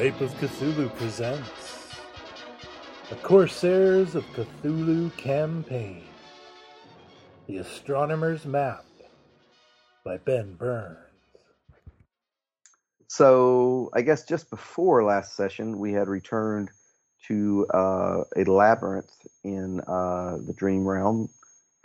[0.00, 1.59] Skype of Cthulhu presents
[3.30, 6.02] Corsairs of Cthulhu Campaign
[7.46, 8.84] The Astronomer's Map
[10.04, 10.98] by Ben Burns.
[13.06, 16.70] So I guess just before last session, we had returned
[17.28, 19.12] to uh, a labyrinth
[19.44, 21.28] in uh, the dream realm,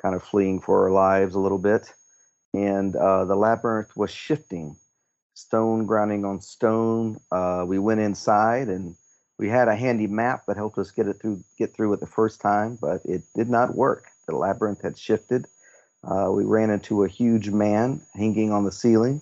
[0.02, 1.94] kind of fleeing for our lives a little bit,
[2.56, 4.76] and uh, the labyrinth was shifting,
[5.36, 7.20] stone grinding on stone.
[7.32, 8.96] Uh, we went inside and
[9.38, 12.08] we had a handy map that helped us get it through, get through it the
[12.08, 14.08] first time, but it did not work.
[14.28, 15.46] The labyrinth had shifted.
[16.04, 19.22] Uh, we ran into a huge man hanging on the ceiling.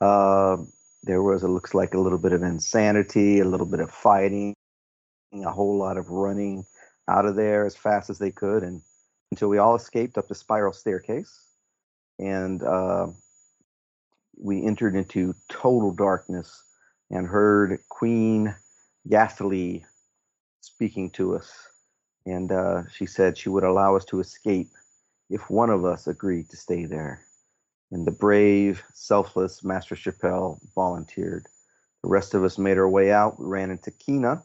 [0.00, 0.56] Uh,
[1.04, 4.54] there was, it looks like, a little bit of insanity, a little bit of fighting,
[5.32, 6.64] a whole lot of running
[7.08, 8.82] out of there as fast as they could, and
[9.30, 11.40] until we all escaped up the spiral staircase,
[12.18, 13.06] and uh,
[14.38, 16.64] we entered into total darkness
[17.10, 18.54] and heard Queen
[19.08, 19.84] Yathalie
[20.60, 21.52] speaking to us,
[22.26, 24.68] and uh, she said she would allow us to escape
[25.30, 27.20] if one of us agreed to stay there.
[27.92, 31.46] And the brave, selfless Master Chappelle volunteered.
[32.02, 33.38] The rest of us made our way out.
[33.38, 34.42] We ran into Kina,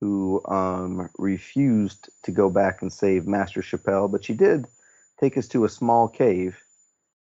[0.00, 4.66] who um, refused to go back and save Master Chappelle, but she did
[5.18, 6.58] take us to a small cave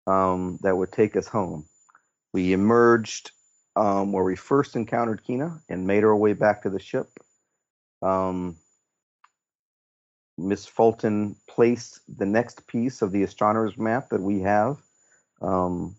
[0.07, 1.67] um, that would take us home.
[2.33, 3.31] We emerged
[3.77, 7.09] um, where we first encountered Kina and made our way back to the ship.
[8.03, 8.57] Um,
[10.37, 14.79] Miss Fulton placed the next piece of the astronomer's map that we have
[15.41, 15.97] um,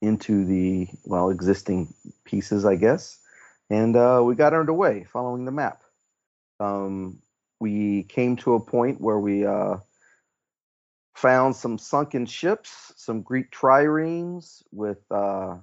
[0.00, 1.92] into the well existing
[2.24, 3.18] pieces, I guess,
[3.70, 5.82] and uh, we got underway following the map.
[6.60, 7.20] Um,
[7.60, 9.76] we came to a point where we uh,
[11.14, 15.56] found some sunken ships, some Greek triremes with uh,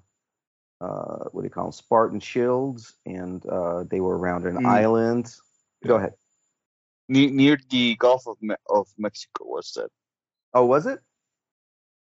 [0.82, 4.66] uh, what do you call them, Spartan shields, and uh, they were around an Mm.
[4.66, 5.36] island.
[5.86, 6.14] Go ahead.
[7.08, 9.90] near, near the Gulf of Me- of Mexico was that?
[10.54, 11.00] Oh, was it?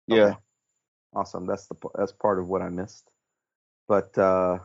[0.07, 0.24] Yeah.
[0.25, 0.38] Okay.
[1.13, 1.46] Awesome.
[1.46, 3.09] That's the that's part of what I missed.
[3.88, 4.59] But uh,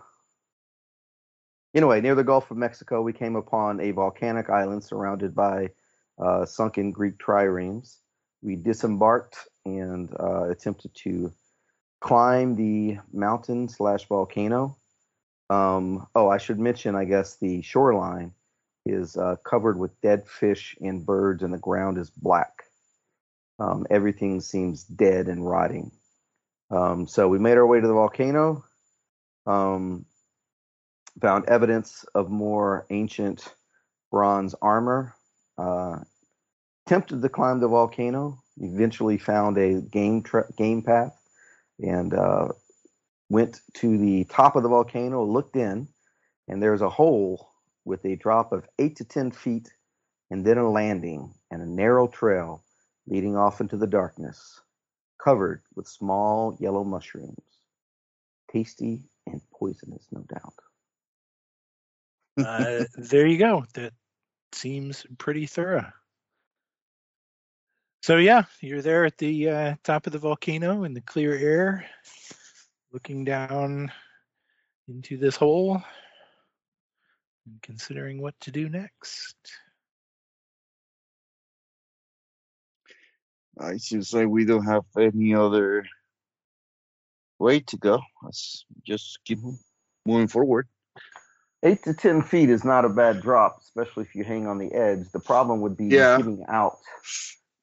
[1.75, 5.71] anyway, near the Gulf of Mexico, we came upon a volcanic island surrounded by
[6.19, 7.99] uh, sunken Greek triremes.
[8.43, 11.33] We disembarked and uh, attempted to
[12.05, 14.77] climb the mountain slash volcano.
[15.49, 18.33] Um, oh, I should mention, I guess the shoreline
[18.85, 22.65] is uh, covered with dead fish and birds, and the ground is black.
[23.59, 25.93] Um, everything seems dead and rotting.
[26.71, 28.67] Um, so we made our way to the volcano,
[29.47, 30.05] um,
[31.23, 33.49] found evidence of more ancient
[34.11, 35.15] bronze armor,
[35.57, 36.01] uh,
[36.87, 41.19] attempted to climb the volcano, eventually found a game, tra- game path,
[41.81, 42.49] and uh,
[43.29, 45.89] went to the top of the volcano, looked in,
[46.49, 47.51] and there's a hole
[47.85, 49.73] with a drop of 8 to 10 feet,
[50.31, 52.63] and then a landing and a narrow trail
[53.07, 54.61] leading off into the darkness,
[55.23, 57.39] covered with small yellow mushrooms.
[58.51, 60.55] Tasty and poisonous, no doubt.
[62.37, 63.65] Uh, there you go.
[63.75, 63.93] That
[64.53, 65.93] seems pretty thorough.
[68.05, 71.87] So yeah, you're there at the uh, top of the volcano in the clear air,
[72.93, 73.91] looking down
[74.89, 75.83] into this hole
[77.47, 79.37] and considering what to do next.
[83.59, 85.87] I It seems like we don't have any other
[87.39, 88.03] way to go.
[88.23, 89.39] Let's just keep
[90.05, 90.69] moving forward.
[91.63, 94.75] Eight to ten feet is not a bad drop, especially if you hang on the
[94.75, 95.11] edge.
[95.11, 96.19] The problem would be Yeah.
[96.19, 96.77] getting out.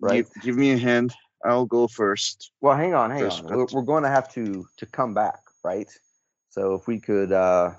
[0.01, 0.27] Right.
[0.33, 1.13] Give, give me a hand.
[1.45, 2.51] I'll go first.
[2.61, 3.55] Well, hang on, hang First on.
[3.55, 5.89] We're, we're going to have to to come back, right?
[6.49, 7.71] So if we could, uh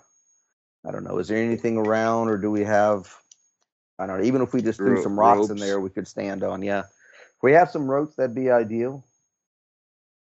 [0.84, 3.12] I don't know, is there anything around, or do we have?
[3.98, 4.24] I don't know.
[4.24, 6.62] Even if we just threw Ro- some rocks in there, we could stand on.
[6.62, 9.04] Yeah, if we have some ropes, that'd be ideal.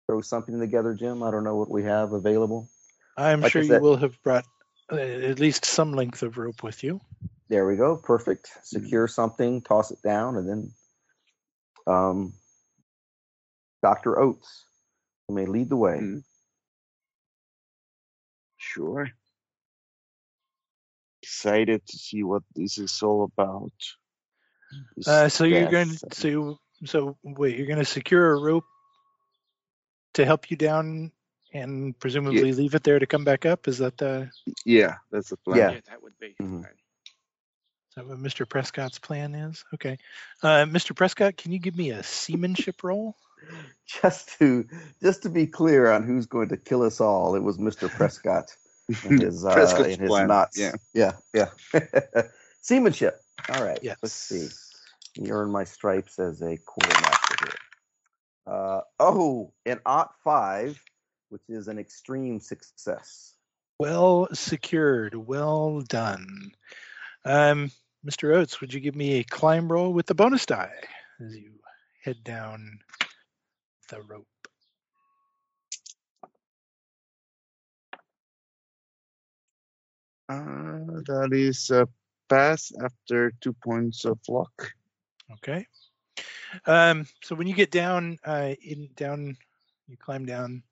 [0.07, 1.23] Throw something together, Jim.
[1.23, 2.69] I don't know what we have available.
[3.17, 4.45] I'm Like I sure you will have brought
[4.91, 7.01] uh, at least some length of rope with you.
[7.49, 7.97] There we go.
[7.97, 8.49] Perfect.
[8.63, 10.71] Secure something, toss it down, and then
[11.87, 12.33] um,
[13.81, 14.19] Dr.
[14.19, 14.65] Oates,
[15.29, 15.97] you may lead the way.
[15.97, 16.23] Mm.
[18.57, 19.09] Sure.
[21.21, 23.71] Excited to see what this is all about.
[25.05, 28.65] Uh, so you're going to so so wait, you're going to secure a rope
[30.13, 31.11] to help you down
[31.53, 33.67] and presumably leave it there to come back up.
[33.67, 34.29] Is that the
[34.65, 35.57] Yeah, that's the plan.
[35.57, 35.79] Yeah.
[35.87, 36.35] that would be.
[36.41, 36.65] Mhm.
[37.95, 38.03] Fine.
[38.03, 38.47] is that what Mr.
[38.47, 39.63] Prescott's plan is?
[39.73, 39.97] Okay,
[40.43, 40.95] uh, Mr.
[40.95, 43.15] Prescott, can you give me a seamanship roll?
[44.01, 44.65] Just to
[45.03, 47.89] just to be clear on who's going to kill us all, it was Mr.
[47.89, 48.45] Prescott
[49.03, 50.57] and his uh, Prescott's and his plan, knots.
[50.57, 50.71] yeah.
[50.95, 51.49] yeah, yeah.
[52.61, 53.21] Seamanship.
[53.49, 53.77] All right.
[53.83, 53.97] Yes.
[54.01, 54.47] Let's see.
[55.21, 57.53] You earn my stripes as a quartermaster here.
[58.47, 60.81] Uh, oh, an ot five,
[61.29, 63.33] which is an extreme success.
[63.79, 65.13] Well secured.
[65.13, 66.51] Well done.
[67.23, 67.71] Um,
[68.05, 68.35] Mr.
[68.35, 70.71] Oates, would you give me a climb roll with the bonus die
[71.19, 71.53] as you
[72.03, 72.79] head down
[73.89, 74.27] the rope?
[80.29, 81.87] Uh, that is a
[82.29, 84.71] pass after two points of luck.
[85.33, 85.65] Okay.
[86.65, 89.35] Um, so when you get down, uh, in down,
[89.87, 90.63] you climb down,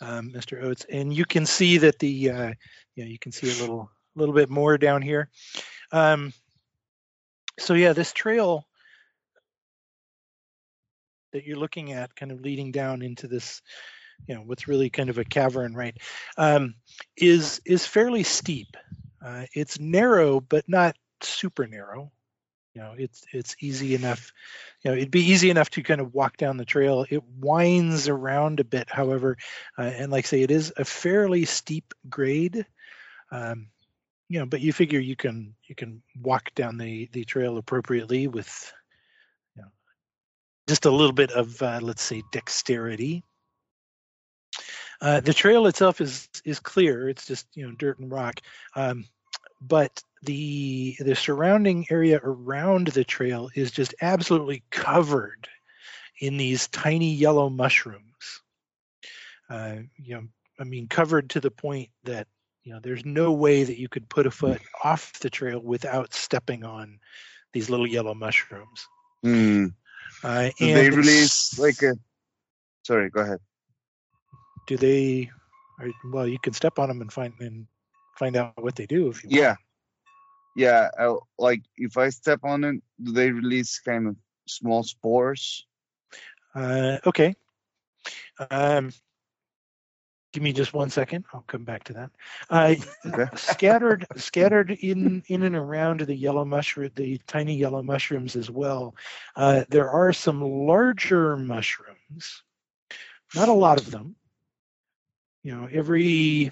[0.00, 0.62] um, Mr.
[0.62, 2.52] Oates, and you can see that the, uh,
[2.94, 5.28] you know, you can see a little, little bit more down here.
[5.92, 6.32] Um,
[7.58, 8.66] so yeah, this trail
[11.32, 13.60] that you're looking at, kind of leading down into this,
[14.26, 15.96] you know, what's really kind of a cavern, right?
[16.38, 16.74] Um,
[17.16, 18.76] is is fairly steep.
[19.24, 22.12] Uh, it's narrow, but not super narrow.
[22.74, 24.32] You know, it's it's easy enough.
[24.82, 27.06] You know, it'd be easy enough to kind of walk down the trail.
[27.08, 29.36] It winds around a bit, however,
[29.78, 32.66] uh, and like I say, it is a fairly steep grade.
[33.30, 33.68] Um,
[34.28, 38.26] you know, but you figure you can you can walk down the the trail appropriately
[38.26, 38.72] with,
[39.56, 39.68] you know,
[40.66, 43.22] just a little bit of uh, let's say dexterity.
[45.00, 47.08] Uh, the trail itself is is clear.
[47.08, 48.40] It's just you know dirt and rock,
[48.74, 49.04] um,
[49.60, 55.48] but the the surrounding area around the trail is just absolutely covered
[56.20, 58.40] in these tiny yellow mushrooms.
[59.50, 60.22] Uh, you know,
[60.58, 62.26] I mean, covered to the point that
[62.64, 66.14] you know there's no way that you could put a foot off the trail without
[66.14, 66.98] stepping on
[67.52, 68.86] these little yellow mushrooms.
[69.22, 69.66] Hmm.
[70.22, 71.94] Uh, and they release like a?
[72.82, 73.38] Sorry, go ahead.
[74.66, 75.30] do they?
[75.78, 77.66] Are, well, you can step on them and find and
[78.16, 79.40] find out what they do if you want.
[79.40, 79.56] Yeah,
[80.56, 80.88] yeah.
[80.98, 85.66] I, like if I step on it, do they release kind of small spores?
[86.54, 87.34] Uh, okay.
[88.50, 88.92] Um,
[90.34, 91.24] give me just one second.
[91.32, 92.10] I'll come back to that.
[92.50, 92.74] Uh,
[93.06, 93.26] Okay.
[93.36, 98.96] scattered, scattered in in and around the yellow mushroom, the tiny yellow mushrooms as well.
[99.36, 102.42] Uh, there are some larger mushrooms.
[103.34, 104.16] Not a lot of them.
[105.44, 106.50] You know, every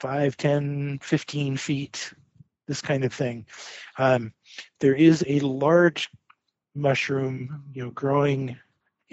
[0.00, 2.12] five, 10, 15 feet,
[2.66, 3.44] this kind of thing.
[3.98, 4.32] Um,
[4.80, 6.08] there is a large
[6.74, 8.56] mushroom, you know, growing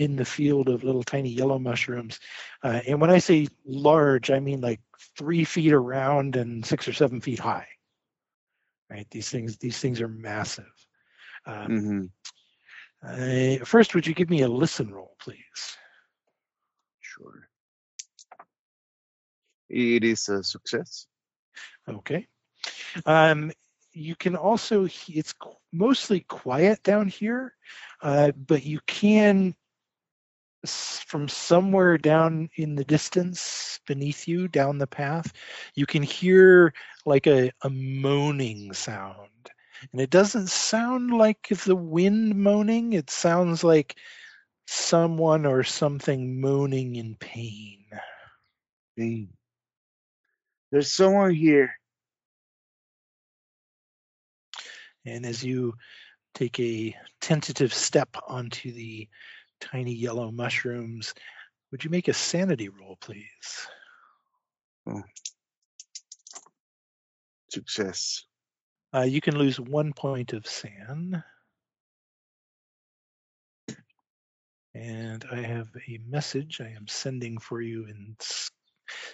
[0.01, 2.19] in the field of little tiny yellow mushrooms.
[2.63, 4.81] Uh, and when I say large, I mean like
[5.15, 7.67] three feet around and six or seven feet high.
[8.89, 9.07] Right?
[9.11, 10.73] These things, these things are massive.
[11.45, 12.05] Um, hmm
[13.03, 15.77] uh, first, would you give me a listen roll, please?
[16.99, 17.47] Sure.
[19.69, 21.07] It is a success.
[21.87, 22.27] Okay.
[23.05, 23.51] Um,
[23.93, 25.33] you can also, it's
[25.71, 27.55] mostly quiet down here,
[28.01, 29.55] uh, but you can,
[30.65, 35.33] from somewhere down in the distance beneath you, down the path,
[35.75, 36.73] you can hear
[37.05, 39.29] like a, a moaning sound.
[39.91, 43.95] And it doesn't sound like the wind moaning, it sounds like
[44.67, 47.85] someone or something moaning in pain.
[48.97, 49.29] Dang.
[50.71, 51.73] There's someone here.
[55.05, 55.73] And as you
[56.35, 59.09] take a tentative step onto the
[59.61, 61.13] tiny yellow mushrooms,
[61.71, 63.67] would you make a sanity roll, please?
[67.49, 68.25] Success.
[68.93, 71.23] Uh, you can lose one point of san.
[74.73, 78.15] And I have a message I am sending for you in.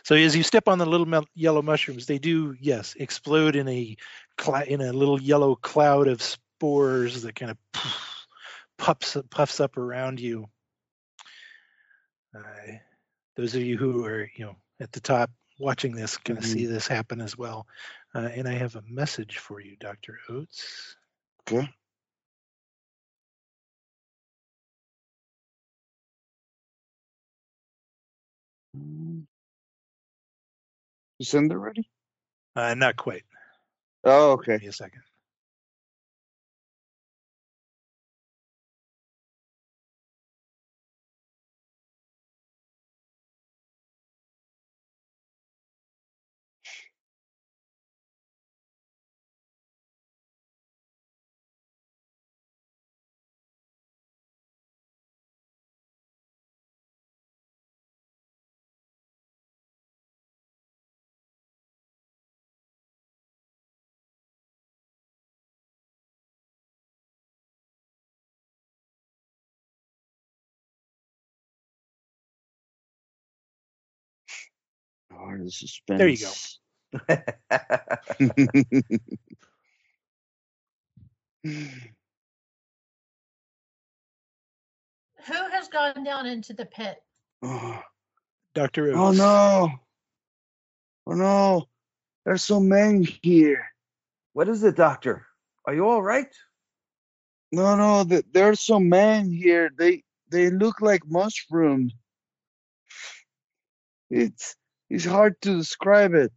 [0.04, 3.98] So as you step on the little yellow mushrooms, they do yes explode in a
[4.68, 7.58] in a little yellow cloud of spores that kind of
[8.78, 10.48] puffs puffs up around you.
[12.36, 12.74] Uh,
[13.36, 16.48] those of you who are you know at the top watching this kind of Mhm.
[16.54, 17.68] see this happen as well.
[18.14, 20.20] Uh, and I have a message for you, Dr.
[20.30, 20.96] Oates.
[21.50, 21.68] Okay.
[31.20, 31.90] You send it already?
[32.56, 33.24] Uh, not quite.
[34.04, 34.54] Oh, okay.
[34.54, 35.02] Give me a second.
[75.44, 76.00] The suspense.
[76.00, 76.32] There you go.
[85.28, 86.98] Who has gone down into the pit?
[87.44, 87.82] oh,
[88.56, 88.96] Dr.
[88.96, 89.70] oh no!
[91.06, 91.68] Oh no!
[92.26, 93.66] There's so many here.
[94.34, 95.26] what is it, Doctor?
[95.66, 96.34] Are you all right?
[97.52, 99.70] No, no, th- there's some men here.
[99.78, 101.94] They they look like mushrooms.
[104.10, 104.56] It's
[104.90, 106.32] it's hard to describe it.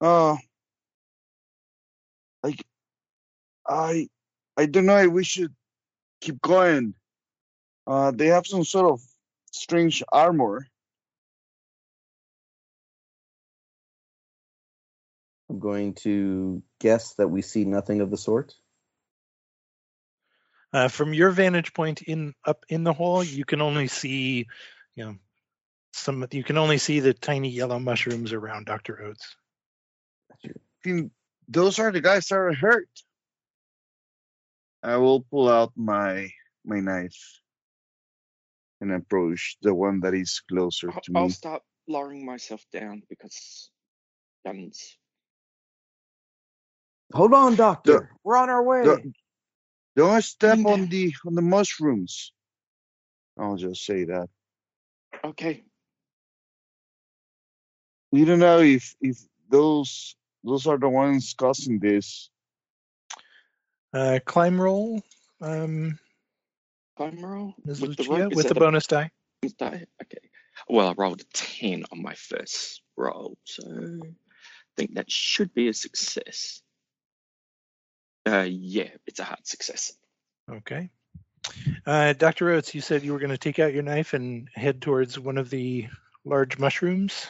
[0.00, 0.36] Uh
[2.42, 2.64] like
[3.66, 4.08] I
[4.56, 5.54] I don't know if we should
[6.20, 6.94] keep going.
[7.86, 9.00] Uh they have some sort of
[9.52, 10.66] strange armor.
[15.48, 18.54] I'm going to guess that we see nothing of the sort.
[20.72, 24.48] Uh, from your vantage point in up in the hole, you can only see,
[24.96, 25.14] you know,
[25.94, 26.26] some.
[26.30, 29.02] You can only see the tiny yellow mushrooms around Dr.
[29.02, 29.36] Oates.
[31.48, 32.88] Those are the guys that are hurt.
[34.82, 36.30] I will pull out my
[36.64, 37.40] my knife
[38.80, 41.20] and approach the one that is closer I'll, to me.
[41.20, 41.30] I'll me.
[41.32, 43.70] start lowering myself down because
[44.44, 44.96] guns.
[47.14, 47.92] Hold on, Doctor.
[47.92, 48.82] The- We're on our way.
[48.82, 49.12] the-
[49.96, 52.32] Don't step on the on the mushrooms.
[53.38, 54.28] I'll just say that.
[55.24, 55.64] Okay,
[58.14, 59.18] We don't know if if
[59.50, 62.30] those those are the ones causing this.
[63.92, 65.02] Uh, climb roll,
[65.40, 65.98] um,
[66.96, 67.80] climb roll Ms.
[67.80, 68.32] with the Lucia, rope.
[68.32, 69.10] Is with the that a bonus die.
[69.42, 69.86] bonus die?
[70.00, 70.30] Okay.
[70.68, 74.14] Well, I rolled a ten on my first roll, so I
[74.76, 76.62] think that should be a success.
[78.24, 79.92] Uh, yeah, it's a hard success.
[80.48, 80.88] Okay.
[81.84, 82.50] Uh, Dr.
[82.50, 85.36] Oates, you said you were going to take out your knife and head towards one
[85.36, 85.88] of the
[86.24, 87.26] large mushrooms.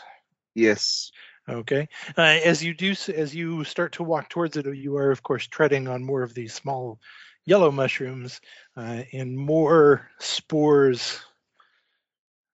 [0.55, 1.11] Yes.
[1.49, 1.89] Okay.
[2.17, 5.47] Uh, as you do, as you start to walk towards it, you are, of course,
[5.47, 7.01] treading on more of these small
[7.45, 8.41] yellow mushrooms
[8.77, 11.21] uh, and more spores.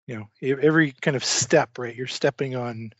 [0.06, 1.94] You know, every kind of step, right?
[1.94, 2.92] You're stepping on,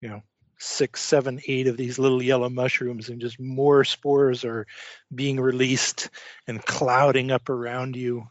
[0.00, 0.22] you know,
[0.58, 4.66] six, seven, eight of these little yellow mushrooms, and just more spores are
[5.14, 6.10] being released
[6.48, 8.26] and clouding up around you.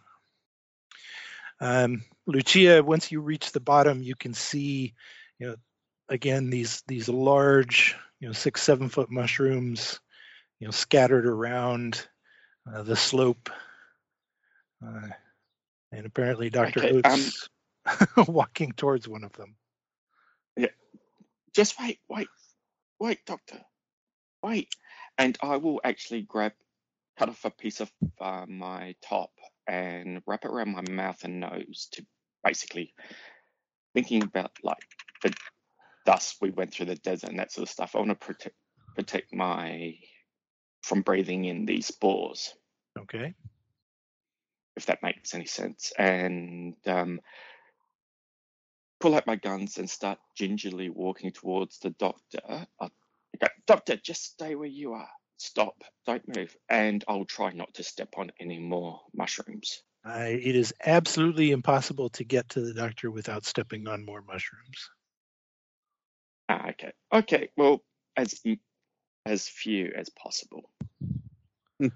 [1.61, 4.93] Um, Lucia, once you reach the bottom, you can see,
[5.39, 5.55] you know,
[6.09, 9.99] again these these large, you know, six, seven foot mushrooms,
[10.59, 12.07] you know, scattered around
[12.71, 13.49] uh, the slope.
[14.85, 15.09] Uh,
[15.91, 16.83] and apparently, Dr.
[16.83, 19.55] Okay, um, walking towards one of them.
[20.57, 20.67] Yeah.
[21.53, 22.27] Just wait, wait,
[22.99, 23.61] wait, doctor,
[24.43, 24.69] wait.
[25.17, 26.51] And I will actually grab,
[27.17, 29.31] cut off a piece of uh, my top
[29.67, 32.05] and wrap it around my mouth and nose to
[32.43, 32.93] basically
[33.93, 34.83] thinking about like
[35.23, 35.33] the
[36.05, 37.95] dust we went through the desert and that sort of stuff.
[37.95, 38.55] I want to protect
[38.95, 39.95] protect my
[40.83, 42.53] from breathing in these spores,
[42.97, 43.33] Okay.
[44.77, 45.91] if that makes any sense.
[45.97, 47.19] And um,
[48.99, 52.39] pull out my guns and start gingerly walking towards the doctor.
[52.79, 52.89] I
[53.41, 55.09] go, doctor, just stay where you are.
[55.37, 55.83] Stop.
[56.05, 56.55] Don't move.
[56.69, 59.81] And I'll try not to step on any more mushrooms.
[60.05, 64.89] It is absolutely impossible to get to the doctor without stepping on more mushrooms.
[66.49, 66.91] Ah, okay.
[67.11, 67.49] Okay.
[67.57, 67.83] Well,
[68.15, 68.41] as
[69.25, 70.69] as few as possible.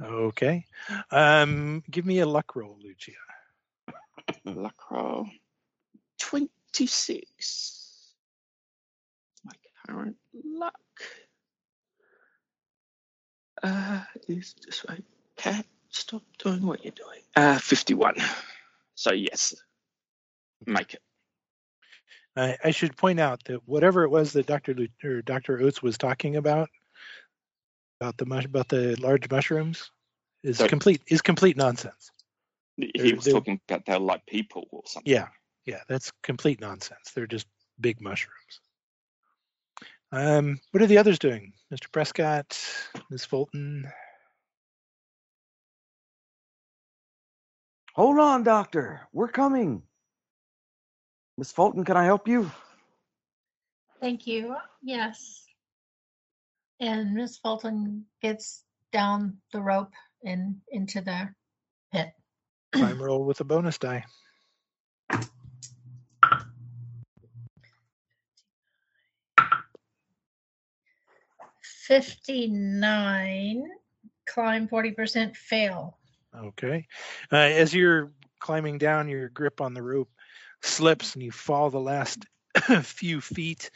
[0.00, 0.64] Okay.
[1.10, 3.12] Um, give me a luck roll, Lucia.
[4.44, 5.26] Luck roll.
[6.20, 8.12] 26.
[9.44, 9.52] My
[9.86, 10.74] current luck.
[13.60, 15.02] Uh, is this right?
[15.36, 17.20] Cat, stop doing what you're doing.
[17.34, 18.14] Uh, 51.
[18.94, 19.54] So, yes.
[20.66, 21.02] Make it.
[22.36, 24.74] I, I should point out that whatever it was that Dr.
[24.74, 25.60] Lu- or Dr.
[25.60, 26.68] Oates was talking about
[28.00, 29.90] about the mush about the large mushrooms
[30.44, 32.10] is So- complete is complete nonsense.
[32.76, 35.10] He They're- was they're- talking about they're like people or something.
[35.12, 35.28] Yeah,
[35.64, 37.10] yeah, that's complete nonsense.
[37.14, 37.46] They're just
[37.80, 38.60] big mushrooms.
[40.12, 41.52] Um, what are the others doing?
[41.72, 41.90] Mr.
[41.92, 42.58] Prescott,
[43.10, 43.24] Ms.
[43.24, 43.90] Fulton.
[47.94, 49.08] Hold on, Doctor.
[49.12, 49.82] We're coming.
[51.38, 52.50] Miss Fulton, can I help you?
[54.00, 54.56] Thank you.
[54.82, 55.44] Yes.
[56.80, 59.92] And Miss Fulton gets down the rope
[60.24, 61.28] and into the
[61.92, 62.08] pit.
[62.72, 64.04] Climb roll with a bonus die.
[71.86, 73.64] Fifty-nine.
[74.28, 75.36] Climb forty percent.
[75.36, 75.96] Fail.
[76.36, 76.88] Okay.
[77.32, 80.10] Uh, as you're climbing down, your grip on the rope
[80.62, 82.24] slips and you fall the last
[82.82, 83.70] few feet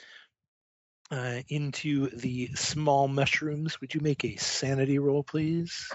[1.11, 3.81] uh, into the small mushrooms.
[3.81, 5.91] Would you make a sanity roll, please?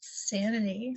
[0.00, 0.96] Sanity.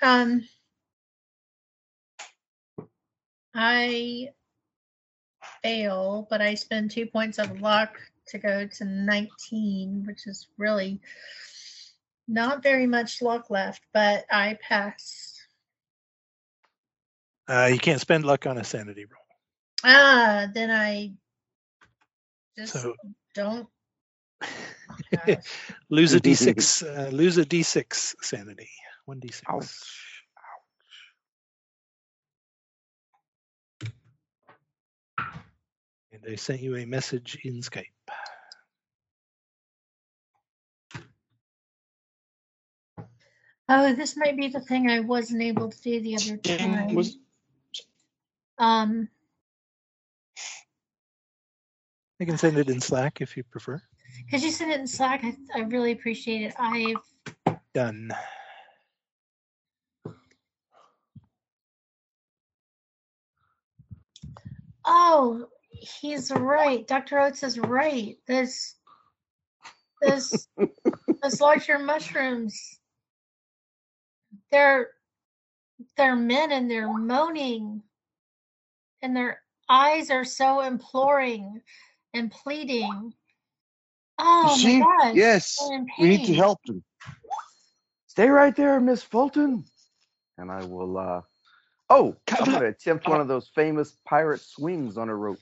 [0.00, 0.46] Um,
[3.54, 4.28] I
[5.62, 7.98] fail, but I spend two points of luck
[8.28, 11.00] to go to 19, which is really
[12.26, 15.34] not very much luck left, but I pass.
[17.48, 19.22] Uh, you can't spend luck on a sanity roll.
[19.84, 21.12] Ah, then I
[22.56, 22.94] just So
[23.34, 23.66] don't.
[25.26, 25.36] Gosh.
[25.90, 26.84] lose a d6.
[27.08, 28.68] Uh, lose a d6 sanity.
[29.06, 29.42] One d6.
[29.48, 30.08] Ouch.
[36.12, 37.86] And I sent you a message in Skype.
[43.68, 46.94] Oh, this might be the thing I wasn't able to do the other time.
[46.94, 47.18] was
[48.58, 49.08] Um,
[52.20, 53.80] I can send it in Slack if you prefer.
[54.30, 55.22] could you send it in Slack?
[55.22, 56.54] I, I really appreciate it.
[56.58, 56.96] I've
[57.74, 58.10] Done.
[64.84, 66.86] Oh, he's right.
[66.86, 67.20] Dr.
[67.20, 68.16] Oates is right.
[68.26, 68.74] This,
[70.00, 70.48] this,
[71.22, 72.77] those larger mushrooms.
[74.50, 74.88] They're,
[75.96, 77.82] they're men and they're moaning,
[79.02, 81.60] and their eyes are so imploring
[82.14, 83.12] and pleading.
[84.18, 84.80] Oh you see?
[84.80, 85.14] my gosh!
[85.14, 86.82] yes, we need to help them.
[88.08, 89.64] Stay right there, Miss Fulton.
[90.38, 90.98] And I will.
[90.98, 91.20] uh
[91.90, 95.38] Oh, I'm going to attempt one of those famous pirate swings on a rope.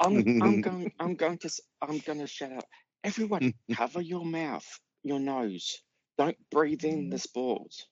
[0.00, 0.92] I'm, I'm going.
[1.00, 1.50] I'm going to.
[1.80, 2.64] I'm going to shout out.
[3.02, 4.66] Everyone, cover your mouth,
[5.02, 5.78] your nose.
[6.18, 7.86] Don't breathe in the spores.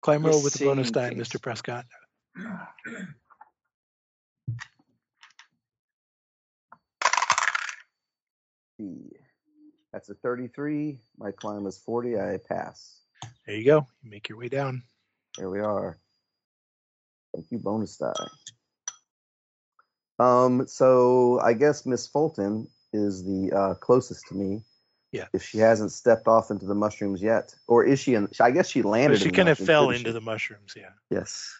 [0.00, 1.28] Climb You're roll with the bonus seeing die, things.
[1.28, 1.42] Mr.
[1.42, 1.84] Prescott.
[8.78, 9.10] See.
[9.92, 10.98] That's a 33.
[11.18, 12.18] My climb is 40.
[12.18, 13.00] I pass.
[13.46, 13.86] There you go.
[14.02, 14.82] You make your way down.
[15.36, 15.98] There we are.
[17.34, 18.12] Thank you, bonus die.
[20.18, 24.62] Um, so I guess Miss Fulton is the uh, closest to me.
[25.12, 25.26] Yeah.
[25.32, 28.14] If she hasn't stepped off into the mushrooms yet, or is she?
[28.14, 29.14] In, I guess she landed.
[29.14, 30.12] But she in the kind of fell into she?
[30.12, 30.74] the mushrooms.
[30.76, 30.90] Yeah.
[31.10, 31.54] Yes.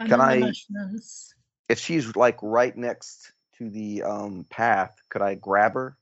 [0.00, 1.34] I'm Can I- mushrooms.
[1.68, 5.96] If she's like right next to the um, path, could I grab her,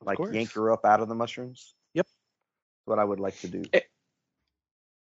[0.00, 1.74] like yank her up out of the mushrooms?
[1.94, 2.06] Yep.
[2.84, 3.64] What I would like to do.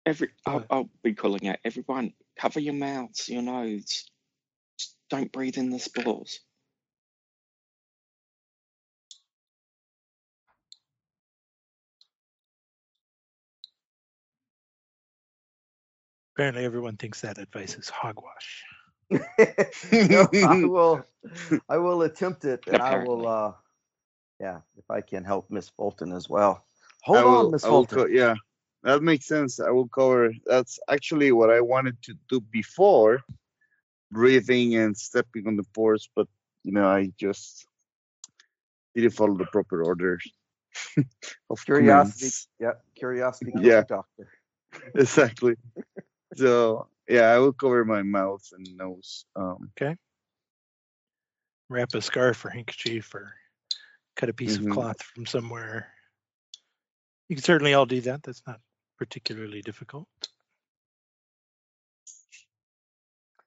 [0.07, 0.29] Every.
[0.47, 1.57] I'll, I'll be calling out.
[1.65, 4.09] Everyone, cover your mouths, your nose.
[4.79, 6.41] Just don't breathe in the spores.
[16.35, 18.65] Apparently, everyone thinks that advice is hogwash.
[19.11, 21.05] no, I will.
[21.69, 23.27] I will attempt it, and I will.
[23.27, 23.53] Uh
[24.41, 26.65] Yeah, if I can help Miss Fulton as well.
[27.05, 27.99] Hold I will, on, Miss Fulton.
[27.99, 28.35] co- yeah,
[28.83, 29.61] that makes sense.
[29.61, 30.33] I will cover.
[30.47, 33.23] That's actually what I wanted to do before,
[34.11, 36.27] breathing and stepping on the force, but
[36.65, 37.67] you know, I just
[38.95, 40.25] didn't follow the proper orders.
[41.51, 42.27] of Curiosity.
[42.27, 42.49] commands.
[42.61, 42.83] Yep.
[42.97, 43.53] Curiosity.
[43.57, 43.83] Yeah.
[43.89, 44.29] Doctor.
[44.95, 45.55] exactly.
[46.37, 49.27] So yeah, I will cover my mouth and nose.
[49.37, 49.97] Um, okay.
[51.69, 53.35] Wrap a scarf or handkerchief or
[54.17, 54.67] cut a piece Mhm.
[54.67, 55.93] of cloth from somewhere.
[57.29, 58.23] You can certainly all do that.
[58.23, 58.61] That's not
[58.99, 60.09] particularly difficult.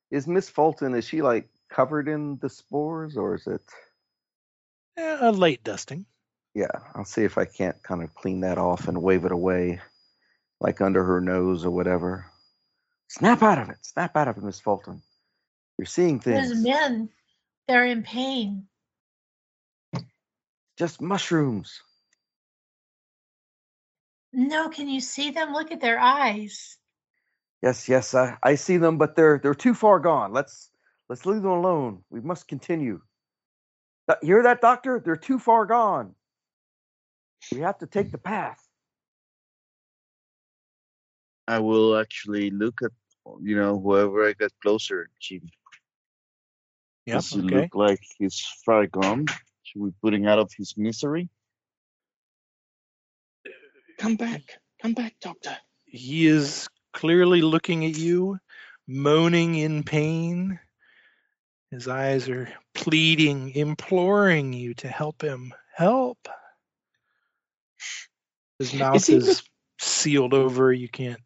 [0.10, 0.96] Is Miss Fulton?
[0.96, 3.62] Is she like covered in the spores, or is it?
[4.98, 6.06] Eh, a light dusting.
[6.54, 9.80] Yeah, I'll see if I can't kind of clean that off and wave it away,
[10.60, 12.32] like under her nose or whatever.
[13.08, 13.78] Snap out of it!
[13.82, 15.02] Snap out of it, Miss Fulton.
[15.78, 16.64] You're seeing things.
[16.64, 17.10] men,
[17.68, 18.68] they're in pain.
[20.78, 21.82] Just mushrooms.
[24.34, 25.54] No, can you see them?
[25.54, 26.78] Look at their eyes.
[27.64, 30.34] Yes, yes, I, I see them, but they're they're too far gone.
[30.34, 30.70] Let's
[31.10, 32.04] let's leave them alone.
[32.10, 33.02] We must continue.
[34.22, 35.02] Hear that, Doctor?
[35.04, 36.14] They're too far gone.
[37.52, 38.67] We have to take the path.
[41.48, 42.92] I will actually look at
[43.42, 45.10] you know whoever I get closer.
[45.20, 45.50] Jim.
[47.06, 47.16] Yep.
[47.16, 47.56] Does he Okay.
[47.62, 49.26] look like he's far gone?
[49.64, 51.30] Should we put him out of his misery?
[53.98, 54.42] Come back.
[54.82, 55.58] Come back, Doctor.
[55.86, 58.40] He is clearly looking at you,
[58.88, 60.60] moaning in pain.
[61.72, 65.54] His eyes are pleading, imploring you to help him.
[65.76, 66.28] Help.
[68.60, 69.46] His mouth he is look-
[69.80, 70.72] sealed over.
[70.72, 71.20] You can't.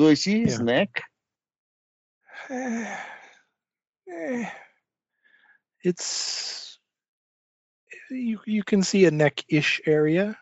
[0.00, 0.64] Do I see his Yeah.
[0.64, 1.02] neck?
[2.48, 2.96] Eh,
[5.84, 6.78] It's
[8.08, 8.40] you.
[8.46, 10.38] You can see a neck-ish area.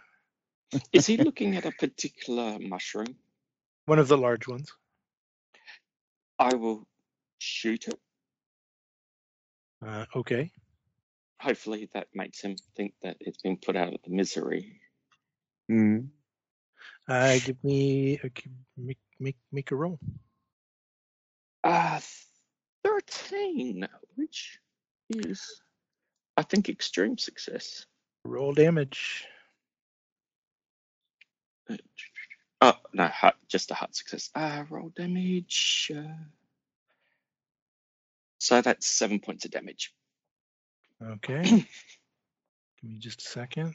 [0.92, 3.16] Is he looking at a particular mushroom?
[3.86, 4.72] One of the large ones.
[6.38, 6.86] I will
[7.38, 8.00] shoot it.
[9.84, 10.52] Uh, okay.
[11.40, 14.80] Hopefully that makes him think that it's been put out of the misery.
[15.68, 16.10] Mm.
[17.08, 18.30] Uh, give me a,
[19.20, 19.98] make make a roll.
[21.64, 22.00] Uh,
[22.84, 24.58] 13, which
[25.10, 25.60] is,
[26.36, 27.84] I think, extreme success.
[28.24, 29.26] Roll damage.
[32.60, 33.10] Oh, no,
[33.48, 34.30] just a hard success.
[34.34, 35.92] Uh, roll damage.
[35.94, 36.14] Uh,
[38.38, 39.92] so that's seven points of damage.
[41.02, 41.42] Okay.
[41.44, 41.66] give
[42.82, 43.74] me just a second.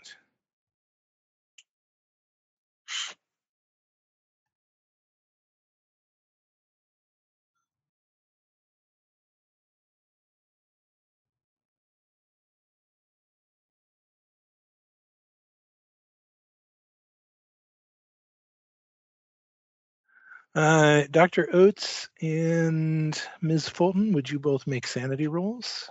[20.56, 21.50] Uh, Dr.
[21.52, 23.70] Oates and Ms.
[23.70, 25.90] Fulton, would you both make sanity rolls?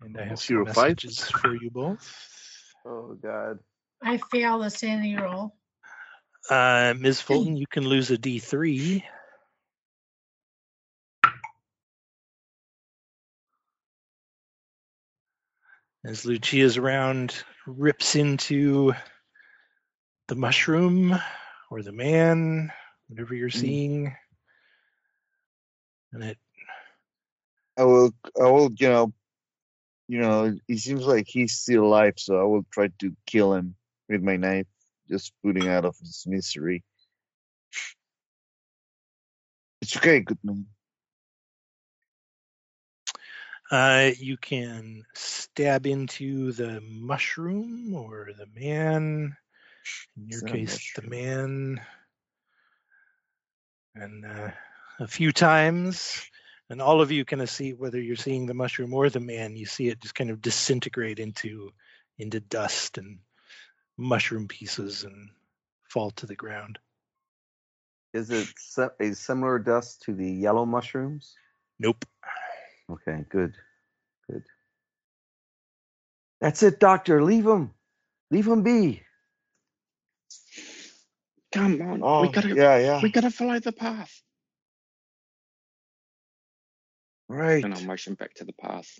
[0.00, 0.90] And I have some Zero five.
[0.90, 2.14] messages for you both.
[2.86, 3.58] Oh God.
[4.00, 5.56] I fail the sanity roll.
[6.48, 7.20] Uh, Ms.
[7.20, 9.02] Fulton, you can lose a D3.
[16.04, 17.34] As Lucia's round
[17.66, 18.94] rips into
[20.28, 21.18] the mushroom
[21.70, 22.72] or the man,
[23.08, 23.60] whatever you're Mm.
[23.60, 24.16] seeing.
[26.12, 26.38] And it
[27.78, 29.12] I will, I will, you know,
[30.08, 33.76] you know, he seems like he's still alive, so I will try to kill him
[34.08, 34.66] with my knife,
[35.08, 36.84] just putting out of his misery.
[39.82, 40.66] It's okay, good man.
[43.70, 49.36] Uh, you can stab into the mushroom or the man.
[50.16, 51.80] In your a case, the man.
[53.94, 54.50] And uh,
[55.00, 56.22] a few times,
[56.70, 59.56] and all of you kind of see whether you're seeing the mushroom or the man.
[59.56, 61.72] You see it just kind of disintegrate into
[62.18, 63.18] into dust and
[63.96, 65.30] mushroom pieces and
[65.88, 66.78] fall to the ground.
[68.14, 68.48] Is it
[69.00, 71.34] a similar dust to the yellow mushrooms?
[71.78, 72.04] Nope.
[72.90, 73.54] Okay, good,
[74.30, 74.42] good.
[76.40, 77.22] That's it, doctor.
[77.22, 77.72] Leave him.
[78.30, 79.02] Leave him be.
[81.52, 83.00] Come on, Oh, we gotta, yeah, yeah.
[83.02, 84.22] we gotta follow the path.
[87.28, 87.64] Right.
[87.64, 88.98] And I'll motion back to the path.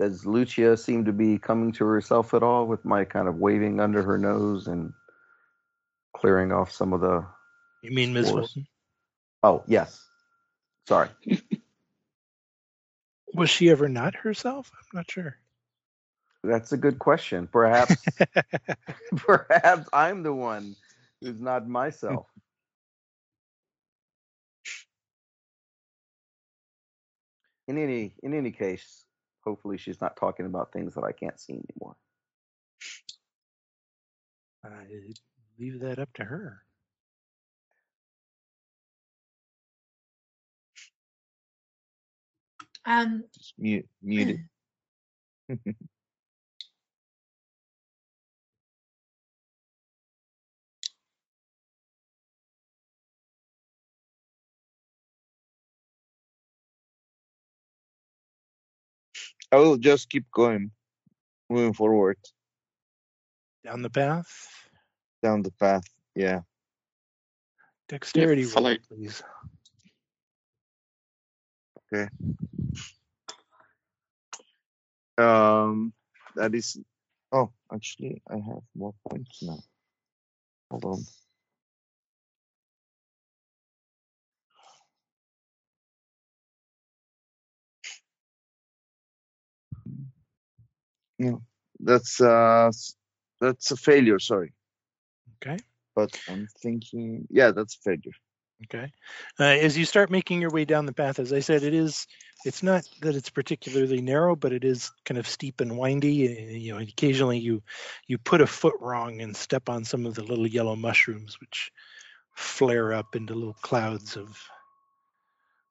[0.00, 3.78] Does Lucia seem to be coming to herself at all with my kind of waving
[3.80, 4.92] under her nose and
[6.16, 7.24] clearing off some of the?
[7.82, 8.28] You mean Ms.
[8.28, 8.52] Spores.
[8.52, 8.66] Fulton?
[9.42, 10.04] Oh, yes.
[10.88, 11.08] Sorry.
[13.34, 14.70] Was she ever not herself?
[14.74, 15.36] I'm not sure.
[16.44, 17.46] That's a good question.
[17.46, 18.04] Perhaps,
[19.16, 20.74] perhaps I'm the one
[21.22, 22.26] who's not myself.
[27.68, 29.04] In any in any case,
[29.44, 31.96] hopefully she's not talking about things that I can't see anymore.
[34.64, 34.86] I
[35.58, 36.62] leave that up to her.
[42.84, 44.40] Um, Just mute, mute
[59.52, 60.70] I will just keep going,
[61.50, 62.16] moving forward
[63.64, 64.26] Down the path.
[65.22, 65.84] down the path.
[66.16, 66.40] Yeah.
[67.88, 69.22] Dexterity roll, please.
[71.92, 72.08] Okay.
[75.18, 75.92] Um,
[76.36, 76.78] that is.
[77.30, 79.58] Oh, actually, I have more points now.
[80.70, 80.98] Hold on.
[91.22, 91.40] No,
[91.78, 92.70] that's uh,
[93.40, 94.18] that's a failure.
[94.18, 94.52] Sorry,
[95.36, 95.56] Okay.
[95.94, 97.28] but I'm thinking.
[97.30, 98.16] Yeah, that's a failure.
[98.64, 98.92] Okay.
[99.38, 102.06] Uh, as you start making your way down the path, as I said, it is.
[102.44, 106.58] It's not that it's particularly narrow, but it is kind of steep and windy.
[106.58, 107.62] You know, occasionally you
[108.08, 111.70] you put a foot wrong and step on some of the little yellow mushrooms, which
[112.34, 114.42] flare up into little clouds of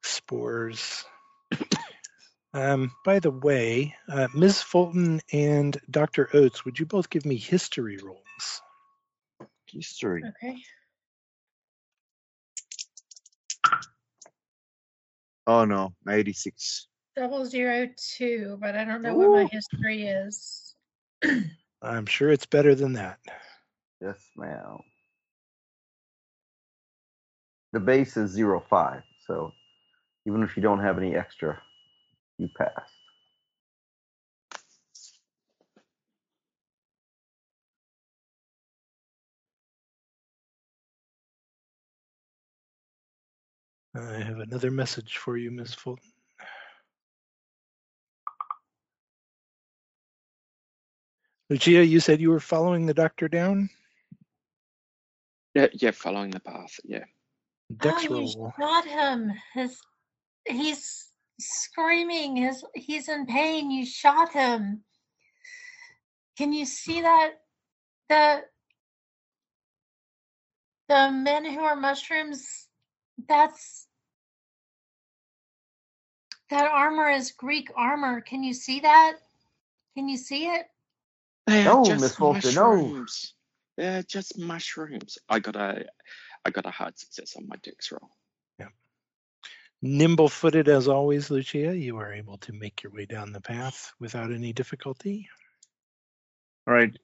[0.02, 1.04] spores.
[2.54, 4.62] Um, by the way, uh, Ms.
[4.62, 6.30] Fulton and Dr.
[6.34, 8.62] Oates, would you both give me history rolls?
[9.72, 10.22] History.
[10.44, 10.58] Okay.
[15.48, 16.88] Oh no, 86.
[17.16, 20.76] Double zero two, but I don't know what my history is.
[21.82, 23.20] I'm sure it's better than that.
[24.02, 24.80] Yes, ma'am.
[27.74, 29.52] The base is zero five, so
[30.26, 31.62] even if you don't have any extra,
[32.42, 32.90] you pass.
[43.96, 45.74] I have another message for you, Ms.
[45.76, 46.12] Fulton.
[51.50, 53.70] Lucia, you said you were following the doctor down?
[55.54, 56.80] Yeah, yeah, following the path.
[56.86, 57.04] Yeah.
[57.76, 59.34] Dex oh, you shot him.
[59.54, 59.78] His
[60.48, 61.11] he's
[61.42, 62.38] screaming.
[62.38, 63.72] His he's in pain.
[63.72, 64.84] You shot him.
[66.38, 67.32] Can you see that?
[68.10, 68.42] The
[70.90, 72.68] the men who are mushrooms.
[73.28, 73.88] That's
[76.50, 78.22] that armor is Greek armor.
[78.22, 79.14] Can you see that?
[79.96, 80.66] Can you see it?
[81.48, 82.96] They No, are just Miss Fulton, no.
[82.96, 83.36] mushrooms.
[83.78, 85.18] They're just mushrooms.
[85.30, 85.86] I got a,
[86.46, 88.10] I got a hard success on my dex roll.
[89.82, 93.92] Nimble footed as always, Lucia, you are able to make your way down the path
[94.00, 95.28] without any difficulty.
[96.68, 96.96] All right.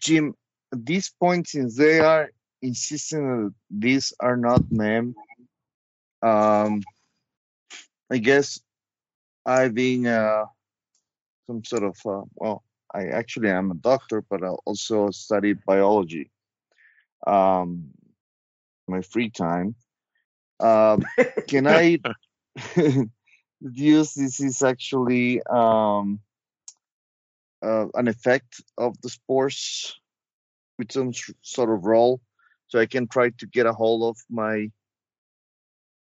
[0.00, 0.34] Jim,
[0.72, 2.30] at this point, since they are
[2.62, 5.14] insisting that these are not men,
[6.22, 6.82] um,
[8.10, 8.60] I guess
[9.44, 10.44] I being uh,
[11.48, 12.62] some sort of, uh, well,
[12.94, 16.30] I actually am a doctor, but I also studied biology.
[17.26, 17.90] Um,
[18.86, 19.74] my free time.
[20.60, 21.02] Um,
[21.48, 21.98] can I
[23.60, 26.20] use this is actually um,
[27.62, 29.98] uh, an effect of the spores
[30.78, 32.20] with some sort of roll,
[32.68, 34.70] so I can try to get a hold of my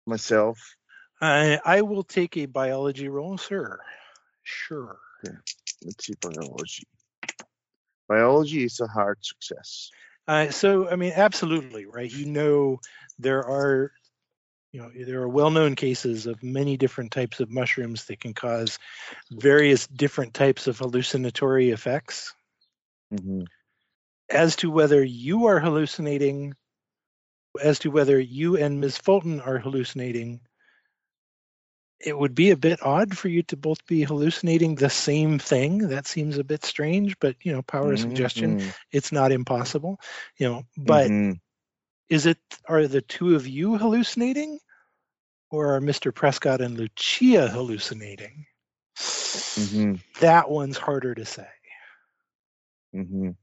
[0.06, 0.58] myself.
[1.20, 3.78] I, I will take a biology roll, sir.
[4.42, 4.98] Sure.
[5.82, 6.84] Let's see biology.
[8.08, 9.90] Biology is a hard success.
[10.28, 12.10] Uh, so, I mean, absolutely, right?
[12.10, 12.80] You know,
[13.18, 13.92] there are,
[14.76, 18.78] you know, there are well-known cases of many different types of mushrooms that can cause
[19.30, 22.34] various different types of hallucinatory effects.
[23.10, 23.44] hmm
[24.28, 26.52] As to whether you are hallucinating,
[27.58, 28.98] as to whether you and Ms.
[28.98, 30.40] Fulton are hallucinating,
[31.98, 35.88] it would be a bit odd for you to both be hallucinating the same thing.
[35.88, 38.58] That seems a bit strange, but you know, power of suggestion,
[38.92, 39.98] it's not impossible.
[40.36, 41.40] You know, but Mhm.
[42.10, 44.58] is it are the two of you hallucinating
[45.50, 48.46] or are mr prescott and lucia hallucinating
[48.96, 50.02] Mhm.
[50.20, 51.48] that one's harder to say
[52.94, 53.36] Mhm.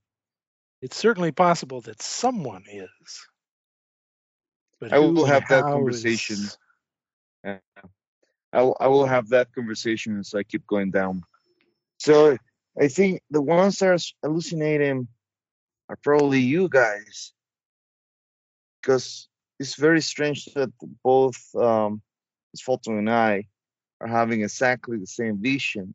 [0.81, 3.27] it's certainly possible that someone is
[4.79, 6.35] but I will have that conversation.
[6.35, 6.57] is-
[7.45, 7.59] Yeah.
[8.51, 11.23] I I will have that conversation as I keep going down.
[11.99, 12.37] So
[12.79, 15.07] I think the ones that are hallucinating
[15.87, 17.33] are probably you guys,
[18.81, 19.29] because
[19.63, 20.71] it's very strange that
[21.03, 22.01] both um,
[22.53, 22.61] Ms.
[22.61, 23.47] Fulton and I
[24.01, 25.93] are having exactly the same vision.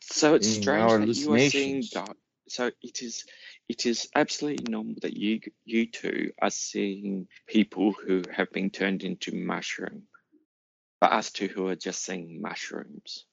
[0.00, 2.16] So it's strange that you are seeing dark.
[2.48, 3.24] So it is,
[3.68, 9.02] it is absolutely normal that you you two are seeing people who have been turned
[9.02, 10.04] into mushroom,
[11.00, 13.26] but us two who are just seeing mushrooms.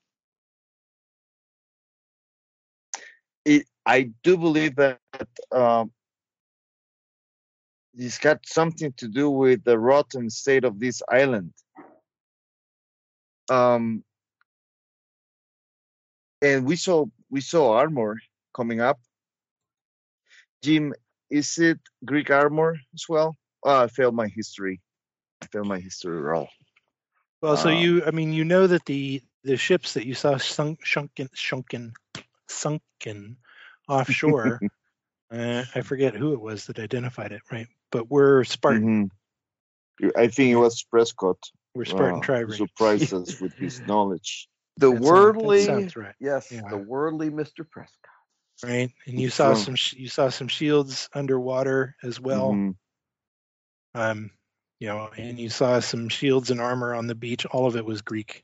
[3.46, 5.00] It, I do believe that
[5.52, 5.92] um,
[7.98, 11.54] it's got something to do with the rotten state of this island.
[13.50, 14.04] Um,
[16.42, 18.18] and we saw we saw armor
[18.54, 19.00] coming up.
[20.64, 20.94] Jim,
[21.30, 23.36] is it Greek armor as well?
[23.64, 24.82] Oh, I failed my history.
[25.42, 26.50] I failed my history roll.
[27.42, 30.38] well so Uh, you i mean you know that the the ships that you saw
[30.38, 31.94] sunk sunken sunken
[32.50, 33.38] sunken
[33.88, 34.60] offshore
[35.32, 39.10] uh, i forget who it was that identified it right but we're spartan
[40.02, 40.12] Mhm.
[40.18, 41.38] I think it was Prescott.
[41.74, 44.50] we're spartan uh, tri who surprised us with his knowledge.
[44.78, 46.16] The That sounds- that worldly, right.
[46.20, 46.62] yes, Yeah.
[46.70, 47.70] the worldly Mr.
[47.70, 48.12] Prescott.
[48.64, 48.92] right?
[49.06, 52.52] And you saw some you saw some shields underwater as well.
[52.52, 52.76] Mhm.
[53.94, 54.32] Um,
[54.80, 57.46] you know, and you saw some shields and armor on the beach.
[57.46, 58.44] All of it was Greek.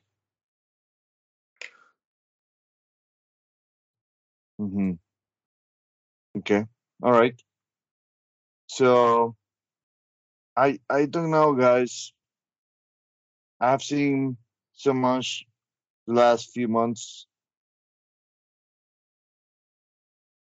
[4.58, 4.91] hmm
[6.38, 6.65] Okay.
[7.04, 7.36] All right.
[8.72, 9.36] So
[10.56, 12.14] I I don't know, guys.
[13.60, 14.38] I've seen
[14.72, 15.46] so much
[16.08, 17.28] the last few months.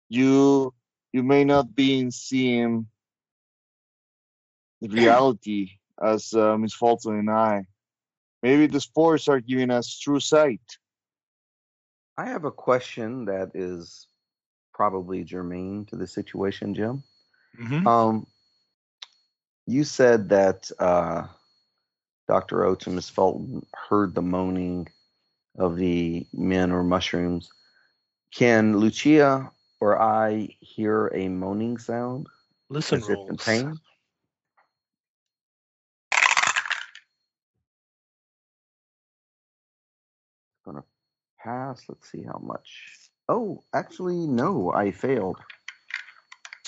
[0.09, 0.73] You
[1.13, 2.87] you may not be seeing
[4.81, 7.63] the reality as uh, Miss Fulton and I.
[8.43, 10.67] Maybe the spores are giving us true sight.
[12.17, 14.07] I have a question that is
[14.73, 17.03] probably germane to the situation, Jim.
[17.59, 17.87] Mhm.
[17.87, 18.27] Um,
[19.65, 21.27] you said that uh,
[22.27, 22.63] Dr.
[22.65, 24.87] Oates and Miss Fulton heard the moaning
[25.57, 27.49] of the men or mushrooms.
[28.31, 32.27] Can Lucia or I hear a moaning sound
[32.69, 33.45] Listen as if in rolls.
[33.45, 33.79] pain?
[40.65, 40.83] Gonna
[41.39, 41.83] pass.
[41.87, 43.09] Let's see how much.
[43.29, 45.37] Oh, actually, no, I failed.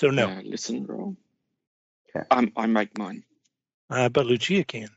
[0.00, 1.14] So no, Uh, listen roll.
[2.10, 2.22] 'Kay.
[2.30, 3.22] Um, I make mine.
[3.90, 4.88] uh, but Lucia can.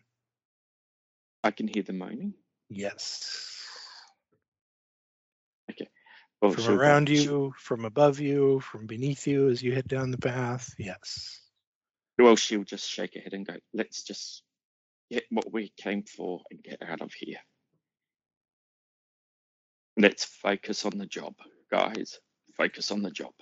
[1.43, 2.35] I can hear the moaning.
[2.69, 3.59] Yes.
[6.41, 9.89] Oh, From she'll around "Sh- you, from above you, from beneath you as you head
[9.89, 10.73] down the path.
[10.79, 11.37] Yes.
[12.17, 14.41] Well, she'll just shake her head and go, let's just
[15.09, 17.39] get what we came for and get out of here.
[19.97, 21.35] Let's focus on the job,
[21.69, 22.19] guys.
[22.55, 23.33] Focus on the job.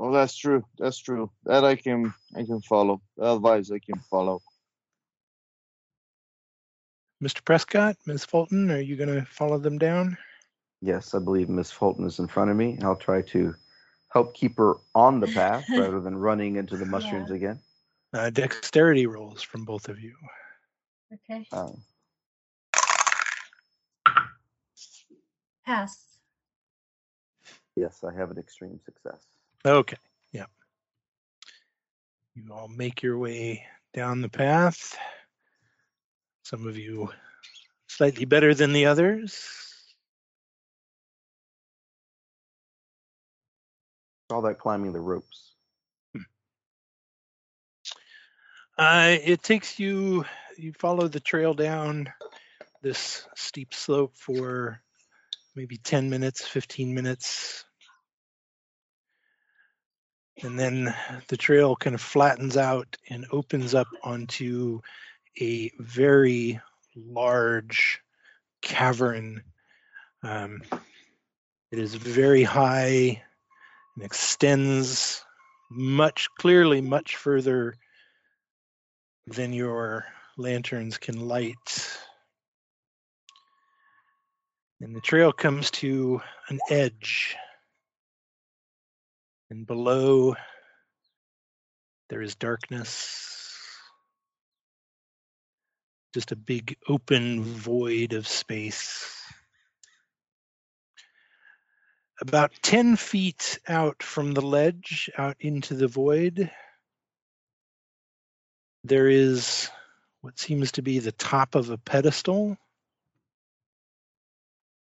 [0.00, 0.64] Well, that's true.
[0.78, 1.30] That's true.
[1.44, 3.02] That I can I can follow.
[3.18, 4.40] That advice I can follow.
[7.22, 7.44] Mr.
[7.44, 8.24] Prescott, Ms.
[8.24, 10.16] Fulton, are you going to follow them down?
[10.80, 12.78] Yes, I believe Miss Fulton is in front of me.
[12.82, 13.54] I'll try to
[14.10, 17.36] help keep her on the path rather than running into the mushrooms Yeah.
[17.36, 17.60] again.
[18.14, 20.14] Uh, dexterity rolls from both of you.
[21.12, 21.46] Okay.
[21.52, 21.72] Uh,
[25.66, 26.16] Pass.
[27.76, 29.20] yes, I have an extreme success.
[29.64, 29.96] Okay.
[30.32, 30.46] Yeah.
[32.34, 34.96] You all make your way down the path.
[36.44, 37.10] Some of you
[37.88, 39.36] slightly better than the others.
[44.30, 45.52] All that climbing the ropes.
[48.78, 50.24] Uh, it takes you,
[50.56, 52.10] you follow the trail down
[52.80, 54.80] this steep slope for
[55.54, 57.66] maybe 10 minutes, 15 minutes.
[60.42, 60.94] And then
[61.28, 64.80] the trail kind of flattens out and opens up onto
[65.40, 66.60] a very
[66.96, 68.00] large
[68.62, 69.42] cavern.
[70.22, 70.62] Um,
[71.70, 73.22] it is very high
[73.96, 75.24] and extends
[75.70, 77.74] much clearly much further
[79.26, 81.88] than your lanterns can light.
[84.80, 87.36] And the trail comes to an edge.
[89.50, 90.36] And below,
[92.08, 93.56] there is darkness.
[96.14, 99.16] Just a big open void of space.
[102.20, 106.50] About 10 feet out from the ledge, out into the void,
[108.84, 109.68] there is
[110.20, 112.56] what seems to be the top of a pedestal.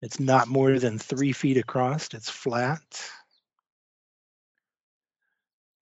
[0.02, 2.82] It's not more than three feet across, it's flat.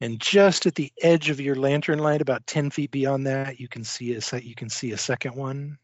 [0.05, 3.69] And just at the edge of your lantern light, about 10 feet beyond that, you
[3.69, 5.79] can see a se- you can see a second one.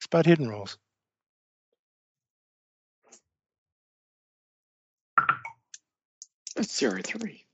[0.00, 0.78] Spot hidden rolls.
[6.54, 7.44] That's zero three.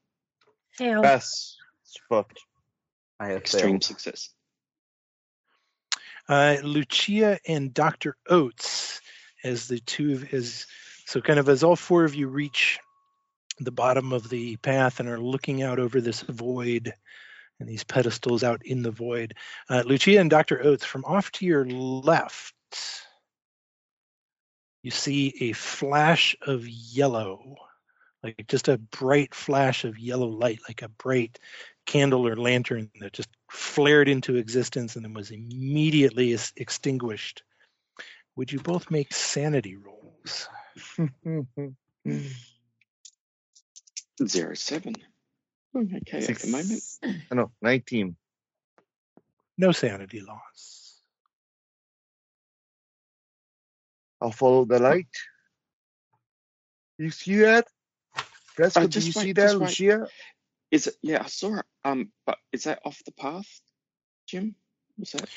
[0.73, 1.03] Fail.
[1.03, 1.57] Pass.
[1.85, 2.41] It's fucked.
[3.19, 3.85] I have Extreme failed.
[3.85, 4.29] success.
[6.29, 8.19] uh, Lucia and Dr.
[8.29, 9.01] Oates
[9.43, 10.67] as the two of as
[11.09, 12.79] so kind of as all four of you reach
[13.61, 16.93] the bottom of the path and are looking out over this void
[17.59, 19.33] and these pedestals out in the void.
[19.71, 20.63] Uh, Lucia and Dr.
[20.63, 22.55] Oates, from off to your left,
[24.83, 27.57] you see a flash of yellow,
[28.23, 31.39] like just a bright flash of yellow light, like a bright
[31.87, 37.45] candle or lantern that just flared into existence and then was immediately extinguished.
[38.37, 40.49] Would you both make sanity rolls?
[44.27, 44.95] Zero seven.
[45.77, 46.83] Okay, at the moment.
[46.83, 46.99] Six-
[47.31, 48.17] oh, no, 19.
[49.59, 51.01] No sanity loss.
[54.21, 55.07] I'll follow the light.
[56.99, 57.69] You see that?
[58.57, 59.69] Prescott, do just you wait, see just that, wait.
[59.69, 60.09] Lucia?
[60.71, 60.97] Is it?
[61.03, 61.67] Yeah, I saw it.
[61.85, 63.61] Um, but is that off the path,
[64.27, 64.57] Jim?
[64.99, 65.29] Was that?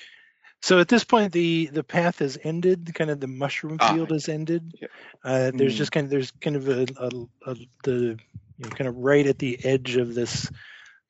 [0.62, 2.94] So at this point, the the path has ended.
[2.94, 4.78] Kind of the mushroom Ah, field has ended.
[4.80, 4.88] yeah.
[5.24, 5.78] Uh, there's Hmm.
[5.78, 8.18] just kind of there's kind of a, a, a the you
[8.60, 10.50] know kind of right at the edge of this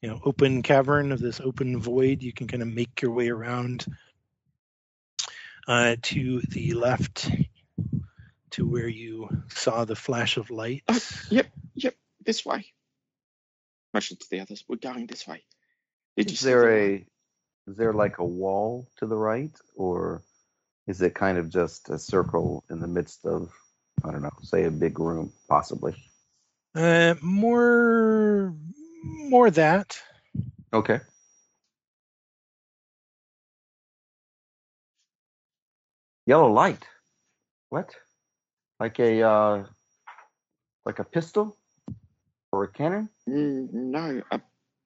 [0.01, 2.21] you know open cavern of this open void.
[2.23, 3.85] You can kind of make your way around
[5.67, 7.29] uh, to the left
[8.51, 10.83] to where you saw the flash of light.
[10.87, 10.99] Oh,
[11.29, 11.95] yep, yep,
[12.25, 12.65] this way.
[13.93, 14.63] Motion to the others.
[14.67, 15.43] We're going this way.
[16.17, 17.07] Did Is see there a light?
[17.67, 20.23] Is there like a wall to the right, or
[20.87, 23.51] is it kind of just a circle in the midst of
[24.03, 25.95] I don't know, say a big room, possibly?
[26.73, 28.55] Uh, more,
[29.03, 29.99] more that.
[30.73, 30.99] Okay.
[36.25, 36.85] Yellow light.
[37.69, 37.93] What?
[38.79, 39.65] Like a uh,
[40.85, 41.57] like a pistol
[42.51, 43.09] or a cannon?
[43.27, 44.41] Mm, no, a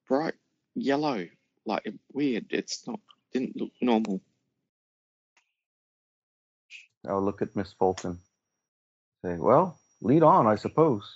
[0.08, 0.34] bright
[0.74, 1.26] yellow.
[1.66, 2.46] Like weird.
[2.50, 3.00] It's not.
[3.32, 4.22] Didn't look normal.
[7.06, 8.18] I'll look at Miss Fulton.
[9.24, 11.12] Say, well, lead on, I suppose.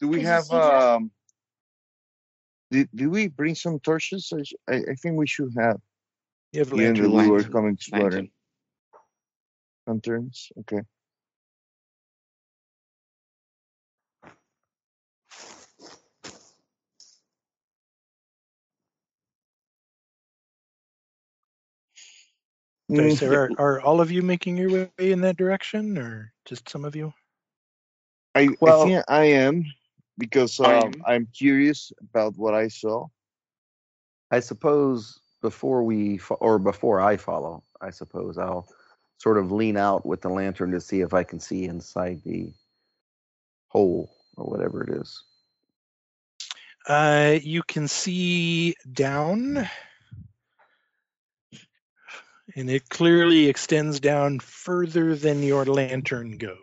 [0.00, 1.10] Do we have um?
[2.70, 4.32] Did, did we bring some torches?
[4.34, 5.78] I, I, I think we should have.
[6.52, 7.04] You have a Even lantern.
[7.04, 8.30] though we were lantern, coming exploring Lantern.
[9.86, 10.48] lanterns.
[10.60, 10.80] Okay.
[22.94, 26.32] Sorry, Mm, so are, are all of you making your way in that direction, or
[26.44, 27.12] just some of you?
[28.34, 29.64] I, Well- I think I am
[30.18, 31.02] because I um, am.
[31.06, 33.06] I'm curious about what I saw.
[34.30, 38.68] I suppose before we fo- or before I follow, I suppose I'll
[39.18, 42.52] sort of lean out with the lantern to see if I can see inside the
[43.68, 45.22] hole or whatever it is.
[46.88, 49.68] Uh, you can see down,
[52.54, 56.56] and it clearly extends down further than your lantern goes.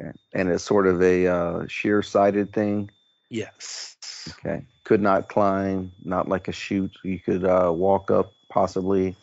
[0.00, 2.90] Okay, and it's sort of a uh, sheer-sided thing.
[3.30, 3.96] Yes.
[4.38, 6.96] Okay, could not climb, not like a chute.
[7.02, 9.16] You could uh, walk up, possibly.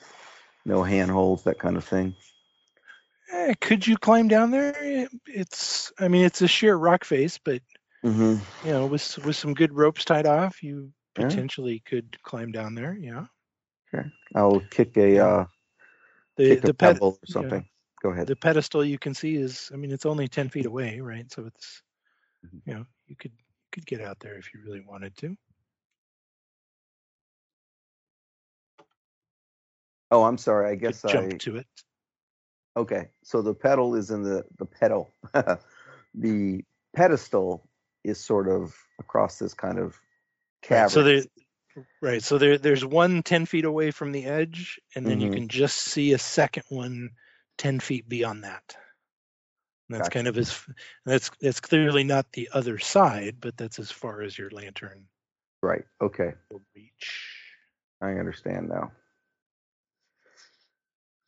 [0.66, 2.16] No handholds, that kind of thing.
[3.32, 5.08] Eh, could you climb down there?
[5.26, 7.62] It's, I mean, it's a sheer rock face, but
[8.04, 8.68] Mm-hmm.
[8.68, 11.26] you know, with with some good ropes tied off, you Yeah.
[11.26, 12.98] potentially could climb down there.
[12.98, 13.26] Yeah.
[13.94, 14.08] Okay.
[14.36, 15.26] I'll kick a Yeah.
[15.26, 15.46] uh,
[16.40, 17.34] The the ped- or yeah.
[17.34, 17.70] something.
[18.02, 18.28] Go ahead.
[18.28, 21.30] the pedestal you can see is, I mean, it's only ten feet away, right?
[21.30, 21.84] So it's,
[22.46, 22.62] Mhm.
[22.66, 23.34] you know, you could
[23.74, 25.36] could get out there if you really wanted to.
[30.12, 30.72] Oh, I'm sorry.
[30.72, 31.68] I guess could jump I to it.
[32.78, 35.14] Okay, so the pedal is in the the pedal.
[36.14, 36.64] the
[36.96, 37.68] pedestal
[38.06, 40.00] is sort of across this kind of
[40.62, 40.90] cavern.
[40.90, 41.24] So there,
[42.02, 42.24] right.
[42.24, 45.34] So there, there's one 10 feet away from the edge, and then you Mhm.
[45.34, 47.12] can just see a second one
[47.58, 48.76] 10 feet beyond that.
[49.90, 50.14] And that's Gotcha.
[50.18, 50.66] kind of as
[51.06, 55.08] that's that's clearly not the other side, but that's as far as your lantern
[55.62, 55.86] right.
[56.02, 57.32] Okay, will reach.
[58.02, 58.92] I understand now.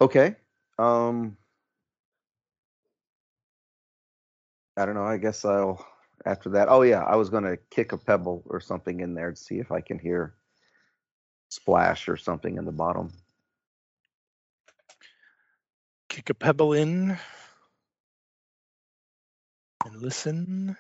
[0.01, 0.35] Okay.
[0.77, 1.37] Um
[4.77, 5.03] I don't know.
[5.05, 5.85] I guess I'll
[6.25, 6.67] after that.
[6.69, 9.59] Oh yeah, I was going to kick a pebble or something in there to see
[9.59, 10.35] if I can hear
[11.49, 13.11] splash or something in the bottom.
[16.09, 17.17] Kick a pebble in
[19.85, 20.77] and listen.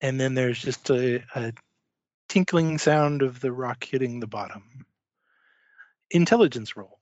[0.00, 1.52] And then there's just a, a
[2.28, 4.86] tinkling sound of the rock hitting the bottom.
[6.10, 6.98] Intelligence roll.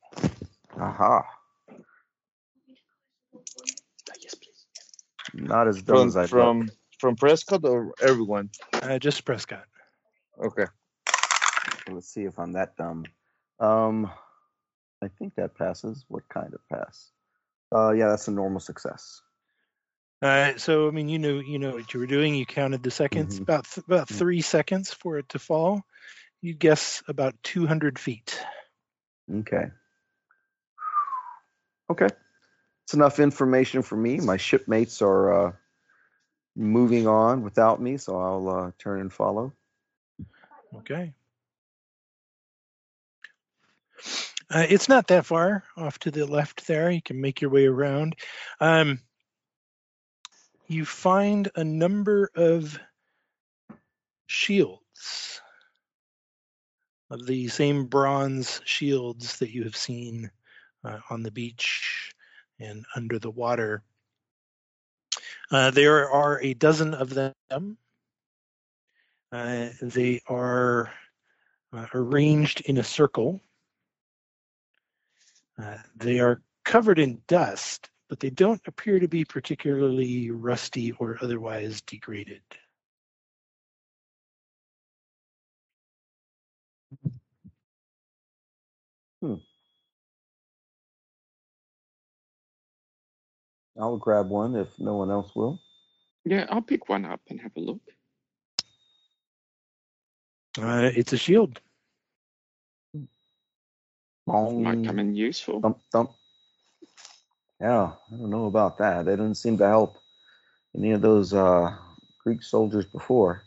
[0.80, 1.22] Aha.
[4.22, 4.66] Yes, please.
[5.36, 8.50] Not as dumb From as I from from Prescott or everyone.
[8.72, 9.64] Uh, just Prescott.
[10.42, 10.64] Okay.
[11.90, 13.04] Let's see if I'm that dumb.
[13.60, 14.10] Um,
[15.02, 16.04] I think that passes.
[16.08, 17.10] What kind of pass?
[17.74, 19.20] Uh, yeah, that's a normal success.
[20.22, 22.34] Uh, so I mean, you know, you know what you were doing.
[22.34, 23.38] You counted the seconds.
[23.38, 23.42] Mhm.
[23.42, 24.18] About th- about Mhm.
[24.18, 25.82] three seconds for it to fall.
[26.40, 28.42] You guess about 200 feet.
[29.30, 29.70] Okay.
[31.90, 32.08] Okay.
[32.86, 34.18] It's enough information for me.
[34.18, 35.52] My shipmates are uh,
[36.54, 39.52] moving on without me, so I'll uh, turn and follow.
[40.72, 41.12] Okay.
[44.48, 46.88] Uh, it's not that far off to the left there.
[46.88, 48.14] You can make your way around.
[48.60, 49.00] Um,
[50.68, 52.78] you find a number of
[54.28, 55.40] shields
[57.10, 60.30] of the same bronze shields that you have seen
[60.84, 62.12] uh, on the beach
[62.60, 63.82] and under the water.
[65.50, 67.78] Uh, there are a dozen of them.
[69.32, 70.90] Uh, they are
[71.72, 73.40] uh, arranged in a circle.
[75.62, 81.18] Uh, they are covered in dust, but they don't appear to be particularly rusty or
[81.22, 82.42] otherwise degraded.
[93.78, 95.60] I'll grab one if no one else will.
[96.24, 97.80] Yeah, I'll pick one up and have a look.
[100.58, 101.60] Uh, it's a shield.
[104.26, 105.60] Might come in useful.
[105.60, 106.10] thump, thump.
[107.60, 109.04] Yeah, I don't know about that.
[109.04, 109.96] They didn't seem to help
[110.76, 111.76] any of those uh,
[112.24, 113.42] Greek soldiers before.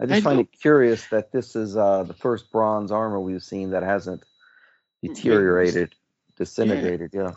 [0.00, 3.18] I just They find look- it curious that this is uh, the first bronze armor
[3.20, 4.22] we've seen that hasn't
[5.02, 5.94] deteriorated,
[6.36, 7.10] disintegrated.
[7.14, 7.22] Yeah.
[7.22, 7.34] Yeah,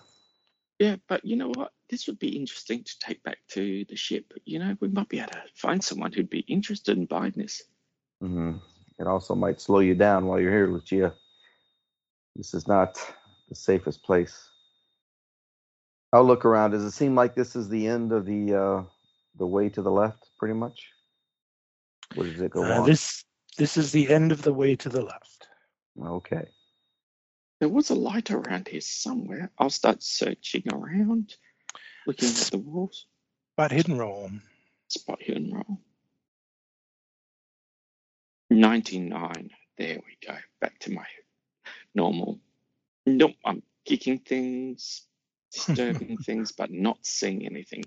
[1.08, 1.72] but you know what?
[1.90, 4.34] This would be interesting to take back to the ship.
[4.46, 7.64] You know, we might be able to find someone who'd be interested in buying this.
[8.22, 8.58] hmm
[9.00, 11.14] It also might slow you down while you're here, Lucia.
[12.36, 12.98] This is not
[13.50, 14.50] the safest place.
[16.14, 16.72] I'll look around.
[16.72, 18.84] Does it seem like this is the end of the uh,
[19.38, 20.90] the way to the left, pretty much?
[22.16, 22.86] Where does it go Uh, on?
[22.86, 23.24] this
[23.58, 25.48] this is the end of the way to the left.
[26.02, 26.48] Okay.
[27.62, 29.51] There was a light around here somewhere.
[29.59, 31.36] I'll start searching around,
[32.07, 33.05] looking at the walls.
[33.53, 34.32] Spot hidden roll.
[34.88, 35.80] Spot hidden roll.
[38.49, 39.51] 99.
[39.78, 40.36] There we go.
[40.59, 41.05] Back to my
[41.93, 42.39] normal.
[43.05, 45.03] Nope, I'm kicking things,
[45.53, 47.84] disturbing things, but not seeing anything.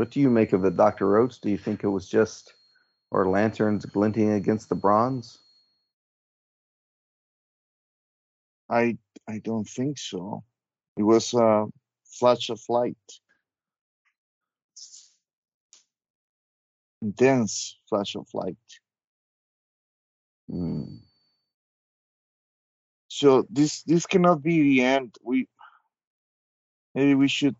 [0.00, 1.18] What do you make of it, Dr.
[1.18, 1.36] Oates?
[1.36, 2.54] Do you think it was just
[3.10, 5.36] or lanterns glinting against the bronze?
[8.70, 8.96] I
[9.28, 10.42] I don't think so.
[10.96, 11.66] It was a
[12.06, 12.96] flash of light.
[17.02, 18.56] Intense flash of light.
[20.48, 20.96] Hmm.
[23.08, 25.14] So this this cannot be the end.
[25.22, 25.46] We
[26.94, 27.54] maybe we should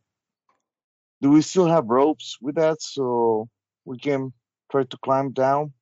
[1.21, 3.49] do we still have ropes with that so
[3.85, 4.33] we can
[4.71, 5.73] try to climb down?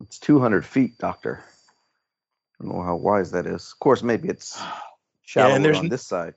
[0.00, 1.42] It's 200 feet, Doctor.
[2.60, 3.72] I don't know how wise that is.
[3.72, 4.60] Of course, maybe it's
[5.22, 6.34] shallower there's on this side.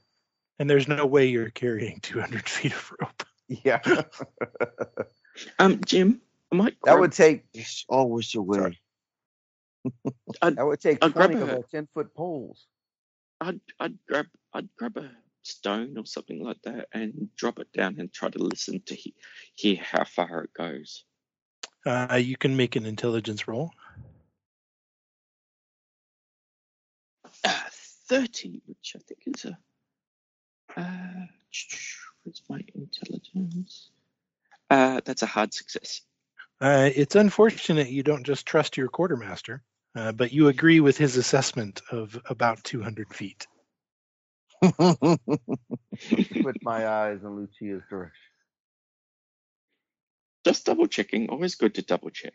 [0.60, 3.24] And there's no way you're carrying 200 feet of rope.
[3.48, 3.82] Yeah.
[5.60, 6.22] Um, Jim,
[6.52, 8.58] I might that would take There's always a way.
[8.58, 8.80] Sorry.
[10.42, 12.68] That would take I'll grab 20 of 10 foot poles.
[13.40, 15.10] I'd, I'd grab, I'd grab a
[15.44, 19.14] stone or something like that and drop it down and try to listen to he,
[19.56, 21.06] hear how far it goes.
[21.86, 23.72] Uh, you can make an intelligence roll.
[27.44, 27.60] Uh,
[28.08, 29.58] 30, which I think is a.
[30.78, 31.26] Uh,
[32.24, 33.90] where's my intelligence?
[34.70, 36.02] Uh, that's a hard success.
[36.60, 39.64] Uh, it's unfortunate you don't just trust your quartermaster,
[39.96, 43.48] uh, but you agree with his assessment of about 200 feet.
[44.62, 48.32] Put my eyes in Lucia's direction.
[50.46, 51.30] Just double checking.
[51.30, 52.34] Always good to double check.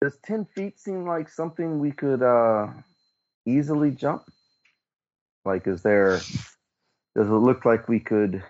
[0.00, 2.68] Does 10 feet seem like something we could uh,
[3.46, 4.22] easily jump?
[5.44, 6.20] Like, is there,
[7.16, 8.42] does it look like we could,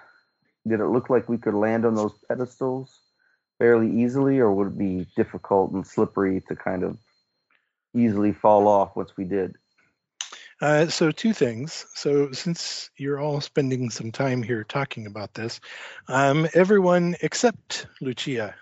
[0.67, 3.01] did it look like we could land on those pedestals
[3.59, 6.99] fairly easily, or would it be difficult and slippery to kind of
[7.95, 9.57] easily fall off once we did?
[10.61, 11.87] Uh, so, two things.
[11.95, 15.61] So, since you're all spending some time here talking about this,
[16.09, 18.55] um, everyone except Lucia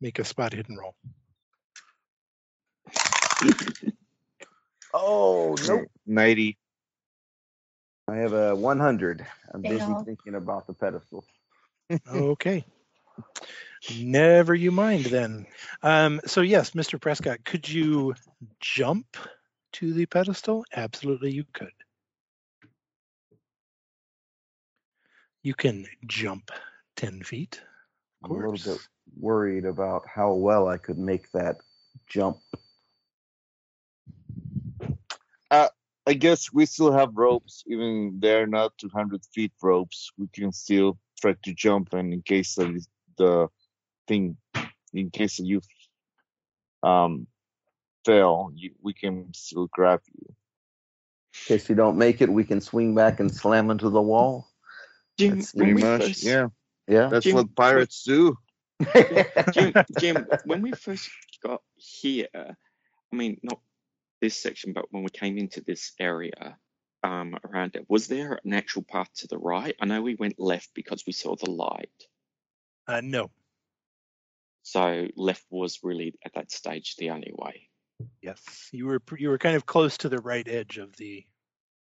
[0.00, 0.94] make a spot hidden roll.
[4.94, 5.88] Oh, nope.
[6.06, 6.56] Ninety.
[8.08, 9.26] I have a 100.
[9.52, 11.24] I'm busy thinking about the pedestal.
[12.12, 12.64] Okay.
[13.98, 15.46] Never you mind then.
[15.82, 17.00] Um, so yes, Mr.
[17.00, 18.14] Prescott, could you
[18.60, 19.16] jump
[19.72, 20.64] to the pedestal?
[20.74, 21.72] Absolutely, you could.
[25.42, 26.50] You can jump
[26.96, 27.60] 10 feet.
[28.24, 28.80] Of I'm a little bit
[29.18, 31.56] worried about how well I could make that
[32.08, 32.38] jump.
[36.08, 40.10] I guess we still have ropes, even they're not 200 feet ropes.
[40.16, 42.78] We can still try to jump, and in case of
[43.18, 43.48] the
[44.06, 44.38] thing,
[44.94, 45.60] in case you
[46.82, 47.26] um
[48.08, 50.26] fail, you, we can still grab you.
[50.28, 50.34] In
[51.46, 54.48] case you don't make it, we can swing back and slam into the wall.
[55.18, 56.48] Jim, That's Pretty we much, first, yeah.
[56.86, 57.08] Yeah.
[57.08, 58.38] That's Jim, what pirates do.
[59.52, 61.10] Jim, Jim, when we first
[61.42, 63.60] got here, I mean, not
[64.22, 66.56] this section, but when we came into this area,
[67.04, 67.84] um, around it.
[67.88, 69.76] Was there an actual path to the right?
[69.80, 71.90] I know we went left because we saw the light.
[72.86, 73.30] Uh, no.
[74.62, 77.67] So left was really at that stage the only way.
[78.22, 81.24] Yes, you were you were kind of close to the right edge of the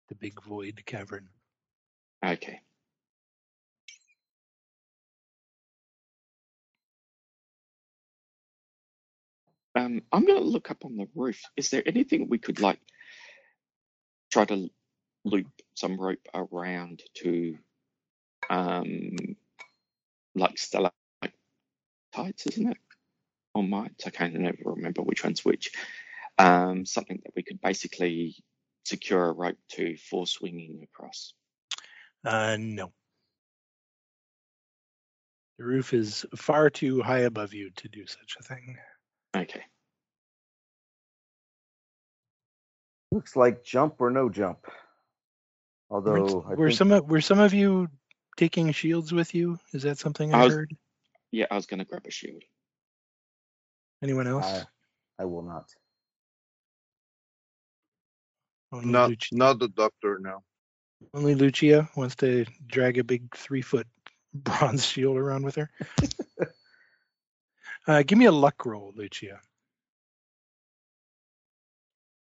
[0.09, 1.29] the big void cavern.
[2.25, 2.61] Okay.
[9.75, 11.41] Um, I'm going to look up on the roof.
[11.57, 12.79] Is there anything we could like
[14.31, 14.69] try to
[15.25, 17.57] loop some rope around to,
[18.51, 19.17] um,
[20.35, 20.93] like stalactites,
[22.47, 22.77] isn't it?
[23.55, 24.07] Or mites?
[24.07, 25.73] I can't never remember which one's which.
[26.39, 28.37] Um, something that we could basically
[28.85, 31.35] secure a rope to for swinging across.
[32.25, 32.93] Uh, no.
[35.59, 38.79] The roof is far too high above you to do such a thing.
[39.37, 39.63] Okay.
[43.11, 44.61] Looks like jump or no jump.
[45.91, 47.89] Were, Although I were think some of, were some of you
[48.39, 49.59] taking shields with you?
[49.75, 50.77] Is that something I, I was- heard?
[51.31, 52.43] Yeah, I was going to grab a shield.
[54.03, 54.45] Anyone else?
[54.45, 55.67] I, I will not.
[58.73, 60.43] only, Not Lucia, not the doctor now.
[61.15, 63.87] only Lucia wants to drag a big three foot
[64.35, 65.71] bronze shield around with her.
[67.87, 69.41] uh, give me a luck roll, Lucia.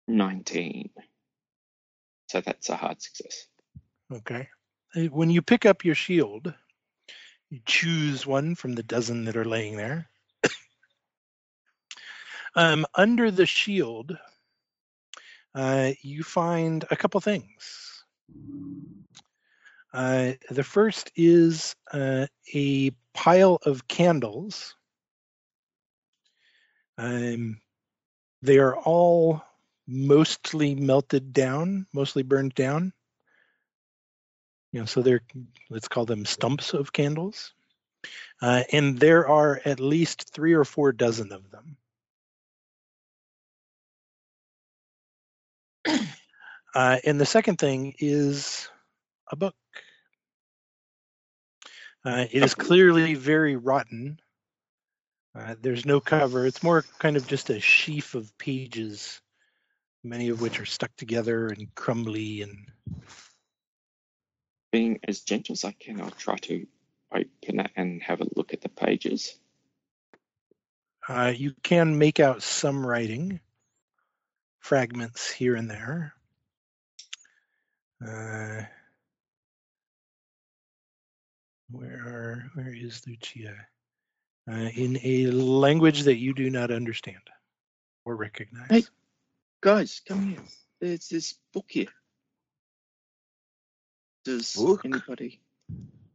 [0.08, 0.90] 19.
[2.28, 3.48] So that's a hard success.
[4.12, 4.50] Okay.
[4.96, 6.54] Uh, When you pick up your shield,
[7.50, 10.10] you choose one from the dozen that are laying there.
[12.56, 14.18] Um, under the shield,
[15.56, 18.04] uh, you find a couple things.
[19.94, 24.76] Uh, the first is uh, a pile of candles.
[26.98, 27.60] Um,
[28.42, 29.44] they are all
[29.88, 32.94] mostly melted down, mostly burned down.
[34.72, 35.24] You know, so they're
[35.70, 37.54] let's call them stumps of candles,
[38.42, 41.76] uh, and there are at least three or four dozen of them.
[46.74, 48.70] Uh, and the second thing is
[49.30, 49.56] a book.
[52.06, 54.20] Uh, it is clearly very rotten.
[55.36, 56.46] Uh, there's no cover.
[56.46, 59.22] It's more kind of just a sheaf of pages,
[60.04, 62.68] many of which are stuck together and crumbly and
[64.72, 66.66] Being as gentle as I can, I'll try to
[67.14, 69.38] open it and have a look at the pages.
[71.08, 73.42] Uh, you can make out some writing,
[74.62, 76.14] fragments here and there.
[78.02, 78.64] Uh,
[81.70, 83.56] where are, where is Lucia?
[84.50, 87.20] Uh, in a language that you do not understand
[88.06, 88.68] or recognize.
[88.70, 88.84] Hey.
[89.62, 90.40] Guys, come here.
[90.80, 91.94] There's this book here.
[94.26, 94.82] Does Book?
[94.86, 95.40] anybody?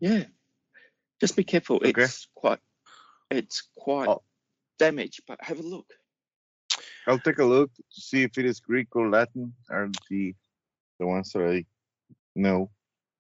[0.00, 0.24] Yeah.
[1.20, 1.76] Just be careful.
[1.76, 2.02] Okay.
[2.02, 2.58] It's quite.
[3.30, 4.22] It's quite Oh.
[4.78, 5.92] damaged, but have a look.
[7.06, 10.34] I'll take a look to see if it is Greek or Latin are the
[10.98, 11.64] the ones that I
[12.34, 12.70] know.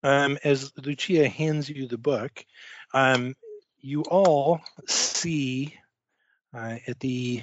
[0.03, 2.45] Um, as Lucia hands you the book,
[2.93, 3.35] um,
[3.81, 5.75] you all see
[6.55, 7.43] uh, at the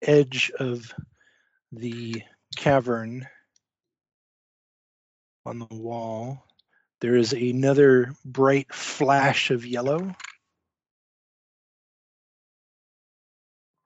[0.00, 0.92] edge of
[1.72, 2.22] the
[2.56, 3.26] cavern
[5.44, 6.44] on the wall,
[7.00, 10.14] there is another bright flash of yellow.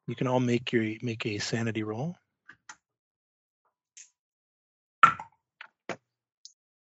[0.06, 2.16] You can all make your make a sanity roll.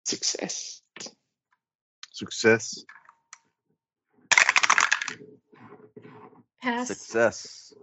[0.05, 0.81] Success.
[2.11, 2.83] Success.
[6.61, 6.87] Pass.
[6.87, 7.73] Success.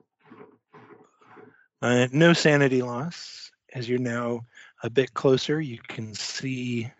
[1.82, 3.50] Uh, no sanity loss.
[3.74, 4.46] As you're now
[4.82, 6.90] a bit closer, you can see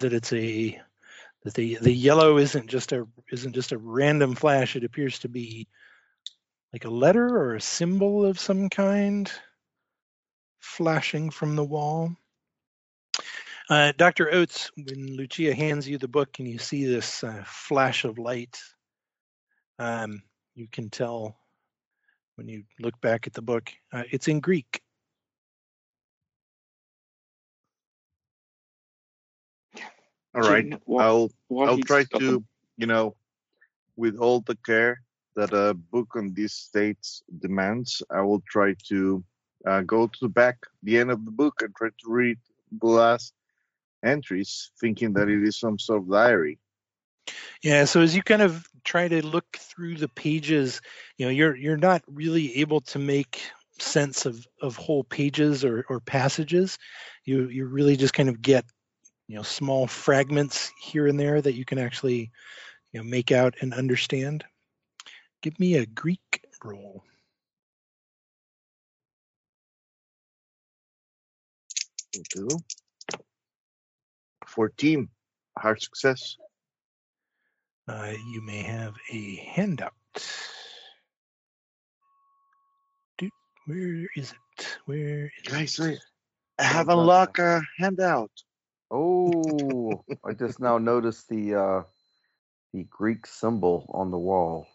[0.00, 0.80] that it's a
[1.44, 4.76] that the the yellow isn't just a isn't just a random flash.
[4.76, 5.68] It appears to be
[6.72, 9.30] like a letter or a symbol of some kind
[10.60, 12.14] flashing from the wall.
[13.68, 14.32] Uh, Dr.
[14.32, 18.58] Oates, when Lucia hands you the book and you see this uh, flash of light,
[19.78, 20.22] um,
[20.54, 21.36] you can tell
[22.34, 24.82] when you look back at the book, uh, it's in Greek.
[30.34, 33.16] All Do you know what- I'll what I'll try to, them- you know,
[33.96, 35.02] with all the care
[35.36, 39.24] that a book on these states demands, I will try to
[39.66, 42.38] uh, go to the back, the end of the book, and try to read
[42.80, 43.34] the last
[44.02, 46.58] entries, thinking that it is some sort of diary.
[47.62, 50.80] Yeah, so as you kind of try to look through the pages,
[51.18, 53.42] you know, you're you're not really able to make
[53.78, 56.78] sense of of whole pages or or passages.
[57.24, 58.64] You you really just kind of get
[59.30, 62.32] you know small fragments here and there that you can actually
[62.90, 64.42] you know make out and understand.
[65.40, 67.04] Give me a Greek roll.
[72.34, 72.48] Do.
[74.48, 75.08] 14.
[75.56, 76.36] Hard success.
[77.86, 79.92] Uh, you may have a handout.
[83.16, 83.30] Dude,
[83.66, 84.78] where is it?
[84.86, 86.00] Where is Guys, it?
[86.58, 87.04] I have Hold on.
[87.04, 88.32] unlocked a handout.
[88.90, 91.82] Oh, I just now noticed the uh,
[92.74, 94.66] the Greek symbol on the wall.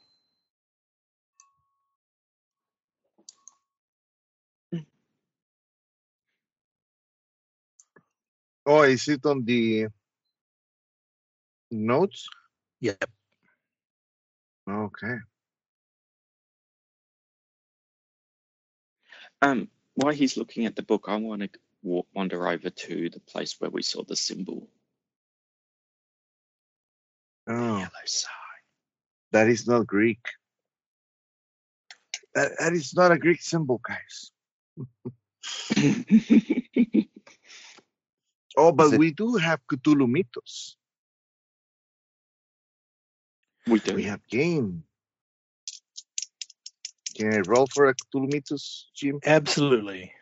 [8.65, 9.87] Oh, is it on the
[11.71, 12.27] notes?
[12.81, 13.09] Yep.
[14.69, 15.15] Okay.
[19.41, 23.19] Um, while he's looking at the book, I want to walk, wander over to the
[23.19, 24.67] place where we saw the symbol.
[27.47, 28.31] Oh, Yellow sign.
[29.31, 30.19] that is not Greek.
[32.33, 34.31] That, that is not a Greek symbol, guys.
[38.57, 40.77] Oh, but it- we do have Cthulhu mythos.
[43.67, 43.95] we do.
[43.95, 44.83] We have game.
[47.15, 49.19] Can I roll for a Cthulhu mythos, Jim?
[49.25, 50.13] Absolutely.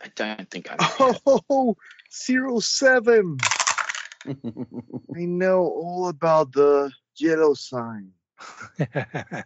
[0.00, 0.76] I don't think I.
[1.50, 1.76] Oh,
[2.12, 3.38] zero seven.
[4.26, 8.12] I know all about the yellow sign.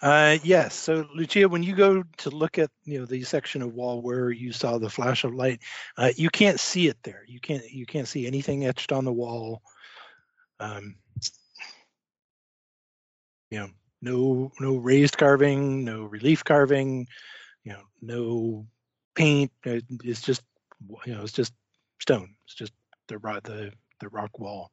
[0.00, 0.74] uh, yes.
[0.74, 4.30] So, Lucia, when you go to look at you know the section of wall where
[4.30, 5.60] you saw the flash of light,
[5.96, 7.24] uh, you can't see it there.
[7.26, 9.62] You can't you can't see anything etched on the wall.
[10.60, 10.96] Um,
[13.50, 13.68] you know,
[14.00, 17.06] no no raised carving, no relief carving.
[17.64, 18.66] You know, no
[19.14, 19.50] paint.
[19.66, 20.42] uh, It's just
[21.06, 21.52] you know it's just
[22.00, 22.34] stone.
[22.44, 22.72] It's just
[23.08, 24.70] the rock the the rock wall.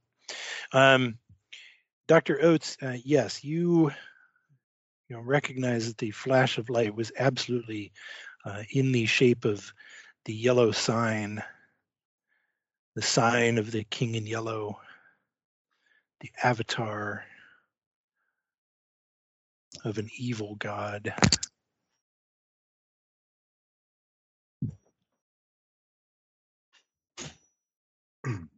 [0.71, 1.17] Um,
[2.07, 2.39] Dr.
[2.41, 3.91] Oates, uh, yes, you
[5.09, 7.91] you know recognize that the flash of light was absolutely
[8.45, 9.73] uh, in the shape of
[10.25, 11.43] the yellow sign,
[12.95, 14.79] the sign of the king in yellow,
[16.21, 17.23] the avatar
[19.85, 21.13] of an evil god.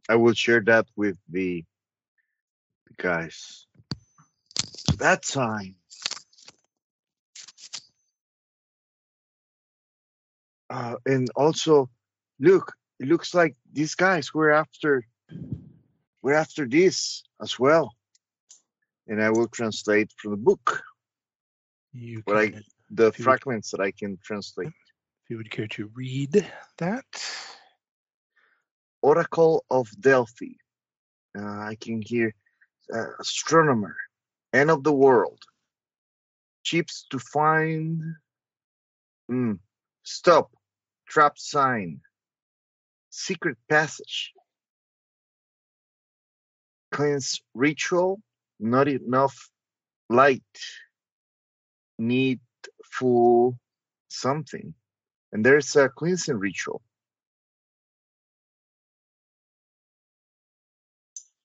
[0.08, 1.64] I will share that with the,
[2.86, 3.66] the guys.
[4.96, 5.74] That sign.
[10.70, 11.90] Uh, and also,
[12.40, 15.04] look, it looks like these guys were after
[16.22, 17.94] we're after this as well.
[19.06, 20.82] And I will translate from the book
[21.92, 22.46] You What I-
[22.90, 24.68] the you would- fragments that I can translate.
[24.68, 26.46] if you would care to read
[26.78, 27.06] that.
[29.02, 30.54] Oracle of Delphi.
[31.36, 32.34] Uh, I can hear
[32.92, 33.94] uh, astronomer,
[34.52, 35.42] end of the world.
[36.64, 38.02] Chips to find.
[39.30, 39.58] Mm.
[40.02, 40.50] Stop.
[41.06, 42.00] Trap sign.
[43.10, 44.32] Secret passage.
[46.90, 48.22] Cleanse ritual.
[48.58, 49.50] Not enough
[50.08, 50.42] light.
[51.98, 52.40] Need
[52.84, 53.54] for
[54.08, 54.74] something.
[55.32, 56.82] And there's a cleansing ritual.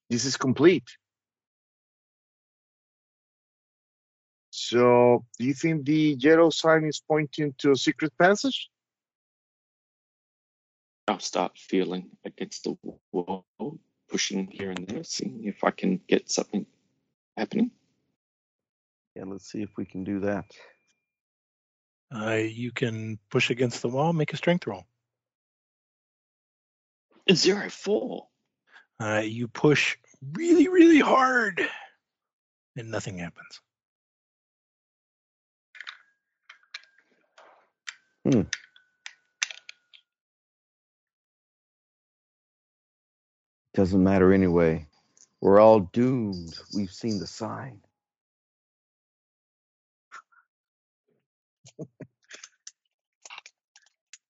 [0.09, 0.87] This is complete.
[4.51, 8.69] So, do you think the yellow sign is pointing to a secret passage?
[11.07, 12.77] I'll start feeling against the
[13.11, 13.45] wall,
[14.09, 16.65] pushing here and there, seeing if I can get something
[17.35, 17.71] happening.
[19.15, 20.45] Yeah, let's see if we can do that.
[22.13, 24.85] Uh, you can push against the wall, make a strength roll.
[27.31, 28.27] Zero four.
[28.99, 29.97] Uh, you push
[30.33, 31.61] really, really hard,
[32.75, 33.61] and nothing happens.
[38.25, 38.41] Hmm.
[43.73, 44.87] Doesn't matter anyway.
[45.41, 46.57] We're all doomed.
[46.75, 47.81] We've seen the sign.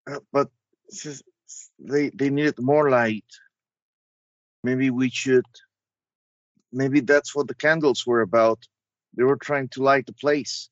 [0.09, 0.49] Uh, but
[0.89, 1.23] this
[1.79, 3.25] they they needed more light.
[4.63, 5.45] Maybe we should.
[6.71, 8.59] Maybe that's what the candles were about.
[9.15, 10.69] They were trying to light the place.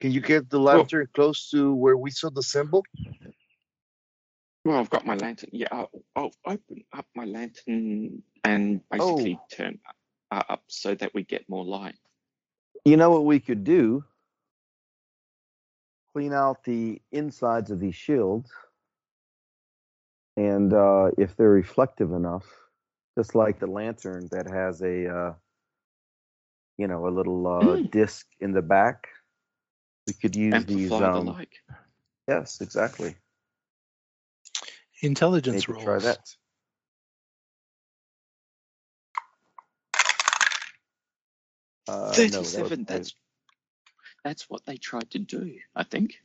[0.00, 2.82] Can you get the lantern close to where we saw the symbol?
[4.64, 5.50] Well, I've got my lantern.
[5.52, 9.16] Yeah, I'll, I'll open up my lantern and oh.
[9.16, 9.78] basically turn
[10.30, 11.94] uh, up so that we get more light.
[12.84, 14.04] You know what we could do?
[16.16, 18.50] Clean out the insides of these shields,
[20.38, 22.46] and uh, if they're reflective enough,
[23.18, 25.34] just like the lantern that has a, uh,
[26.78, 27.90] you know, a little uh, Mm.
[27.90, 29.08] disc in the back,
[30.06, 30.90] we could use these.
[30.90, 31.52] Amplify the Um, light.
[32.26, 33.14] yes, exactly.
[35.02, 35.84] Intelligence Maybe rolls.
[35.84, 36.36] try that.
[41.86, 42.84] Uh, no, that was- Thirty-seven.
[42.84, 43.14] that's
[44.26, 45.54] that's what they tried to do.
[45.76, 46.16] I think.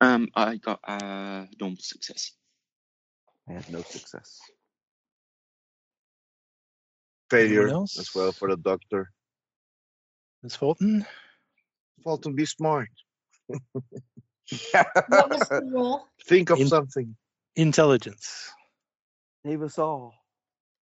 [0.00, 2.30] Um, I got a normal success.
[3.48, 4.38] I had no success.
[7.28, 7.98] Failure Anyone else?
[7.98, 9.10] as well for the doctor.
[10.44, 10.54] Ms.
[10.54, 11.04] Fulton?
[12.04, 12.88] Fulton, be smart.
[15.08, 16.06] What was the roll?
[16.24, 17.16] Think of In- something.
[17.56, 18.50] Intelligence.
[19.44, 20.14] Save us all.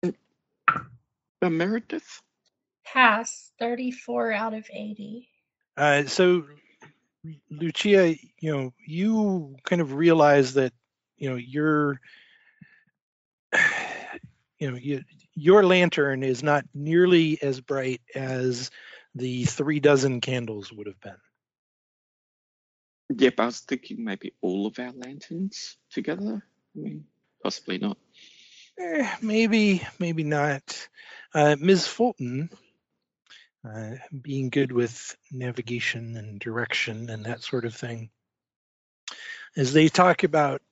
[0.03, 2.23] Uh, Meredith.
[2.93, 5.27] Pass 34 out of 80.
[5.77, 6.45] Uh, so,
[7.51, 10.75] Lucia, you know, you kind of realize that,
[11.17, 12.01] you know, your,
[14.59, 15.03] you know, you,
[15.35, 18.71] your lantern is not nearly as bright as
[19.15, 21.17] the three dozen candles would have been.
[23.17, 26.45] Yep, I was thinking maybe all of our lanterns together.
[26.77, 27.05] I mean,
[27.43, 27.97] possibly not.
[28.79, 30.89] Eh, maybe, maybe not.
[31.35, 31.87] Uh, Ms.
[31.87, 32.51] Fulton,
[33.65, 38.11] uh, being good with navigation and direction and that sort of thing,
[39.57, 40.63] as they talk about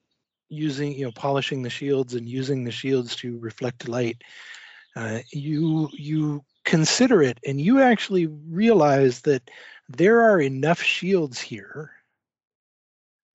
[0.48, 4.22] using, you know, polishing the shields and using the shields to reflect light,
[4.96, 9.48] uh, you you consider it and you actually realize that
[9.88, 11.92] there are enough shields here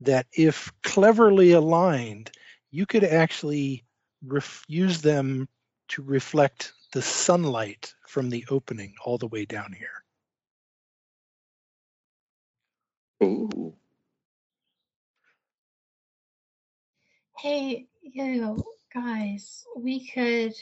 [0.02, 2.30] that if cleverly aligned,
[2.72, 3.84] you could actually
[4.26, 5.48] ref- use them
[5.88, 10.02] to reflect the sunlight from the opening all the way down here.
[13.22, 13.76] Ooh.
[17.38, 18.64] Hey, you
[18.94, 20.54] guys, we could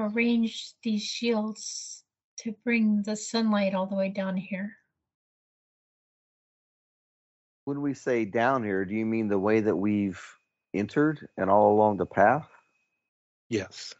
[0.00, 2.02] arrange these shields
[2.38, 4.72] to bring the sunlight all the way down here.
[7.66, 10.20] When we say down here, do you mean the way that we've
[10.74, 12.48] entered and all along the path?
[13.48, 13.94] Yes.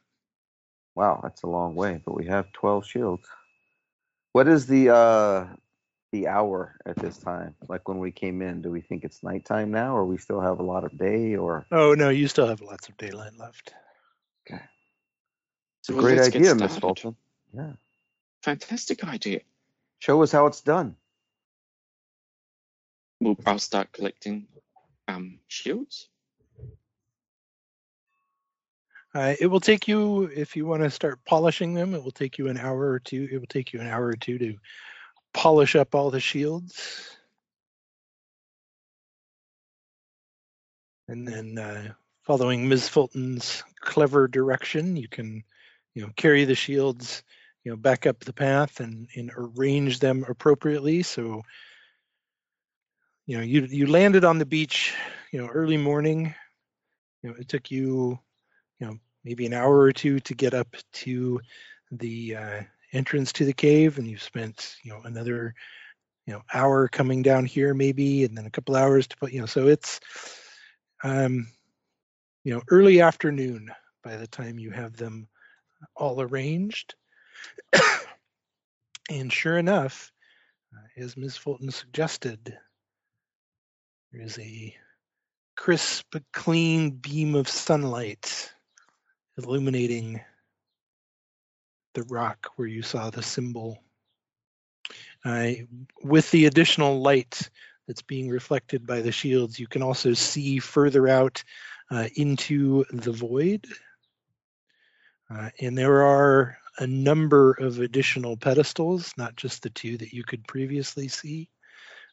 [0.96, 3.28] Wow, that's a long way, but we have 12 shields.
[4.32, 5.46] What is the uh
[6.12, 7.54] the hour at this time?
[7.68, 10.58] Like when we came in, do we think it's nighttime now or we still have
[10.58, 13.74] a lot of day or Oh no, you still have lots of daylight left.
[14.50, 14.62] Okay.
[15.80, 16.78] It's a Well, great idea, Miss.
[16.78, 17.14] Fulton.
[17.54, 17.72] Yeah.
[18.42, 19.40] Fantastic idea.
[19.98, 20.96] Show us how it's done.
[23.20, 24.46] Well, I'll start collecting
[25.08, 26.08] um shields.
[29.16, 31.94] Uh, it will take you if you want to start polishing them.
[31.94, 33.26] It will take you an hour or two.
[33.32, 34.56] It will take you an hour or two to
[35.32, 37.16] polish up all the shields,
[41.08, 41.92] and then uh,
[42.24, 42.90] following Ms.
[42.90, 45.42] Fulton's clever direction, you can,
[45.94, 47.22] you know, carry the shields,
[47.64, 51.02] you know, back up the path and and arrange them appropriately.
[51.02, 51.40] So,
[53.24, 54.92] you know, you you landed on the beach,
[55.32, 56.34] you know, early morning.
[57.22, 58.18] You know, it took you
[59.26, 61.40] maybe an hour or two to get up to
[61.90, 62.60] the uh,
[62.92, 65.52] entrance to the cave and you've spent you know another
[66.26, 69.40] you know hour coming down here maybe and then a couple hours to put you
[69.40, 70.00] know so it's
[71.02, 71.48] um
[72.44, 73.68] you know early afternoon
[74.04, 75.28] by the time you have them
[75.96, 76.94] all arranged.
[79.08, 80.12] And sure enough
[80.74, 82.58] uh, as ms fulton suggested
[84.12, 84.74] there is a
[85.56, 88.52] crisp clean beam of sunlight
[89.38, 90.20] illuminating
[91.94, 93.78] the rock where you saw the symbol.
[95.24, 95.50] Uh,
[96.02, 97.50] with the additional light
[97.86, 101.42] that's being reflected by the shields, you can also see further out
[101.90, 103.66] uh, into the void.
[105.30, 110.22] Uh, and there are a number of additional pedestals, not just the two that you
[110.22, 111.48] could previously see.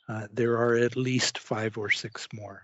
[0.07, 2.63] Uh, there are at least five or six more.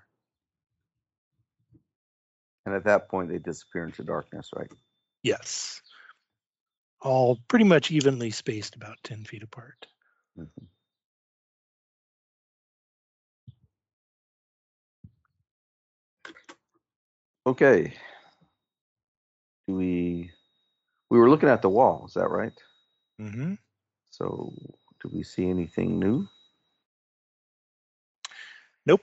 [2.69, 4.71] And at that point, they disappear into darkness, right?
[5.23, 5.81] Yes.
[7.01, 9.87] All pretty much evenly spaced about 10 feet apart.
[10.37, 10.67] Mhm.
[17.47, 17.95] Okay.
[19.67, 20.31] Do we?
[21.09, 22.05] We were looking at the wall.
[22.05, 22.53] Is that right?
[23.17, 23.55] hmm
[24.11, 24.53] So,
[25.01, 26.27] do we see anything new?
[28.85, 29.01] Nope.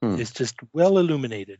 [0.00, 0.20] Hmm.
[0.20, 1.58] It's just well illuminated.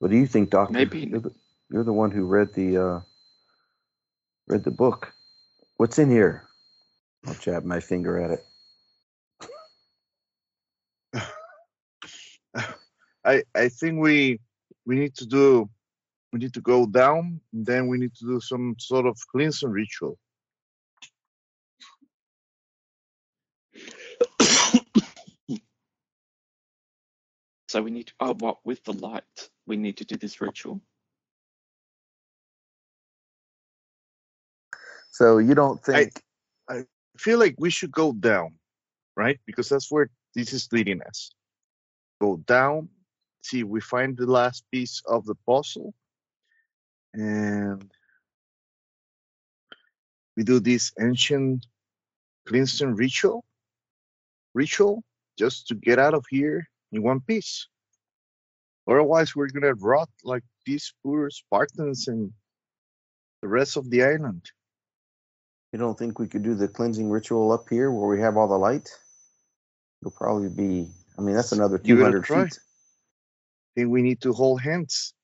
[0.00, 0.72] What do you think, Doctor?
[0.72, 1.32] Maybe- You're the,
[1.70, 3.00] you're the one who read the uh,
[4.48, 5.12] read the book.
[5.76, 6.48] What's in here?
[7.26, 8.44] I'll jab my finger at it.
[13.24, 14.40] I I think we
[14.86, 15.68] we need to do
[16.32, 17.40] we need to go down.
[17.52, 20.16] And then we need to do some sort of cleansing ritual.
[27.68, 30.80] so we need to, oh, what, with the light, we need to do this ritual.
[35.12, 36.20] So you don't think?
[36.68, 36.84] I
[37.16, 38.58] feel like we should go down,
[39.16, 39.38] right?
[39.46, 41.30] Because that's where this is leading us.
[42.20, 42.88] Go down,
[43.42, 45.94] see if we find the last piece of the puzzle,
[47.14, 47.88] and
[50.36, 51.66] we do this ancient
[52.46, 53.44] cleansing ritual,
[54.52, 55.04] ritual,
[55.38, 57.68] just to get out of here in one piece.
[58.90, 62.32] Otherwise, we're gonna rot like these poor Spartans and
[63.40, 64.50] the rest of the island.
[65.72, 68.48] You don't think we could do the cleansing ritual up here where we have all
[68.48, 68.90] the light?
[70.02, 70.88] It'll probably be.
[71.16, 72.44] I mean, that's another Give 200 try.
[72.44, 72.58] feet.
[73.76, 75.14] think we need to hold hands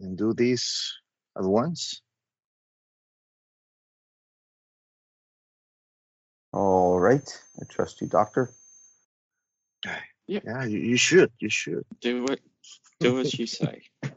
[0.00, 0.96] and do this
[1.36, 2.00] at once.
[6.52, 7.28] All right.
[7.60, 8.50] I trust you, Doctor.
[10.26, 11.32] Yeah, you, you should.
[11.40, 11.84] You should.
[12.00, 12.40] Do it,
[13.00, 13.82] do as you say.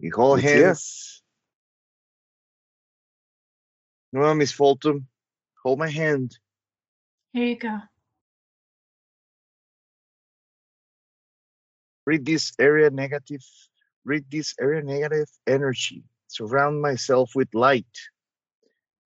[0.00, 0.62] You hold Yes, yes.
[0.62, 1.22] hands.
[4.12, 5.08] No, Miss Fulton,
[5.64, 6.38] hold my hand.
[7.32, 7.80] Here you go.
[12.06, 13.42] Read this area negative.
[14.04, 16.04] Read this area negative energy.
[16.28, 17.86] Surround myself with light.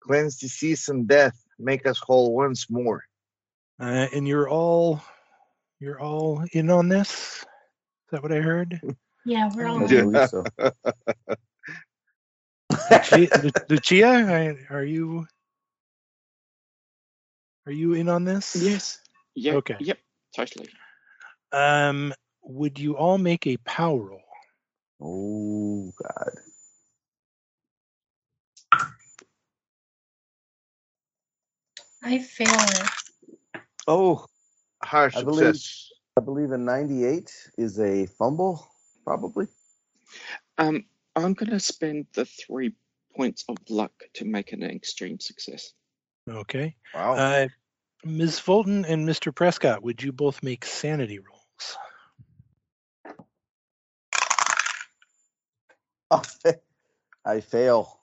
[0.02, 1.38] Cleanse disease and death.
[1.58, 3.04] Make us whole once more.
[3.78, 5.02] Uh, and you're all
[5.80, 7.38] you're all in on this.
[7.38, 7.46] Is
[8.12, 8.80] that what I heard?
[9.26, 10.14] Yeah, we're all in.
[10.14, 10.26] Yeah.
[10.26, 10.44] so.
[13.12, 15.26] Lu- Lu- Lucia, are you
[17.66, 18.56] are you in on this?
[18.56, 18.98] Yes.
[19.34, 19.56] Yeah.
[19.56, 19.76] Okay.
[19.78, 19.98] Yep.
[20.34, 20.70] Totally.
[21.52, 24.22] Um, would you all make a power roll?
[25.02, 26.32] Oh God.
[32.02, 33.62] I fail it.
[33.86, 34.24] Oh,
[34.82, 35.86] Harsh I believe- success.
[36.16, 38.66] I believe a 98 is a fumble,
[39.04, 39.46] probably.
[40.58, 42.74] Um, I'm gonna spend the three
[43.16, 45.72] points of luck to make an extreme success.
[46.28, 46.76] Okay.
[46.94, 47.14] Wow.
[47.14, 47.48] Uh,
[48.04, 48.38] Ms.
[48.38, 49.34] Fulton and Mr.
[49.34, 51.76] Prescott, would you both make sanity rolls?
[57.24, 58.00] I fail.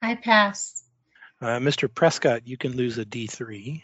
[0.00, 0.84] I pass.
[1.40, 1.92] Uh, Mr.
[1.92, 3.82] Prescott, you can lose a D3.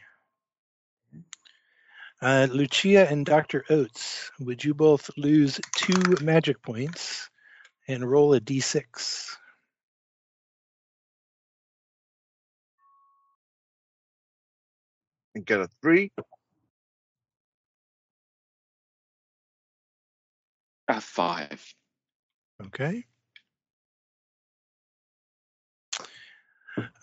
[2.20, 3.64] Uh, Lucia and Dr.
[3.70, 7.28] Oates, would you both lose two magic points
[7.86, 9.36] and roll a D6?
[15.34, 16.10] and get a three.
[20.88, 21.74] A five.
[22.66, 23.04] Okay.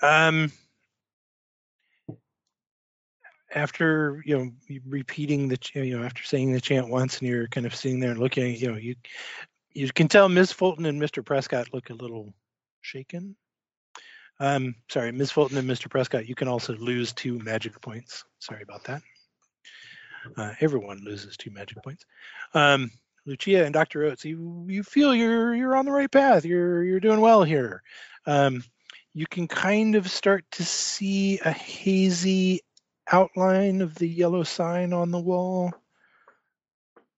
[0.01, 0.51] Um,
[3.53, 7.65] after you know repeating the you know after saying the chant once and you're kind
[7.65, 8.95] of sitting there and looking you know you
[9.73, 10.51] you can tell Ms.
[10.51, 11.25] Fulton and Mr.
[11.25, 12.33] Prescott look a little
[12.81, 13.35] shaken.
[14.39, 15.31] Um, sorry, Ms.
[15.31, 15.89] Fulton and Mr.
[15.89, 18.25] Prescott, you can also lose two magic points.
[18.39, 19.01] Sorry about that.
[20.35, 22.05] Uh, everyone loses two magic points.
[22.53, 22.91] Um,
[23.25, 24.03] Lucia and Dr.
[24.03, 26.43] Oates, you you feel you're you're on the right path.
[26.43, 27.83] You're you're doing well here.
[28.25, 28.63] Um,
[29.13, 32.61] you can kind of start to see a hazy
[33.11, 35.73] outline of the yellow sign on the wall.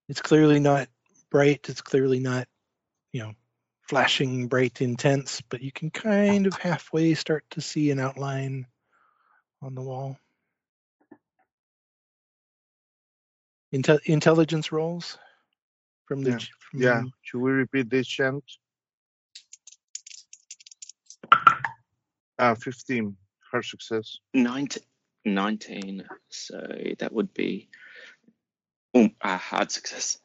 [0.09, 0.87] It's clearly not
[1.29, 1.69] bright.
[1.69, 2.47] It's clearly not,
[3.11, 3.33] you know,
[3.87, 8.65] flashing bright intense, but you can kind of halfway start to see an outline
[9.61, 10.17] on the wall.
[13.73, 15.17] Intel- intelligence rolls
[16.05, 16.39] from the Yeah.
[16.59, 17.03] from Yeah.
[17.21, 18.43] Should we repeat this chant?
[22.43, 23.15] Uh, 15.
[23.51, 24.17] Hard success.
[24.33, 24.83] 19,
[25.23, 26.61] 19 so
[26.99, 27.69] that would be
[28.93, 30.17] um, a hard success.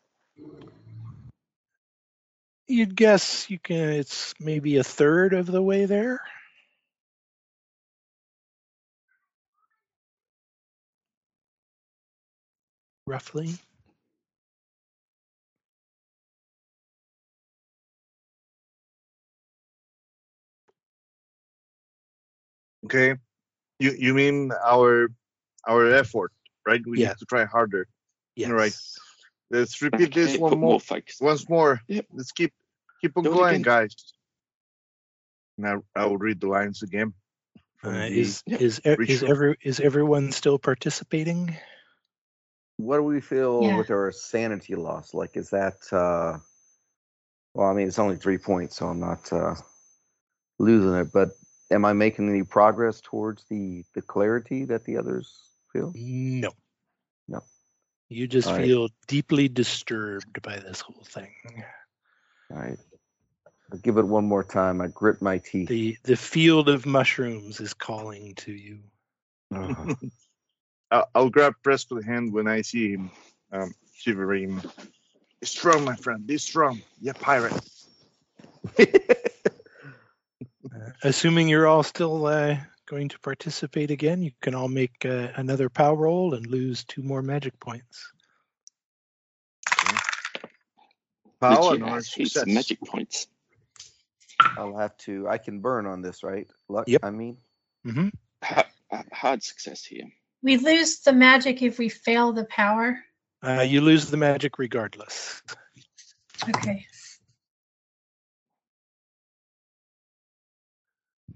[2.66, 3.90] You'd guess you can.
[3.90, 6.20] It's maybe a third of the way there.
[13.06, 13.54] Roughly.
[22.88, 23.20] Okay.
[23.78, 25.12] You you mean our
[25.68, 26.32] our effort,
[26.66, 26.80] right?
[26.86, 27.08] We Yeah.
[27.12, 27.86] need to try harder.
[28.34, 28.48] Yes.
[28.48, 28.72] All right.
[29.50, 31.80] Let's repeat this one more more once more.
[31.88, 32.06] Yep.
[32.12, 32.52] Let's keep
[33.00, 33.62] keep on Do it going, again.
[33.62, 33.94] guys.
[35.58, 37.12] Now I will read the lines again.
[37.84, 38.60] Uh, the- is Yep.
[38.60, 41.56] is e- is every is everyone still participating?
[42.78, 43.76] What do we feel Yeah.
[43.78, 45.14] with our sanity loss?
[45.14, 45.76] Like, is that?
[45.92, 46.38] uh
[47.54, 49.54] Well, I mean, it's only three points, so I'm not uh
[50.58, 51.12] losing it.
[51.12, 51.37] But
[51.70, 55.32] am I making any progress towards the the clarity that the others
[55.72, 55.92] feel?
[55.94, 56.50] No.
[57.26, 57.42] No.
[58.08, 58.64] You just All right.
[58.64, 61.32] feel deeply disturbed by this whole thing.
[62.50, 62.78] All right.
[63.70, 64.80] I'll give it one more time.
[64.80, 65.68] I grit my teeth.
[65.68, 68.80] The the field of mushrooms is calling to you.
[69.54, 69.96] Ugh.
[70.90, 73.10] I'll, I'll grab Press by the hand when I see him
[73.52, 74.62] um, shivering.
[75.40, 76.26] Be strong, my friend.
[76.26, 76.80] Be strong.
[77.00, 77.52] Yeah, pirate.
[81.02, 85.68] Assuming you're all still uh, going to participate again, you can all make uh, another
[85.68, 88.12] power roll and lose two more magic points.
[91.40, 92.46] Power Richie and our success.
[92.46, 93.28] magic points.
[94.56, 95.28] I'll have to.
[95.28, 96.48] I can burn on this, right?
[96.68, 96.88] Luck.
[96.88, 97.04] Yep.
[97.04, 97.38] I mean,
[97.84, 98.08] hmm
[98.42, 100.06] Ha- ha- hard success here.
[100.42, 102.98] We lose the magic if we fail the power.
[103.44, 105.42] Uh, you lose the magic regardless.
[106.48, 106.86] Okay.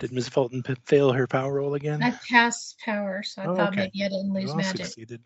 [0.02, 0.28] Did Ms.
[0.30, 2.02] Fulton p- fail her power roll again?
[2.02, 3.82] I passed power, so I Oh, thought okay.
[3.92, 4.86] maybe I didn't lose You lose all magic.
[4.86, 5.20] succeeded.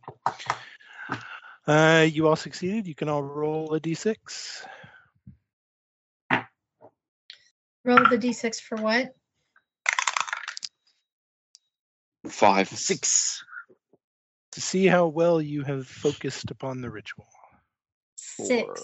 [1.66, 2.87] Uh, you all succeeded.
[2.87, 4.66] You can all roll a d6.
[7.87, 9.14] Roll the d6 for what?
[12.29, 12.68] Five.
[12.68, 13.43] Six.
[14.53, 17.27] to see how well you have focused upon the ritual.
[18.16, 18.64] Six.
[18.66, 18.77] Four.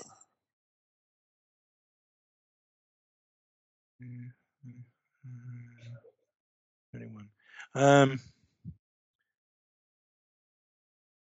[4.02, 4.30] Mm,
[7.74, 8.20] Um,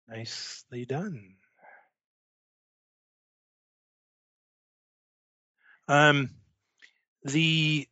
[0.09, 1.35] nicely done.
[5.89, 6.31] Um,
[7.25, 7.87] the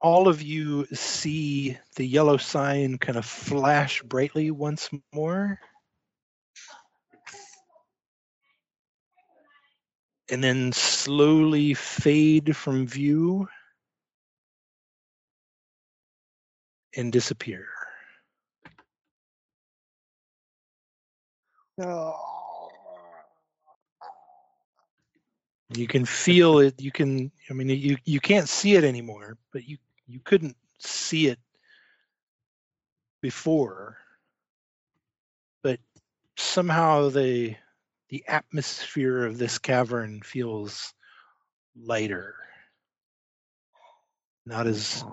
[0.00, 5.58] all of you see the yellow sign kind of flash brightly once more.
[10.30, 13.48] And then slowly fade from view
[16.96, 17.66] and disappear.
[25.70, 26.80] You can feel it.
[26.80, 27.32] You can.
[27.50, 31.38] I mean, you you can't see it anymore, but you you couldn't see it
[33.22, 33.98] before.
[35.62, 35.80] But
[36.36, 37.56] somehow the
[38.10, 40.94] the atmosphere of this cavern feels
[41.76, 42.36] lighter,
[44.46, 45.04] not as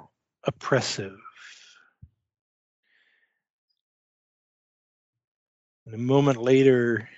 [0.44, 1.18] oppressive.
[5.86, 7.10] And a moment later,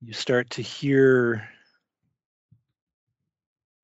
[0.00, 1.48] you start to hear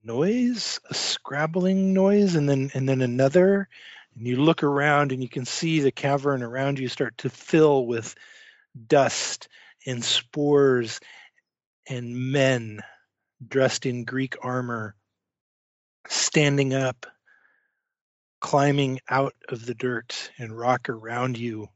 [0.05, 3.69] noise, a scrabbling noise, and then and then another.
[4.15, 7.87] And you look around and you can see the cavern around you start to fill
[7.87, 8.15] with
[8.87, 9.49] dust
[9.87, 11.01] and spores
[11.89, 12.81] and men
[13.47, 14.95] dressed in Greek armor
[16.09, 17.07] standing up,
[18.41, 21.69] climbing out of the dirt and rock around you.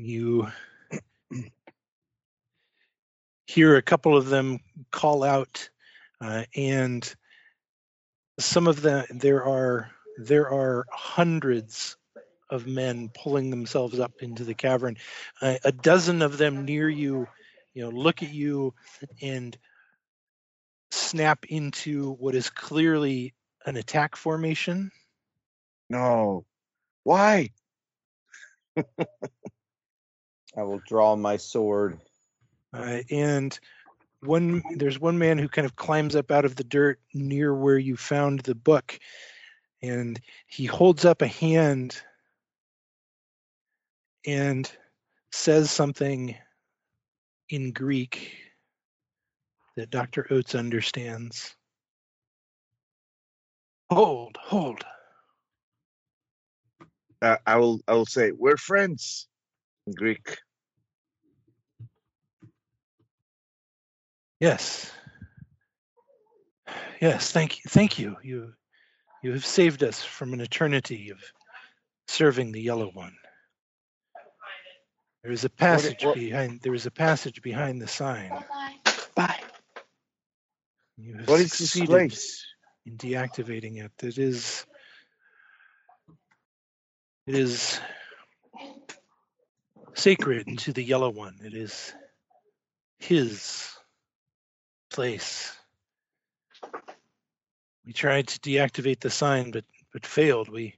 [0.00, 0.46] You
[3.46, 4.60] hear a couple of them
[4.92, 5.70] call out,
[6.20, 7.14] uh, and
[8.38, 11.96] some of them there are there are hundreds
[12.48, 14.98] of men pulling themselves up into the cavern.
[15.42, 17.26] Uh, a dozen of them near you,
[17.74, 18.74] you know, look at you
[19.20, 19.58] and
[20.92, 23.34] snap into what is clearly
[23.66, 24.92] an attack formation.
[25.90, 26.46] No.
[27.02, 27.50] Why?
[30.58, 32.00] I will draw my sword.
[32.74, 33.58] Uh, and
[34.20, 37.78] one there's one man who kind of climbs up out of the dirt near where
[37.78, 38.98] you found the book
[39.82, 42.00] and he holds up a hand
[44.26, 44.70] and
[45.30, 46.34] says something
[47.48, 48.36] in greek
[49.76, 51.54] that dr oates understands
[53.90, 54.84] hold hold
[57.20, 57.80] Uh, I will.
[57.88, 59.26] I will say we're friends.
[59.86, 60.38] In Greek.
[64.40, 64.90] Yes
[67.00, 68.52] yes thank you thank you you
[69.22, 71.18] you have saved us from an eternity of
[72.06, 73.14] serving the yellow one
[75.22, 78.30] there is a passage what- behind there is a passage behind the sign
[79.14, 79.40] Bye.
[80.96, 82.44] you have What is this succeeded place?
[82.86, 84.64] in deactivating it it is
[87.26, 87.80] it is
[89.94, 91.36] sacred to the yellow one.
[91.44, 91.92] It is
[93.00, 93.68] his
[94.98, 95.56] place.
[97.86, 100.48] We tried to deactivate the sign, but but failed.
[100.48, 100.74] We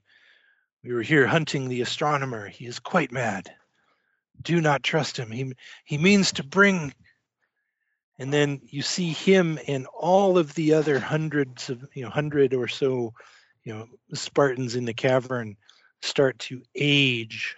[0.83, 2.47] we were here hunting the astronomer.
[2.47, 3.51] He is quite mad.
[4.39, 5.31] Do not trust him.
[5.31, 5.53] He
[5.85, 6.93] he means to bring.
[8.19, 12.53] And then you see him and all of the other hundreds of you know hundred
[12.53, 13.15] or so
[13.63, 15.57] you know Spartans in the cavern
[16.03, 17.55] start to age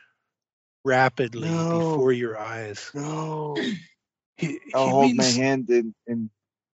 [0.86, 1.78] rapidly No.
[1.78, 2.90] before your eyes.
[2.94, 3.58] No.
[4.38, 6.30] He, I'll he hold my hand and, and,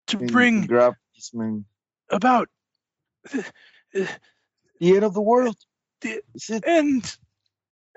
[0.08, 1.66] to bring grab this man.
[2.10, 2.50] about
[3.94, 4.08] The
[4.82, 5.56] end of the world.
[6.02, 6.64] The- Is it?
[6.66, 7.18] and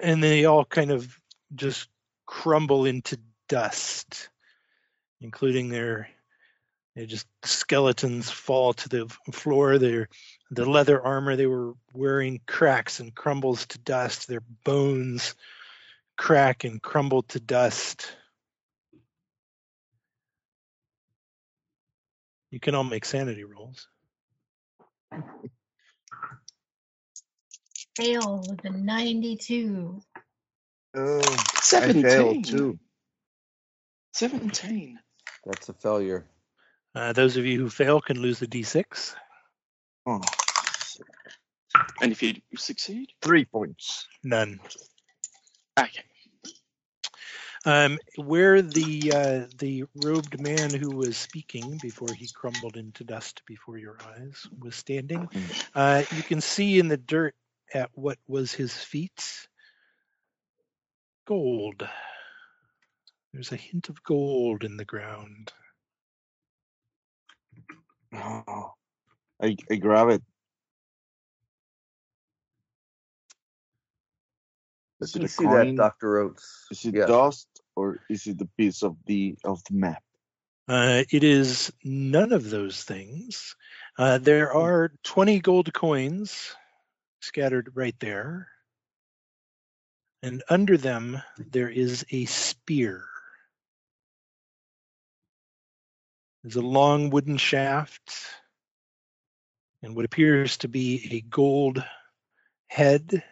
[0.02, 1.14] and they all kind of
[1.54, 1.88] just
[2.26, 3.18] crumble into
[3.48, 4.30] dust,
[5.20, 6.08] including their
[6.96, 9.78] they just skeletons fall to the floor.
[9.78, 10.08] Their
[10.50, 14.26] the leather armor they were wearing cracks and crumbles to dust.
[14.26, 15.34] Their bones
[16.16, 18.12] crack and crumble to dust.
[22.50, 23.86] You can all make sanity rolls.
[27.96, 30.02] Fail with a 92.
[30.96, 31.22] Oh, I
[31.60, 32.02] 17.
[32.02, 32.78] failed too.
[34.14, 34.98] 17.
[35.46, 36.26] That's a failure.
[36.94, 39.14] Uh, those of you who fail can lose the d6.
[40.06, 40.20] Oh,
[42.00, 43.12] And if you succeed?
[43.22, 44.06] three points.
[44.24, 44.58] None.
[45.78, 46.02] Okay.
[47.64, 53.42] Um, where the uh, the robed man who was speaking before he crumbled into dust
[53.46, 55.28] before your eyes was standing,
[55.74, 57.34] uh, you can see in the dirt
[57.74, 59.48] at what was his feet
[61.28, 61.88] gold.
[63.32, 65.52] There's a hint of gold in the ground.
[68.14, 68.72] Oh,
[69.42, 70.22] I, I grab it.
[75.00, 75.74] Is Let it me a see that.
[75.76, 76.18] Dr.
[76.18, 76.66] Oates.
[76.70, 77.06] Is it Yeah.
[77.06, 80.02] dust or is it the piece of the of the map?
[80.68, 83.56] Uh, it is none of those things.
[83.98, 86.54] Uh, there are 20 gold coins
[87.20, 88.48] scattered right there.
[90.22, 93.04] And under them, there is a spear.
[96.42, 98.14] There's a long wooden shaft
[99.82, 101.82] and what appears to be a gold
[102.68, 103.22] head.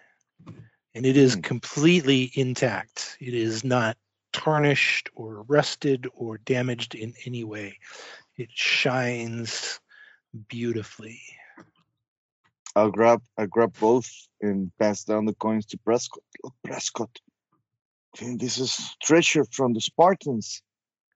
[0.95, 1.43] And it is Hmm.
[1.43, 3.17] completely intact.
[3.21, 3.97] It is not
[4.39, 7.79] tarnished or rusted or damaged in any way.
[8.37, 9.81] It shines
[10.49, 11.21] beautifully.
[12.77, 14.09] I'll grab I grab both
[14.41, 16.23] and pass down the coins to Prescott.
[16.45, 17.19] Look, Prescott.
[18.17, 20.63] Okay, this is treasure from the Spartans.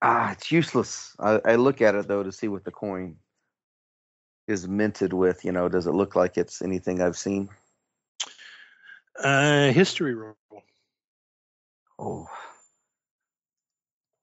[0.02, 1.14] Ah, it's useless.
[1.20, 3.16] I, I look at it though to see what the coin
[4.48, 5.44] is minted with.
[5.44, 7.48] You know, does it look like it's anything I've seen?
[9.22, 10.34] Uh, history roll.
[11.98, 12.26] Oh,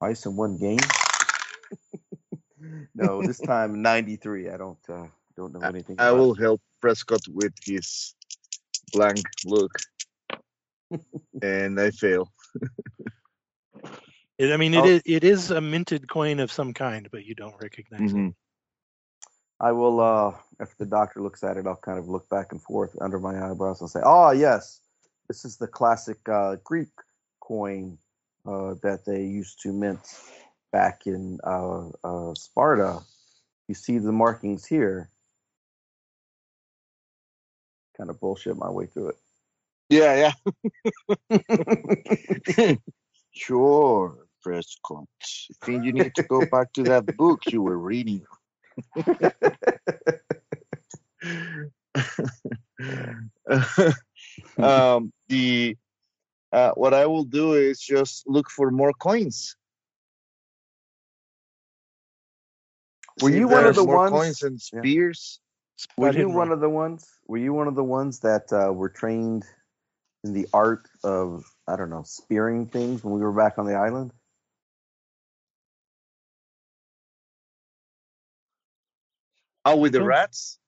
[0.00, 0.78] twice in one game.
[2.94, 4.48] no, this time ninety three.
[4.48, 5.06] I don't uh,
[5.36, 5.96] don't know anything.
[5.98, 6.40] I about will it.
[6.40, 8.14] help Prescott with his
[8.92, 9.72] blank look.
[11.42, 12.32] and I fail.
[14.38, 14.86] It, I mean, it Oh.
[14.86, 18.16] is it is a minted coin of some kind, but you don't recognize it.
[18.16, 18.34] Mhm.
[19.60, 20.00] I will.
[20.00, 23.18] uh If the doctor looks at it, I'll kind of look back and forth under
[23.18, 24.80] my eyebrows and say, "Oh yes,
[25.28, 26.88] this is the classic uh, Greek
[27.40, 27.98] coin
[28.50, 30.00] uh, that they used to mint
[30.72, 33.00] back in uh, uh, Sparta.
[33.68, 35.08] You see the markings here."
[37.96, 39.16] Kind of bullshit my way through it.
[39.88, 40.32] Yeah,
[41.30, 42.76] yeah.
[43.32, 45.06] sure, Prescott.
[45.22, 48.24] I think you need to go back to that book you were reading.
[54.58, 55.76] um, the
[56.52, 59.56] uh, what I will do is just look for more coins.
[63.20, 64.80] Were See you one of the ones- coins and Yeah.
[64.80, 65.40] spears?
[65.96, 67.08] Were you one of the ones?
[67.26, 69.44] Were you one of the ones that uh, were trained
[70.24, 73.74] in the art of I don't know spearing things when we were back on the
[73.74, 74.12] island?
[79.64, 80.58] Oh, with the rats?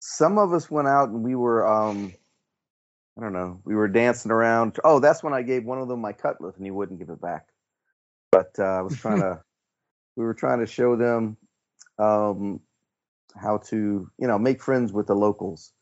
[0.00, 2.12] Some of us went out and we were um
[3.18, 4.78] I don't know we were dancing around.
[4.84, 7.20] Oh, that's when I gave one of them my cutlass and he wouldn't give it
[7.20, 7.48] back.
[8.32, 9.40] But uh, I was trying to
[10.16, 11.36] we were trying to show them
[11.98, 12.60] um
[13.36, 15.72] how to you know make friends with the locals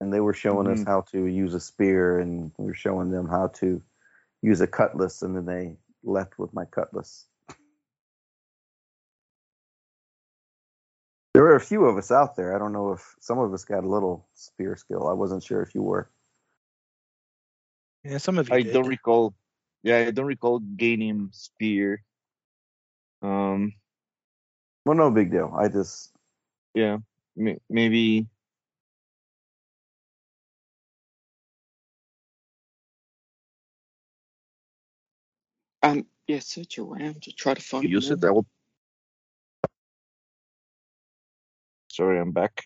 [0.00, 0.86] and they were showing us Mhm.
[0.86, 3.82] how to use a spear and we were showing them how to
[4.42, 7.26] use a cutlass and then they left with my cutlass
[11.34, 13.64] there were a few of us out there i don't know if some of us
[13.64, 16.10] got a little spear skill i wasn't sure if you were
[18.04, 18.72] Yeah, some of you I did.
[18.72, 19.34] don't recall.
[19.82, 22.02] Yeah, I don't recall gaining spear.
[23.22, 23.74] Um,
[24.86, 25.54] Well, no big deal.
[25.58, 26.12] I just
[26.74, 26.98] yeah,
[27.36, 28.28] may- maybe.
[35.82, 38.20] Um, yeah, search around to try to find use it.
[38.20, 38.30] more.
[38.30, 38.46] I will.
[41.90, 42.64] Sorry, I'm back.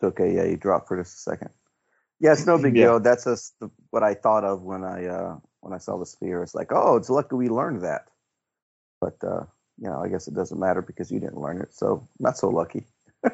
[0.00, 0.34] it's okay.
[0.36, 1.50] Yeah, you dropped for just a second.
[2.20, 2.84] Yeah, it's no big Yeah.
[2.84, 3.00] deal.
[3.00, 6.42] That's just the, what I thought of when I uh, when I saw the spear.
[6.42, 8.08] It's like, oh, it's lucky we learned that.
[9.00, 9.44] But uh,
[9.78, 12.48] you know, I guess it doesn't matter because you didn't learn it, so not so
[12.48, 12.84] lucky.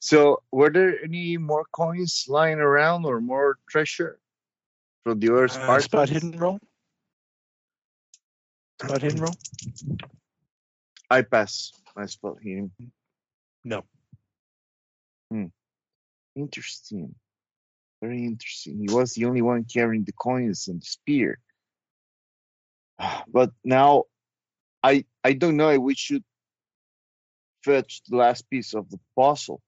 [0.00, 4.18] So, were there any more coins lying around or more treasure
[5.04, 5.84] from the other Uh, Spartans?
[5.84, 6.58] spot hidden roll.
[8.82, 9.36] Spot hidden roll.
[11.08, 12.68] I pass I spot here.
[13.64, 13.84] No.
[16.36, 17.14] Interesting.
[18.00, 18.78] Very interesting.
[18.80, 21.38] He was the only one carrying the coins and the spear.
[23.28, 24.04] But now,
[24.82, 26.24] I I don't know if we should
[27.64, 29.60] fetch the last piece of the puzzle.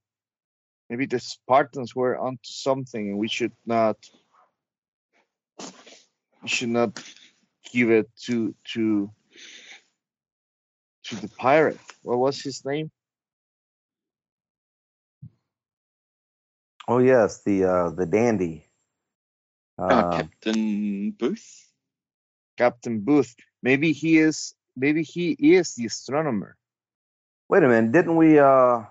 [0.90, 3.96] Maybe the Spartans were onto something, and we should not.
[6.42, 7.02] We should not
[7.72, 9.10] give it to to
[11.04, 11.80] to the pirate.
[12.02, 12.90] What was his name?
[16.88, 18.66] Oh yes, the uh, the dandy.
[19.78, 21.68] Uh, Uh, Captain Booth.
[22.58, 23.34] Captain Booth.
[23.62, 24.54] Maybe he is.
[24.76, 26.56] Maybe he is the astronomer.
[27.48, 28.82] wait a minute, didn't we uh,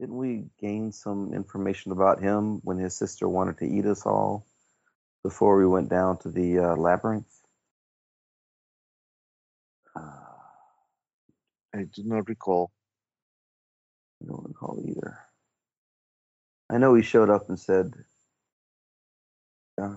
[0.00, 4.46] didn't we gain some information about him when his sister wanted to eat us all
[5.24, 7.32] before we went down to the uh, labyrinth?
[9.96, 10.36] Uh,
[11.74, 12.72] I do not recall.
[14.22, 15.18] I don't recall either.
[16.70, 17.94] I know he showed up and said,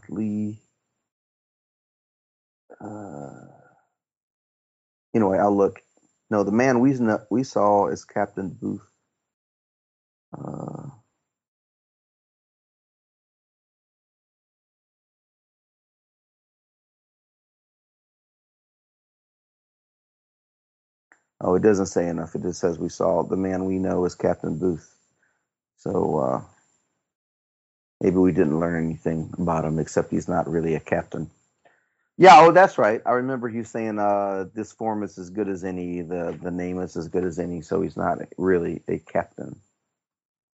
[0.10, 0.60] Lee.
[2.82, 3.48] Uh,
[5.16, 5.82] anyway, I'll look.
[6.32, 6.94] No, the man we
[7.32, 8.88] we saw is Captain Booth.
[10.38, 10.90] Uh,
[21.42, 22.36] oh, it doesn't say enough.
[22.36, 24.96] It just says we saw the man we know is Captain Booth.
[25.78, 26.61] So uh,
[28.02, 31.30] maybe we didn't learn anything about him except he's not really a captain.
[32.18, 33.02] Yeah, oh, that's right.
[33.06, 36.02] I remember you saying uh, this form is as good as any.
[36.02, 37.62] The the name is as good as any.
[37.62, 39.56] So he's not really a captain.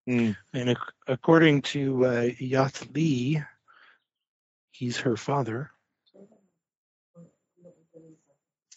[0.06, 0.32] Hmm.
[0.54, 3.42] And ac- according to uh, Yath Lee,
[4.72, 5.72] he's her father.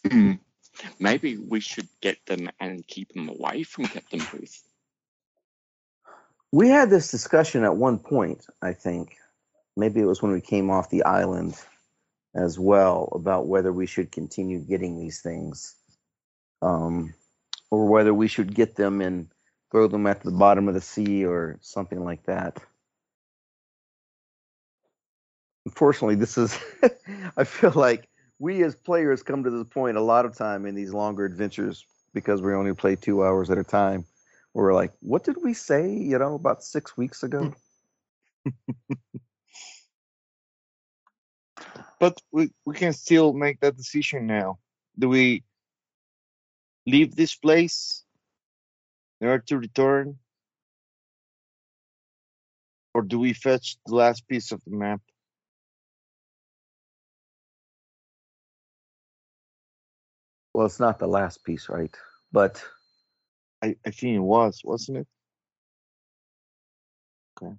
[0.08, 0.32] Hmm.
[0.98, 4.62] Maybe we should get them and keep them away from Captain Booth.
[6.52, 8.46] We had this discussion at one point.
[8.60, 9.16] I think
[9.76, 11.54] maybe it was when we came off the island
[12.34, 15.74] as well about whether we should continue getting these things,
[16.62, 17.14] um,
[17.70, 19.28] or whether we should get them and
[19.70, 22.58] throw them at the bottom of the sea or something like that.
[25.66, 26.58] Unfortunately, this is.
[27.36, 28.08] I feel like
[28.38, 31.84] we as players come to this point a lot of time in these longer adventures
[32.12, 34.04] because we only play two hours at a time.
[34.54, 35.92] We're like, what did we say?
[35.92, 37.54] You know, about six weeks ago.
[38.44, 38.50] Hmm.
[42.00, 44.58] But we, we can still make that decision now.
[44.98, 45.44] Do we
[46.86, 48.04] leave this place
[49.20, 50.18] in order to return?
[52.94, 55.00] Or do we fetch the last piece of the map?
[60.54, 61.94] Well, it's not the last piece, right?
[62.32, 62.64] But
[63.62, 65.06] I, I think it was, wasn't it?
[67.42, 67.54] Okay.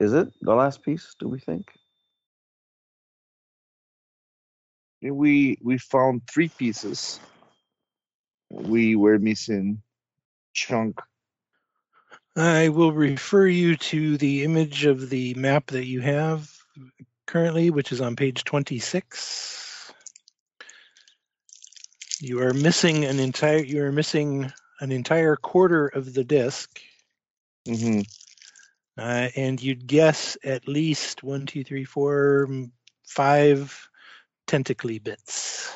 [0.00, 1.14] Is it the last piece?
[1.18, 1.72] Do we think?
[5.02, 7.20] We we found three pieces.
[8.50, 9.82] We were missing
[10.52, 11.00] chunk.
[12.36, 16.50] I will refer you to the image of the map that you have
[17.26, 19.65] currently, which is on page 26.
[22.20, 26.80] You are missing an entire you are missing an entire quarter of the disk,
[27.66, 28.00] hmm
[28.98, 32.70] uh, and you'd guess at least one, two, three, four, mm,
[34.46, 35.74] tentacly bits.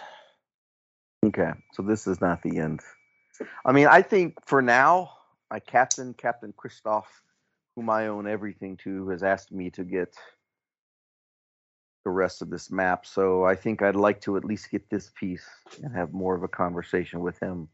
[1.24, 2.80] Okay, so this is not the end.
[3.64, 5.10] I mean, I think for now,
[5.50, 7.08] my captain, Captain Christoph,
[7.76, 10.14] whom I own everything to, has asked me to get
[12.04, 13.06] the rest of this map.
[13.06, 15.46] So I think I'd like to at least get this piece
[15.82, 17.68] and have more of a conversation with him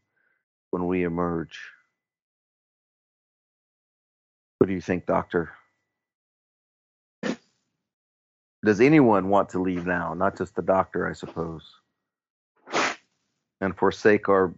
[0.71, 1.59] when we emerge.
[4.57, 5.51] What do you think, Doctor?
[8.65, 10.13] Does anyone want to leave now?
[10.13, 11.63] Not just the doctor, I suppose.
[13.61, 14.53] And forsake our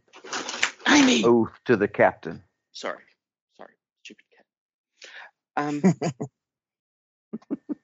[0.88, 1.24] Amy!
[1.24, 2.42] oath to the captain.
[2.72, 3.04] Sorry.
[3.56, 3.74] Sorry.
[4.04, 4.46] Stupid cat.
[5.58, 5.84] Um,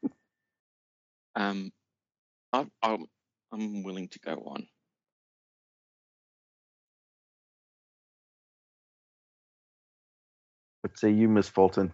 [1.36, 1.72] um,
[2.54, 3.06] I, I'm,
[3.52, 4.68] I'm willing to go on.
[10.82, 11.92] What say you, Miss Fulton?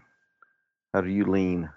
[0.93, 1.69] How do you lean?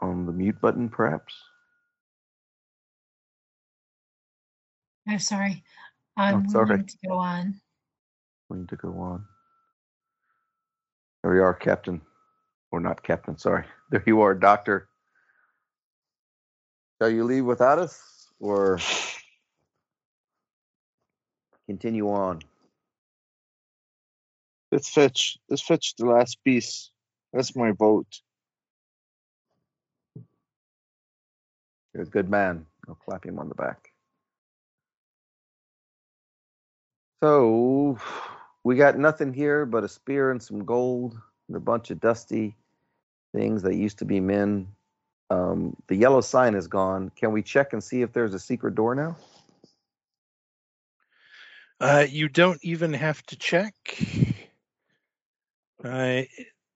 [0.00, 1.34] On the mute button, perhaps?
[5.08, 5.64] I'm sorry.
[6.16, 7.60] I'm it's all willing to go on.
[8.48, 9.24] Willing to go on.
[11.22, 12.00] There you are, Captain.
[12.72, 13.64] Or not Captain, sorry.
[13.90, 14.88] There you are, Doctor.
[17.00, 18.78] Shall you leave without us or
[21.66, 22.40] continue on?
[24.70, 25.38] Let's fetch.
[25.48, 26.90] Let's fetch the last piece.
[27.32, 28.20] That's my vote.
[31.92, 32.66] You're a good man.
[32.88, 33.90] I'll clap him on the back.
[37.22, 37.98] So
[38.64, 41.18] we got nothing here but a spear and some gold
[41.48, 42.56] and a bunch of dusty
[43.34, 44.68] things that used to be men.
[45.30, 47.10] Um, the yellow sign is gone.
[47.14, 49.16] Can we check and see if there's a secret door now?
[51.80, 53.74] Uh, you don't even have to check.
[55.82, 56.22] Uh,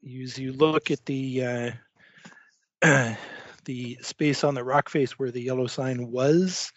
[0.03, 1.77] as you look at the
[2.83, 3.15] uh,
[3.65, 6.73] the space on the rock face where the yellow sign was,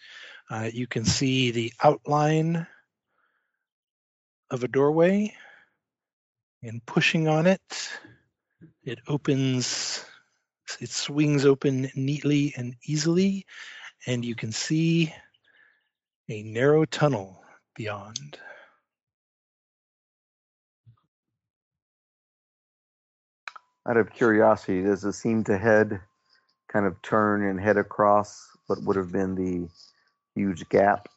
[0.50, 2.66] uh, you can see the outline
[4.50, 5.34] of a doorway.
[6.62, 7.90] And pushing on it,
[8.82, 10.04] it opens.
[10.80, 13.46] It swings open neatly and easily,
[14.06, 15.14] and you can see
[16.28, 17.42] a narrow tunnel
[17.74, 18.38] beyond.
[23.88, 26.00] Out of curiosity, does it seem to head,
[26.70, 29.68] kind of turn and head across what would have been the
[30.34, 31.08] huge gap?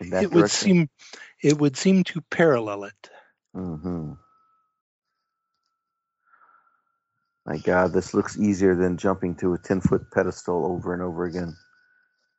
[0.00, 0.88] It would seem
[1.42, 3.10] it would seem to parallel it.
[3.54, 4.12] hmm
[7.46, 11.24] My God, this looks easier than jumping to a 10 foot pedestal over and over
[11.24, 11.56] again.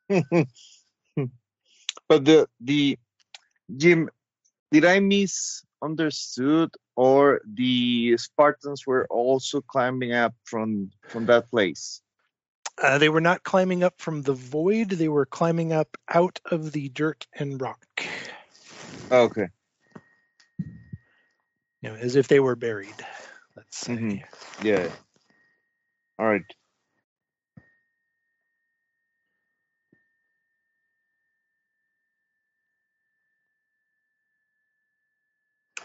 [2.08, 2.98] but the the
[3.76, 4.10] Jim,
[4.72, 12.02] did I misunderstood or the Spartans were also climbing up from from that place?
[12.82, 16.74] Uh, they were not climbing up from the void; they were climbing up out of
[16.74, 17.86] the dirt and rock,
[19.12, 19.48] Okay.
[21.82, 23.06] you know, as if they were buried.
[23.56, 23.96] Let's say.
[23.96, 24.24] Mhm.
[24.64, 24.90] Yeah.
[26.20, 26.44] All right.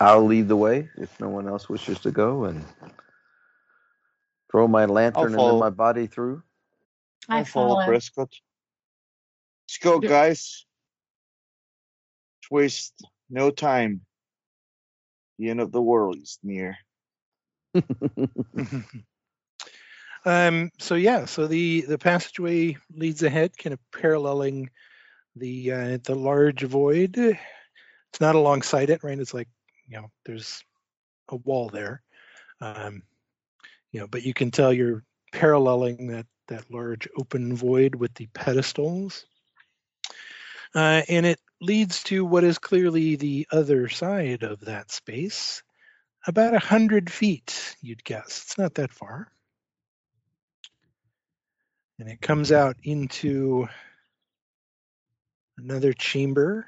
[0.01, 2.65] I'll lead the way if no one else wishes to go and
[4.51, 6.43] throw my lantern and then my body through.
[7.29, 7.87] I I'll follow follow.
[7.87, 8.33] Prescott.
[9.65, 10.67] Let's go, guys.
[12.51, 12.93] Let's
[13.31, 14.03] no time.
[15.39, 16.77] The end of the world is near.
[20.25, 20.71] um.
[20.79, 21.25] So yeah.
[21.25, 24.69] So the the passageway leads ahead, kind of paralleling
[25.37, 27.17] the uh, the large void.
[27.17, 29.19] It's not alongside it, right?
[29.19, 29.49] It's like
[29.89, 30.63] you know, there's
[31.29, 32.03] a wall there.
[32.61, 33.03] Um,
[33.91, 38.29] you know, but you can tell you're paralleling that that large open void with the
[38.35, 39.27] pedestals.
[40.75, 45.63] Uh, and it leads to what is clearly the other side of that space,
[46.27, 48.43] about a hundred feet, you'd guess.
[48.45, 49.29] It's not that far.
[51.99, 53.69] And it comes out into
[55.59, 56.67] another chamber.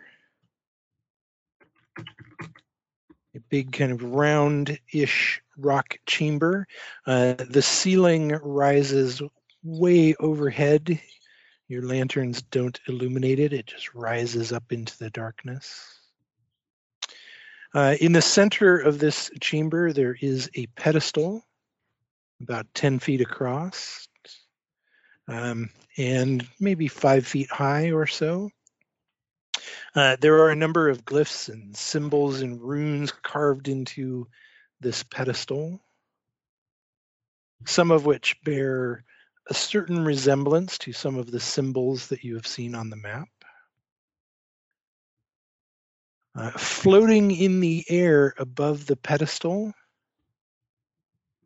[1.99, 6.67] A big kind of round-ish rock chamber.
[7.07, 9.23] Uh, the ceiling rises
[9.65, 11.01] way overhead.
[11.67, 15.99] Your lanterns don't illuminate it, it just rises up into the darkness.
[17.75, 21.45] Uh, in the center of this chamber, there is a pedestal
[22.41, 24.07] about 10 feet across
[25.29, 28.51] um, and maybe five feet high or so.
[29.95, 34.27] Uh, there are a number of glyphs and symbols and runes carved into
[34.81, 35.81] this pedestal,
[37.65, 39.05] some of which bear
[39.49, 43.29] a certain resemblance to some of the symbols that you have seen on the map.
[46.37, 49.73] Uh, floating in the air above the pedestal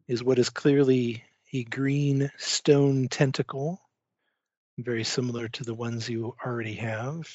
[0.07, 1.23] is what is clearly
[1.53, 3.81] a green stone tentacle,
[4.79, 7.29] very similar to the ones you already have.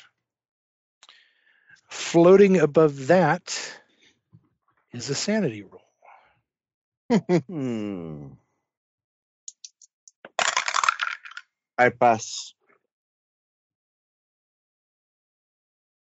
[1.89, 3.55] Floating above that
[4.91, 5.81] is a sanity roll.
[11.77, 12.53] I pass.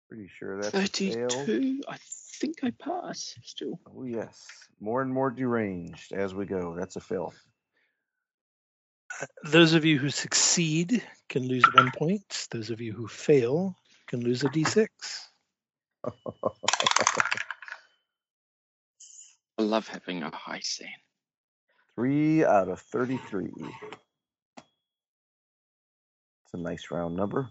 [0.08, 1.82] Pretty sure that's 32.
[1.88, 1.96] I
[2.40, 3.78] think I pass still.
[3.86, 4.44] Oh, yes.
[4.80, 6.74] More and more deranged as we go.
[6.74, 7.32] That's a fail.
[9.20, 12.48] Uh, those of you who succeed can lose one point.
[12.50, 13.76] Those of you who fail
[14.08, 14.88] can lose a d6.
[19.58, 20.88] I love having a high scene.
[21.94, 23.50] Three out of 33
[26.54, 27.50] a nice round number.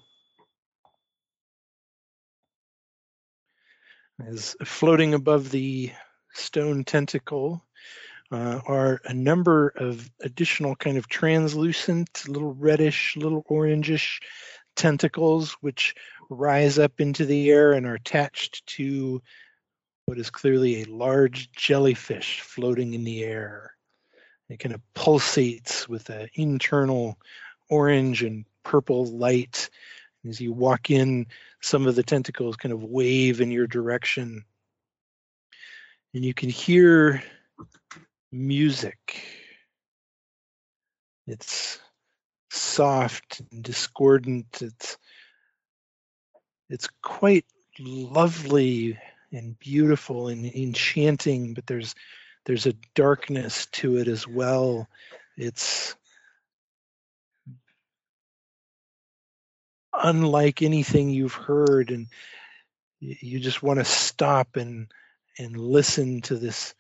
[4.26, 5.92] As floating above the
[6.34, 7.66] stone tentacle
[8.32, 14.20] uh, are a number of additional kind of translucent, little reddish, little orangish
[14.76, 15.96] tentacles which
[16.30, 19.22] rise up into the air and are attached to
[20.06, 23.74] what is clearly a large jellyfish floating in the air.
[24.50, 27.18] It kind of pulsates with an internal
[27.70, 29.70] orange and purple light.
[30.28, 31.28] As you walk in,
[31.62, 34.44] some of the tentacles kind of wave in your direction.
[36.14, 37.24] And you can hear
[38.32, 39.24] music.
[41.28, 41.80] It's
[42.50, 44.62] soft and discordant.
[44.62, 44.98] It's
[46.70, 47.46] it's quite
[47.80, 48.98] lovely
[49.32, 51.96] and beautiful and enchanting, but there's
[52.46, 54.88] there's a darkness to it as well.
[55.38, 55.96] It's
[60.02, 62.08] unlike anything you've heard and
[63.00, 64.88] you just want to stop and
[65.38, 66.74] and listen to this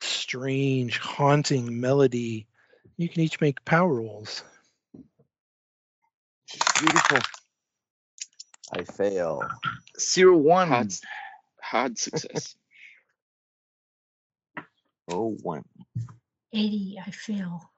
[0.00, 2.46] strange haunting melody
[2.96, 4.44] you can each make power rolls
[6.80, 7.18] Beautiful.
[8.72, 9.42] I fail.
[9.98, 10.68] Zero one.
[10.68, 10.92] Hard,
[11.62, 12.56] hard success.
[15.10, 15.64] Oh one.
[16.54, 17.70] 80, I fail.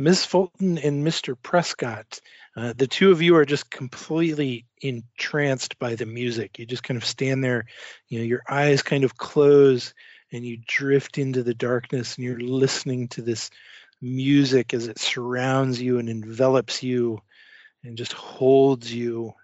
[0.00, 1.36] Miss Fulton and Mr.
[1.42, 2.20] Prescott,
[2.56, 6.56] uh, the two of you are just completely entranced by the music.
[6.60, 7.64] You just kind of stand there,
[8.06, 9.92] you know, your eyes kind of close
[10.30, 13.50] and you drift into the darkness and you're listening to this
[14.00, 17.20] music as it surrounds you and envelops you
[17.82, 19.34] and just holds you.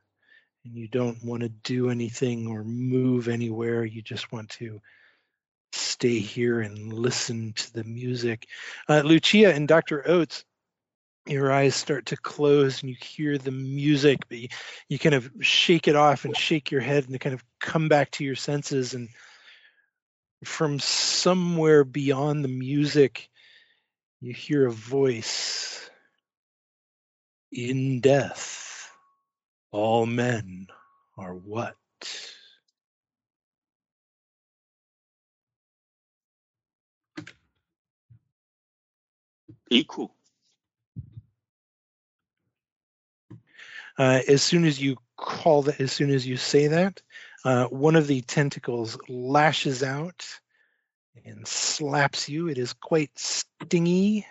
[0.65, 3.85] And you don't want to do anything or move anywhere.
[3.85, 4.81] You just want to
[5.95, 8.49] stay here and listen to the music.
[8.89, 10.07] Uh, Lucia and Dr.
[10.09, 10.45] Oates,
[11.25, 14.49] your eyes start to close and you hear the music, but you,
[14.89, 18.11] you kind of shake it off and shake your head and kind of come back
[18.11, 18.95] to your senses.
[18.95, 19.09] And
[20.43, 23.31] from somewhere beyond the music,
[24.21, 25.89] you hear a voice
[27.53, 28.91] In death,
[29.71, 30.67] all men
[31.17, 31.77] are what?
[39.75, 40.15] Equal.
[43.99, 47.03] Uh, as soon as you call that, as soon as you say that,
[47.45, 50.25] uh, one of the tentacles lashes out
[51.25, 52.49] and slaps you.
[52.49, 54.25] It is quite stingy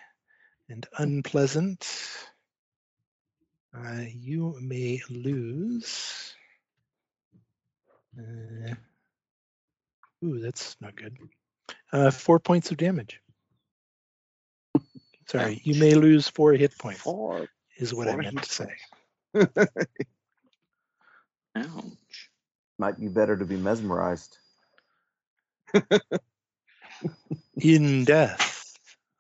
[0.70, 1.90] and unpleasant.
[3.76, 6.36] Uh, you may lose.
[8.18, 8.76] Uh,
[10.24, 11.18] ooh, that's not good.
[11.92, 13.20] Uh, four points of damage.
[15.28, 17.48] Sorry, you may lose four hit points, Four.
[17.78, 18.74] is what I meant to say.
[21.56, 22.30] Ouch.
[22.80, 24.38] Might be better to be mesmerized.
[27.62, 28.74] In death,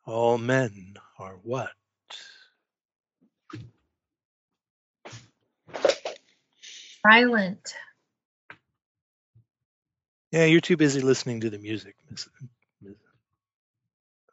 [0.05, 1.71] all men are what?
[7.05, 7.73] Silent.
[10.31, 12.27] Yeah, you're too busy listening to the music, Miss,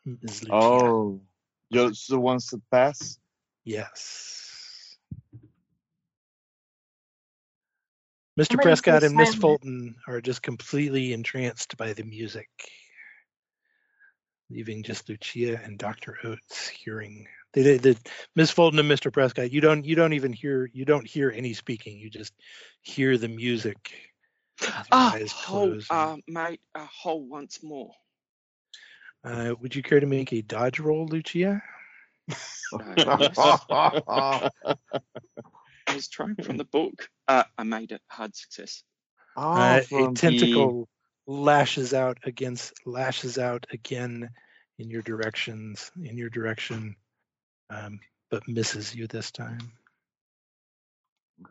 [0.07, 0.43] Miss, Ms.
[0.51, 1.21] Oh,
[1.73, 3.19] just the ones that pass.
[3.65, 4.97] Yes.
[8.39, 8.53] Mr.
[8.53, 9.35] Somebody Prescott and Miss.
[9.35, 12.49] Fulton are just completely entranced by the music,
[14.49, 16.17] leaving just Lucia and Dr.
[16.25, 17.27] Oates hearing.
[17.53, 17.97] They, they, they,
[18.37, 19.13] Miss Fulton and Mr.
[19.13, 21.99] Prescott, you don't, you don't even hear, you don't hear any speaking.
[21.99, 22.33] You just
[22.81, 23.93] hear the music.
[24.61, 25.87] with your Ah, hold, closed.
[25.91, 27.93] uh, mate, uh, hold once more.
[29.23, 31.63] Uh, would you care to make a dodge roll, Lucia?
[32.73, 33.37] Yes.
[33.39, 34.51] I
[35.95, 37.09] was trying from the book.
[37.29, 38.83] Uh, I made it hard success.
[39.37, 40.89] Oh, Uh, a from the- tentacle
[41.27, 44.31] lashes out against lashes out again
[44.79, 46.97] in your directions in your direction
[47.69, 49.71] um, but misses you this time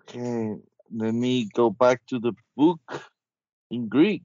[0.02, 0.56] Okay,
[0.92, 2.82] let me go back to the book
[3.72, 4.24] in Greek.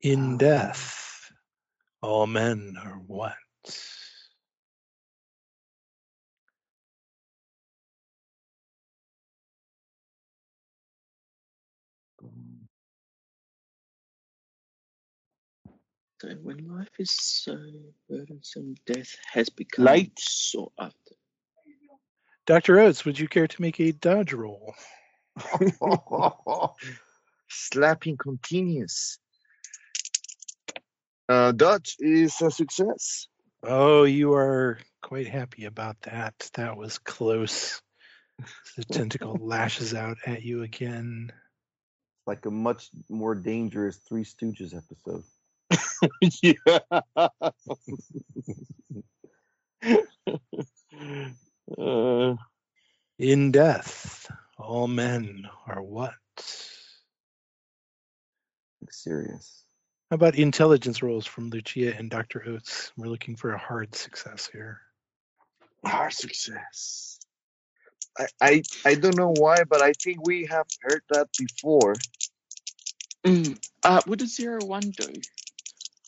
[0.00, 1.32] In death,
[2.02, 3.34] all men are what?
[16.20, 17.56] So when life is so
[18.08, 20.12] burdensome, death has become Light.
[20.18, 21.14] sought after.
[22.46, 22.80] Dr.
[22.80, 24.74] Oates, would you care to make a dodge roll?
[27.50, 29.18] Slapping continues.
[31.28, 33.26] Uh, Dodge is a success.
[33.62, 36.50] Oh, you are quite happy about that.
[36.54, 37.80] That was close.
[38.76, 41.32] The tentacle lashes out at you again.
[42.26, 45.24] Like a much more dangerous Three Stooges episode.
[46.42, 46.78] yeah.
[51.78, 52.34] uh,
[53.18, 56.14] In death, all men are what?
[58.90, 59.57] Serious.
[60.10, 62.42] How about intelligence rolls from Lucia and Dr.
[62.48, 62.92] Oates?
[62.96, 64.80] We're looking for a hard success here.
[65.84, 67.18] our success.
[68.18, 71.94] I, I I don't know why, but I think we have heard that before.
[73.24, 73.58] Mm.
[73.82, 75.12] Uh, what does zero one do?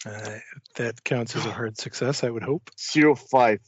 [0.07, 0.39] Uh,
[0.77, 2.71] that counts as a hard success, I would hope.
[2.81, 3.61] Zero five.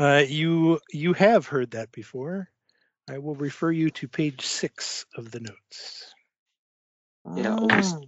[0.00, 2.48] Uh, you you have heard that before.
[3.08, 6.12] I will refer you to page six of the notes.
[7.36, 7.58] Yeah, Ah.
[7.60, 8.06] all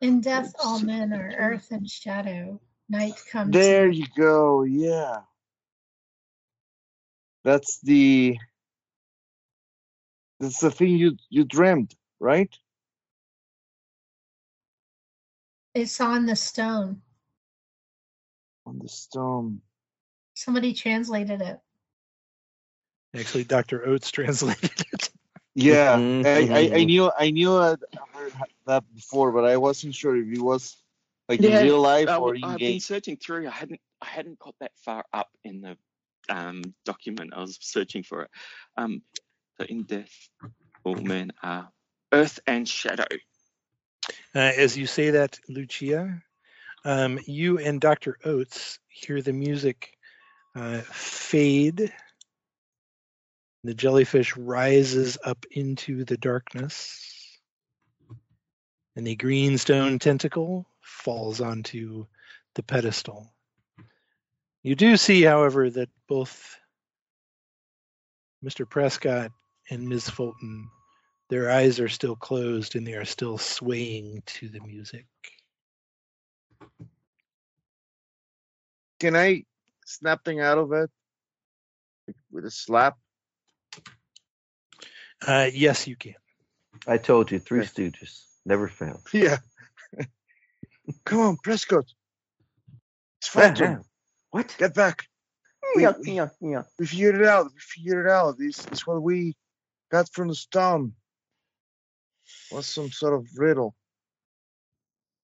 [0.00, 2.60] In death, all men are earth and shadow.
[2.88, 3.52] Night comes.
[3.52, 4.62] There you go.
[4.64, 5.20] Yeah.
[7.44, 8.36] That's the
[10.38, 12.54] that's the thing you you dreamed, right?
[15.74, 17.02] It's on the stone.
[18.66, 19.60] On the stone.
[20.34, 21.60] Somebody translated it.
[23.14, 23.86] Actually, Dr.
[23.86, 25.09] Oates translated it.
[25.60, 26.86] Yeah, Mhm, I, I, I mhm.
[26.86, 27.78] knew I knew I'd
[28.14, 28.32] heard
[28.66, 30.76] that before, but I wasn't sure if it was
[31.28, 33.48] like Yeah, in real life I, or w- in I've been searching through.
[33.48, 35.76] I hadn't I hadn't got that far up in the
[36.28, 37.32] um, document.
[37.34, 38.30] I was searching for it.
[38.76, 39.02] Um,
[39.58, 40.12] so in death,
[40.84, 41.70] all men are
[42.12, 43.06] earth and shadow.
[44.34, 46.22] Uh, as you say that, Lucia,
[46.84, 48.18] um, you and Dr.
[48.24, 49.96] Oates hear the music
[50.56, 51.92] uh, fade.
[53.62, 57.38] The jellyfish rises up into the darkness,
[58.96, 62.06] and the green stone tentacle falls onto
[62.54, 63.30] the pedestal.
[64.62, 66.58] You do see, however, that both
[68.42, 68.68] Mr.
[68.68, 69.30] Prescott
[69.70, 70.08] and Ms.
[70.08, 70.68] Fulton,
[71.28, 75.06] their eyes are still closed and they are still swaying to the music.
[78.98, 79.44] Can I
[79.84, 80.90] snap thing out of it
[82.30, 82.98] with a slap?
[85.26, 86.14] Uh, yes, you can.
[86.86, 87.68] I told you, Three Okay.
[87.68, 89.02] Stooges never failed.
[89.12, 89.38] Yeah.
[91.04, 91.84] Come on, Prescott.
[93.20, 93.78] It's ah.
[94.30, 94.54] What?
[94.58, 95.06] Get back.
[95.76, 96.62] We- Yeah, we- yeah, yeah.
[96.78, 97.46] We figured it out.
[97.52, 98.38] We figured it out.
[98.38, 99.36] This is what we
[99.90, 100.94] got from the stone.
[102.50, 103.74] Was some sort of riddle.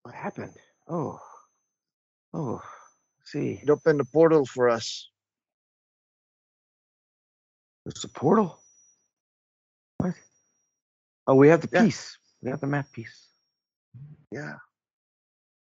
[0.02, 0.54] What happened?
[0.88, 1.18] Oh,
[2.34, 2.62] oh.
[3.24, 5.08] See, It opened a portal for us.
[7.86, 8.60] It's a portal.
[11.26, 11.32] What?
[11.32, 11.84] Oh, we have the Yeah.
[11.84, 12.18] piece.
[12.42, 13.28] We have the map piece.
[14.30, 14.58] Yeah.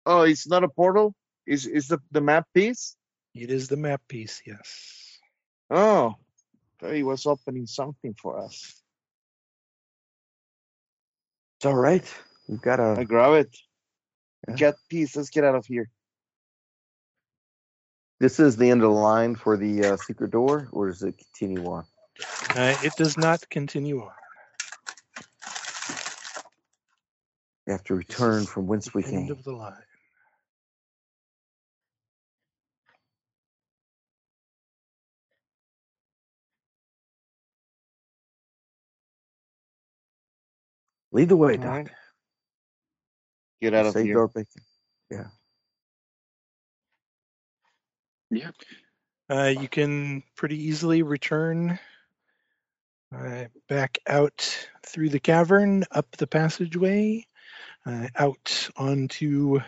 [0.05, 1.15] Oh, it's not a portal.
[1.47, 2.97] Is is the the map piece?
[3.35, 5.19] It is the map piece, yes.
[5.71, 6.15] Oh,
[6.79, 8.83] thought he was opening something for us.
[11.59, 12.05] It's all right.
[12.49, 13.05] We've got I a.
[13.05, 13.57] grab it.
[14.49, 14.55] Yeah.
[14.57, 15.17] Get piece.
[15.17, 15.89] Let's get out of here.
[18.21, 21.17] This is the end of the line for the uh, secret door, or does it
[21.19, 21.85] continue on?
[22.55, 24.22] Uh, it does not continue on.
[27.67, 29.33] We have to return from whence we The end came.
[29.33, 29.75] of the line.
[41.13, 41.73] Lead the way, All Doc.
[41.75, 41.91] right.
[43.61, 44.21] Get out of here.
[44.21, 44.63] our bacon.
[45.11, 45.27] Yeah.
[49.31, 51.79] Uh, you can pretty easily return
[53.17, 57.27] uh, back out through the cavern, up the passageway,
[57.87, 59.61] uh, out onto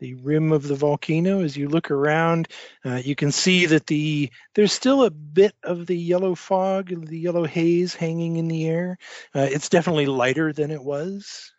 [0.00, 1.42] the rim of the volcano.
[1.42, 2.48] As you look around,
[2.84, 7.18] uh, you can see that the there's still a bit of the yellow fog, the
[7.18, 8.98] yellow haze hanging in the air.
[9.34, 11.52] Uh, it's definitely lighter than it was.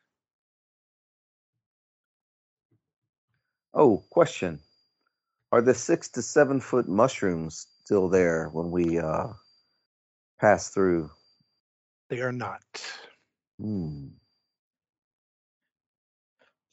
[3.73, 4.59] Oh, question.
[5.51, 9.27] Are the six to seven foot mushrooms still there when we uh,
[10.39, 11.11] pass through?
[12.09, 12.61] They are not.
[13.59, 14.07] Hmm.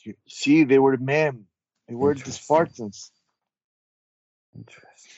[0.09, 1.47] You- See, they were men.
[1.89, 3.13] They were the Spartans.
[4.57, 5.13] Interesting.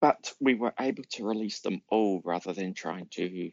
[0.00, 3.52] But we were able to release them all rather than trying to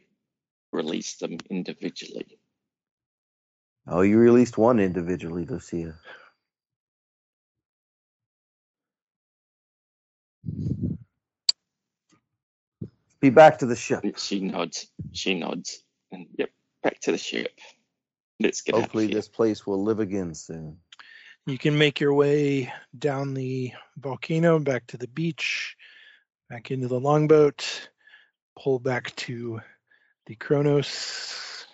[0.72, 2.38] release them individually.
[3.88, 5.94] Oh, you released one individually, Lucia.
[13.20, 14.04] Be back to the ship.
[14.18, 14.88] She nods.
[15.12, 15.84] She nods.
[16.12, 16.50] And yep,
[16.82, 17.52] back to the ship.
[18.42, 19.18] Let's get Hopefully, out of here.
[19.18, 20.78] this place will live again soon.
[21.46, 25.76] You can make your way down the volcano back to the beach,
[26.50, 27.90] back into the longboat,
[28.58, 29.60] pull back to
[30.26, 31.66] the Kronos.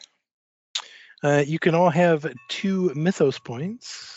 [1.22, 4.14] Uh, you can all have two mythos points.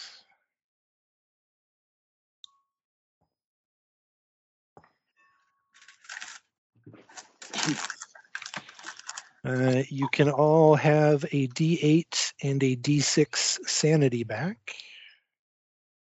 [9.43, 14.75] Uh, you can all have a D8 and a D6 sanity back.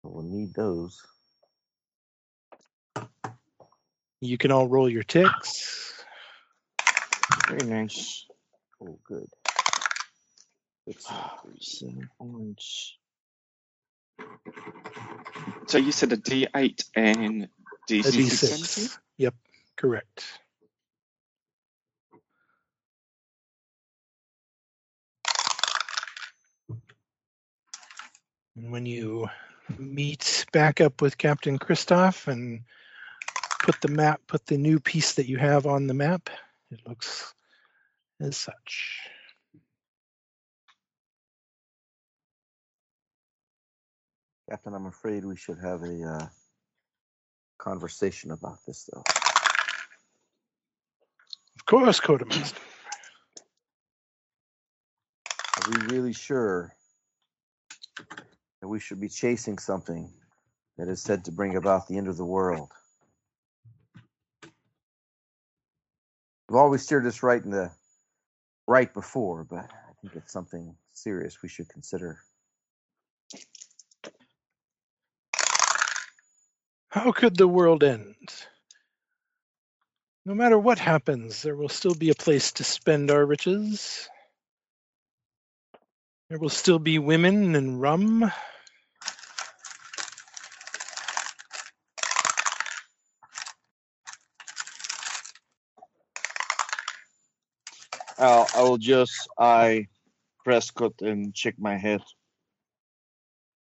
[0.02, 1.00] We'll need those.
[4.20, 6.04] You can all roll your ticks.
[7.48, 8.26] Very nice.
[8.82, 9.28] Oh, good.
[10.86, 11.18] Six and.
[11.18, 12.96] Ah, seven points.
[15.66, 17.48] So you said a D8 and A
[17.92, 18.12] D6.
[18.12, 18.98] D6.
[19.18, 19.34] Yep,
[19.76, 20.24] correct.
[28.60, 29.26] And when you
[29.78, 32.60] meet back up with Captain Christoph and
[33.62, 36.28] put the map, put the new piece that you have on the map,
[36.70, 37.32] it looks
[38.20, 38.98] as such.
[44.50, 46.26] Captain, I'm afraid we should have a uh,
[47.56, 49.04] conversation about this, though.
[51.56, 52.60] Of course, Quartermaster.
[55.56, 56.74] Are we really sure
[58.60, 60.12] that we should be chasing something
[60.78, 62.70] that is said to bring about the end of the world?
[66.48, 67.70] We've always steered us right in the
[68.66, 72.18] right before, but I think it's something serious we should consider.
[76.88, 78.16] How could the world end?
[80.26, 84.08] No matter what happens, there will still be a place to spend our riches.
[86.30, 88.30] There will still be women and rum.
[98.16, 99.88] I'll, I will just eye
[100.44, 102.00] Prescott and shake my head.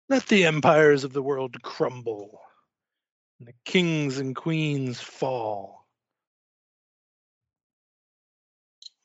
[0.09, 2.41] Let the empires of the world crumble,
[3.39, 5.87] and the kings and queens fall.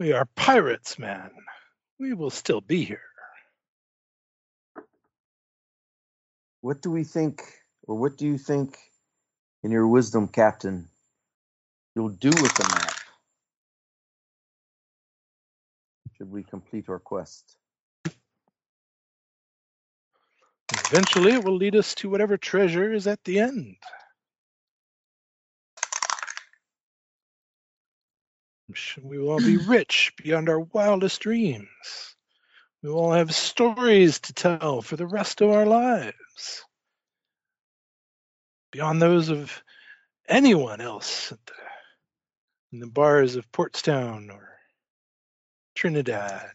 [0.01, 1.31] We are pirates, man.
[2.01, 3.12] We will still be here.
[6.63, 7.45] What do we think,
[7.89, 8.79] or what do you think,
[9.65, 10.89] in your wisdom, Captain,
[11.97, 12.95] you'll do with the map?
[16.19, 17.57] Should we complete our quest?
[20.73, 23.77] Eventually, it will lead us to whatever treasure is at the end.
[29.03, 31.69] We will all be rich beyond our wildest dreams.
[32.83, 36.17] We will all have stories to tell for the rest of our lives.
[38.73, 39.63] Beyond those of
[40.29, 41.53] anyone else at the,
[42.73, 44.59] in the bars of Portstown or
[45.75, 46.53] Trinidad.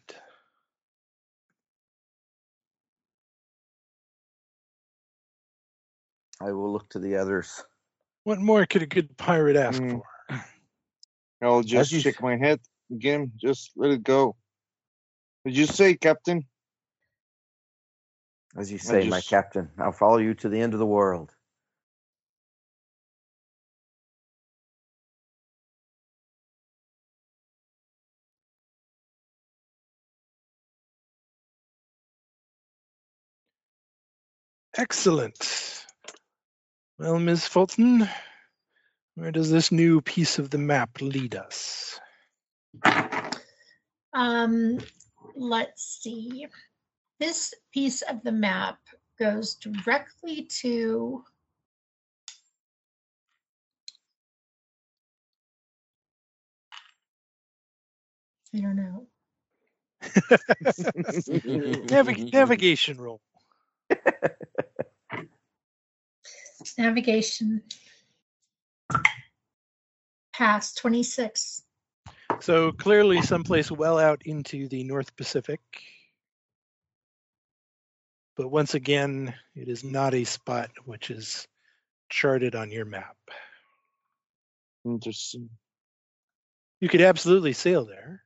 [6.41, 7.63] I will look to the others.
[8.23, 9.91] What more could a good pirate ask Mm.
[9.91, 10.03] for?
[11.41, 12.59] I'll just shake my head
[12.91, 13.31] again.
[13.37, 14.35] Just let it go.
[15.45, 16.45] Did you say, Captain?
[18.57, 21.31] As you say, my captain, I'll follow you to the end of the world.
[34.75, 35.85] Excellent.
[36.99, 37.47] Well, Ms.
[37.47, 38.09] Fulton,
[39.15, 41.99] where does this new piece of the map lead us?
[44.13, 44.79] Um,
[45.35, 46.47] let's see.
[47.19, 48.77] This piece of the map
[49.19, 51.23] goes directly to
[58.55, 59.07] I don't know.
[61.89, 63.21] Navig- navigation roll.
[66.77, 67.61] Navigation.
[70.33, 71.63] Pass 26.
[72.39, 75.59] So clearly someplace well out into the North Pacific.
[78.37, 81.47] But once again, it is not a spot which is
[82.09, 83.17] charted on your map.
[84.85, 85.49] Interesting.
[86.79, 88.23] You could absolutely sail there.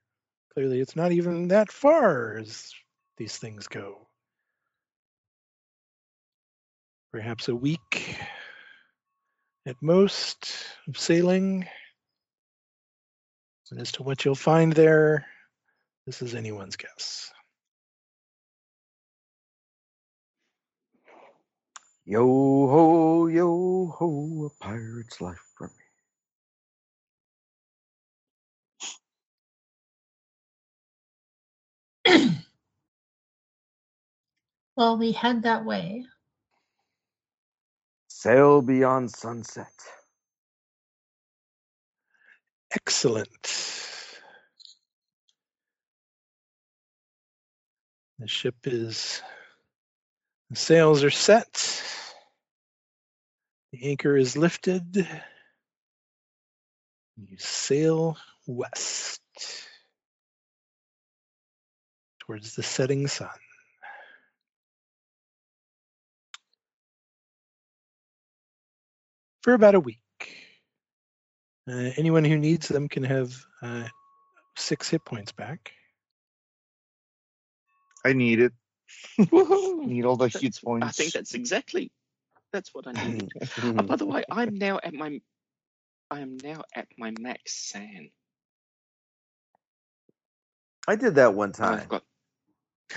[0.53, 2.73] Clearly, it's not even that far as
[3.17, 4.09] these things go.
[7.13, 8.17] Perhaps a week
[9.65, 10.53] at most
[10.89, 11.65] of sailing.
[13.71, 15.25] And as to what you'll find there,
[16.05, 17.31] this is anyone's guess.
[22.11, 25.71] Yo ho, yo ho, a pirate's life for
[32.05, 32.35] me.
[34.75, 36.05] Well, we head that way.
[38.09, 39.71] Sail beyond sunset.
[42.73, 43.31] Excellent.
[48.19, 49.21] The ship is,
[50.49, 51.83] the sails are set.
[53.72, 55.07] The anchor is lifted.
[57.15, 59.22] You sail west
[62.19, 63.30] towards the setting sun.
[69.41, 69.99] For about a week.
[71.68, 73.88] Uh, anyone who needs them can have uh,
[74.57, 75.72] six hit points back.
[78.03, 78.53] I need it.
[79.18, 79.85] Woohoo!
[79.85, 80.88] Need all the hit points.
[80.88, 81.89] I think that's exactly
[82.53, 83.34] that's what I need.
[83.78, 85.22] Oh, by the way, I'm now at my
[86.11, 88.10] I am now at my max sand.
[90.88, 91.88] I did that one time.
[91.90, 92.03] got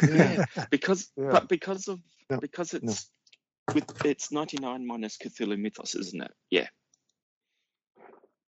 [0.06, 0.38] yeah
[0.70, 1.32] because Yeah.
[1.32, 2.00] but because of
[2.30, 2.92] No, because no.
[2.92, 3.10] it's
[3.74, 6.32] with it's 99 minus Cthulhu Mythos, isn't it?
[6.50, 6.68] Yeah.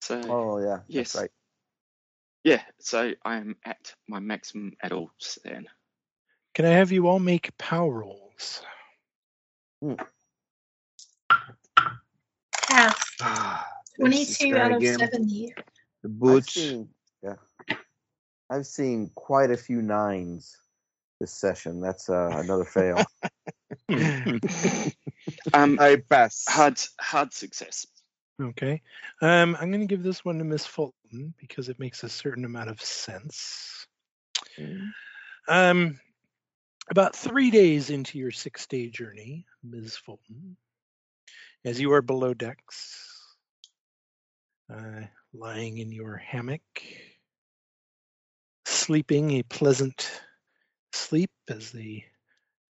[0.02, 1.12] So Oh yeah, Yes.
[1.12, 1.30] that's right.
[2.44, 5.68] yeah, so I am at my maximum adult sand.
[6.54, 8.62] Can I have you all make power rolls?
[9.82, 9.94] Hmm.
[12.68, 13.66] Pass Ah,
[13.98, 14.98] 22 out of again.
[14.98, 15.54] 70.
[16.02, 16.88] The I've seen,
[17.22, 17.34] yeah,
[18.50, 20.56] I've seen quite a few nines
[21.20, 21.80] this session.
[21.80, 23.04] That's uh, another fail.
[25.54, 26.44] Um, I pass.
[26.48, 27.86] hard hard success.
[28.40, 28.82] Okay.
[29.22, 32.44] Um, I'm going to give this one to Miss Fulton because it makes a certain
[32.44, 33.86] amount of sense.
[35.48, 35.98] Um,
[36.90, 39.96] about three days into your six day journey, Ms.
[39.96, 40.56] Fulton,
[41.66, 42.96] as you are below decks,
[44.72, 45.00] uh,
[45.34, 46.62] lying in your hammock,
[48.64, 50.08] sleeping a pleasant
[50.92, 52.04] sleep as the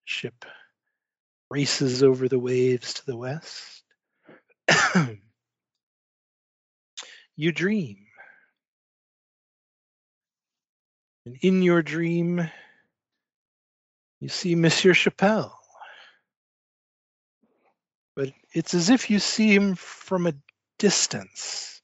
[0.07, 0.47] ship
[1.51, 3.83] races over the waves to the west.
[7.37, 7.99] you dream.
[11.27, 12.49] And in your dream,
[14.21, 15.56] you see Monsieur Chappelle.
[18.17, 20.33] But it's as if you see him from a
[20.79, 21.83] distance.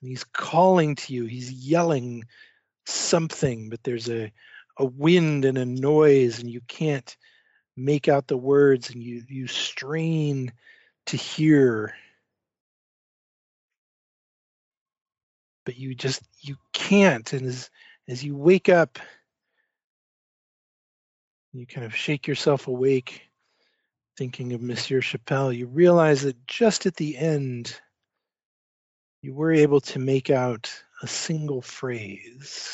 [0.00, 2.24] And he's calling to you, he's yelling
[2.84, 4.30] something, but there's a,
[4.76, 7.16] a wind and a noise, and you can't
[7.76, 10.52] make out the words, and you, you strain
[11.06, 11.94] to hear.
[15.64, 17.32] But you just you can't.
[17.32, 17.70] And as
[18.08, 18.98] as you wake up,
[21.52, 23.25] you kind of shake yourself awake,
[24.16, 27.78] thinking of Monsieur Chappelle, you realize that just at the end,
[29.20, 30.72] you were able to make out
[31.02, 32.72] a single phrase.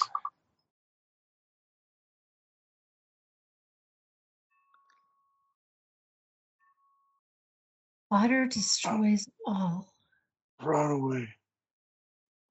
[8.10, 9.93] Water destroys all.
[10.62, 11.28] Run away.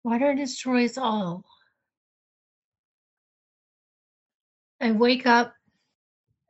[0.04, 1.46] Water destroys all.
[4.82, 5.54] I wake up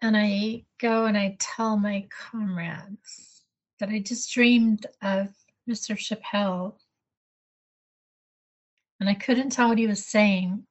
[0.02, 3.44] and I go and I tell my comrades
[3.80, 5.28] that I just dreamed of
[5.70, 5.96] Mr.
[5.96, 6.74] Chappelle.
[9.00, 10.66] And I couldn't tell what he was saying.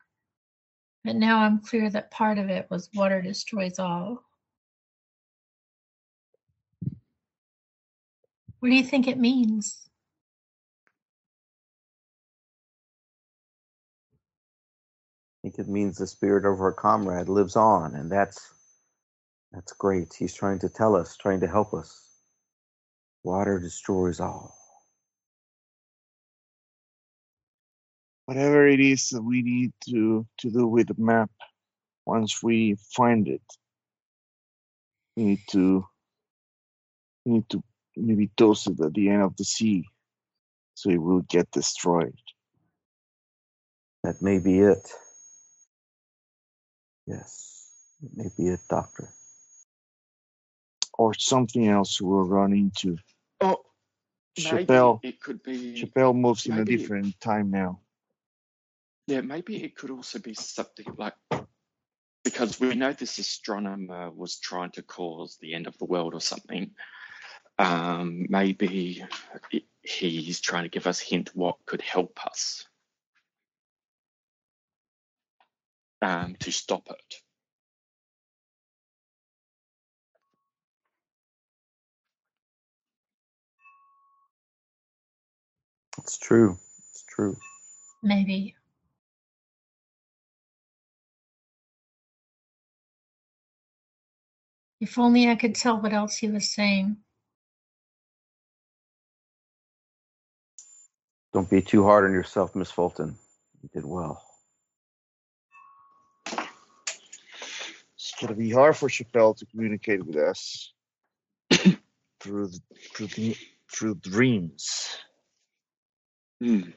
[1.05, 4.25] But now I'm clear that part of it was water destroys all.
[8.59, 9.89] What do you think it means?
[15.43, 18.53] I think it means the spirit of our comrade lives on, and that's
[19.53, 20.15] that's great.
[20.19, 22.01] He's trying to tell us, trying to help us.
[23.25, 24.55] Water destroys all.
[28.27, 31.31] Whatever it is that we need to, to do with the map,
[32.07, 33.43] once we find it,
[35.17, 35.87] we need to
[37.25, 37.63] we need to
[37.97, 39.85] maybe toss it at the end of the sea
[40.75, 42.19] so it will get destroyed.
[44.05, 44.89] That may be it.
[47.07, 47.67] Yes,
[48.03, 49.11] it may be it, Doctor.
[51.01, 52.99] Or something else we'll run into.
[53.41, 53.63] Oh,
[54.37, 55.73] maybe Chappelle it could be.
[55.75, 57.81] Chappelle moves in a different time now.
[59.07, 61.15] Yeah, maybe it could also be something like
[62.23, 66.21] because we know this astronomer was trying to cause the end of the world or
[66.21, 66.73] something.
[67.59, 69.03] Um, maybe
[69.83, 72.67] he's trying to give us a hint what could help us
[76.03, 77.20] um, to stop it.
[86.03, 86.59] It's true.
[86.91, 87.37] It's true.
[88.03, 88.57] Maybe.
[94.81, 96.97] If only I could tell what else he was saying.
[101.33, 103.17] Don't be too hard on yourself, Miss Fulton.
[103.63, 104.23] You did well.
[107.95, 110.73] It's gonna be hard for Chappelle to communicate with us
[112.21, 112.61] through the,
[112.95, 113.37] through the,
[113.71, 114.97] through dreams.
[116.41, 116.71] Hmm.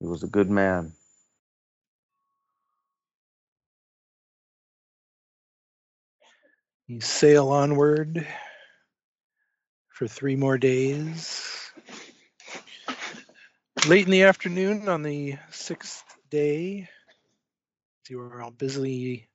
[0.00, 0.92] He was a good man.
[6.86, 8.26] You sail onward
[9.88, 11.72] for three more days.
[13.86, 16.88] Late in the afternoon on the sixth day,
[18.08, 19.28] you are all busily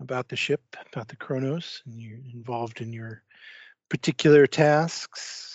[0.00, 0.62] about the ship,
[0.92, 3.22] about the Kronos, and you're involved in your
[3.88, 5.51] particular tasks.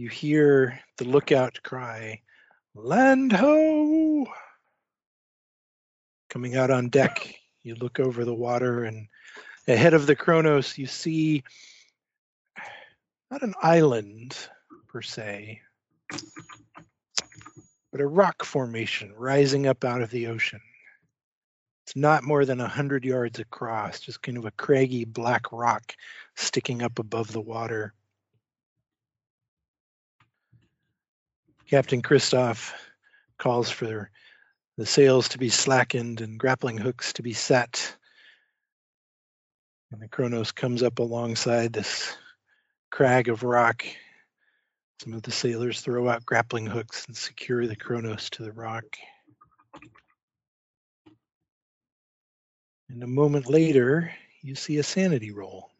[0.00, 2.22] You hear the lookout cry,
[2.74, 4.26] Land ho!
[6.30, 9.08] Coming out on deck, you look over the water and
[9.68, 11.44] ahead of the Kronos, you see
[13.30, 14.34] not an island
[14.88, 15.60] per se,
[17.92, 20.62] but a rock formation rising up out of the ocean.
[21.84, 25.94] It's not more than a hundred yards across, just kind of a craggy black rock
[26.36, 27.92] sticking up above the water.
[31.70, 32.72] Captain Kristoff
[33.38, 34.10] calls for
[34.76, 37.96] the sails to be slackened and grappling hooks to be set.
[39.92, 42.16] And the Kronos comes up alongside this
[42.90, 43.84] crag of rock.
[45.00, 48.84] Some of the sailors throw out grappling hooks and secure the Kronos to the rock.
[52.88, 55.70] And a moment later, you see a sanity roll.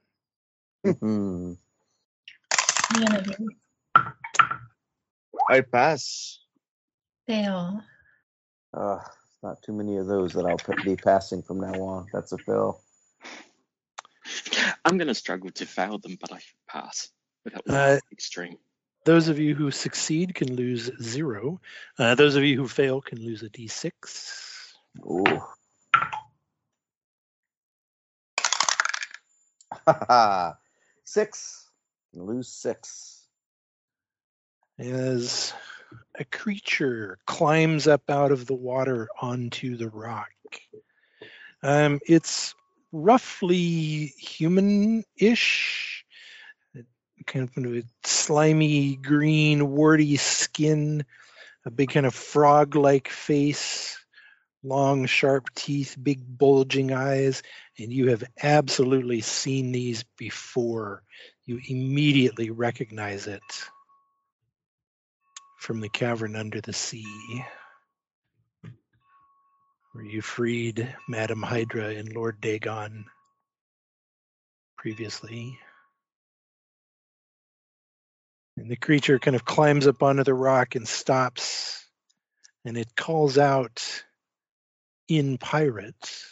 [0.84, 1.54] Hmm.
[2.94, 3.34] Unity.
[5.50, 6.38] I pass.
[7.26, 7.82] Fail.
[8.72, 9.00] Uh,
[9.42, 12.06] not too many of those that I'll be passing from now on.
[12.12, 12.80] That's a fail.
[14.84, 17.08] I'm going to struggle to fail them, but I pass.
[17.42, 18.58] But that was Uh, extreme.
[19.04, 21.60] Those of you who succeed can lose zero.
[21.98, 24.72] Uh, those of you who fail can lose a d6.
[25.04, 25.42] Ooh.
[31.04, 31.68] six.
[32.12, 33.19] Lose six.
[34.80, 35.52] As
[36.18, 40.30] a creature climbs up out of the water onto the rock.
[41.62, 42.54] Um, it's
[42.90, 46.04] roughly human-ish,
[47.26, 51.04] kind of a slimy green, warty skin,
[51.66, 53.98] a big kind of frog-like face,
[54.62, 57.42] long, sharp teeth, big bulging eyes,
[57.78, 61.02] and you have absolutely seen these before.
[61.44, 63.42] You immediately recognize it
[65.60, 67.44] from the cavern under the sea,
[69.92, 73.04] where you freed Madame Hydra and Lord Dagon
[74.78, 75.58] previously.
[78.56, 81.84] And the creature kind of climbs up onto the rock and stops,
[82.64, 84.02] and it calls out
[85.08, 86.24] in pirate.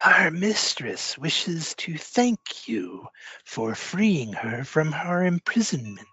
[0.00, 3.08] Our mistress wishes to thank you
[3.44, 6.06] for freeing her from her imprisonment.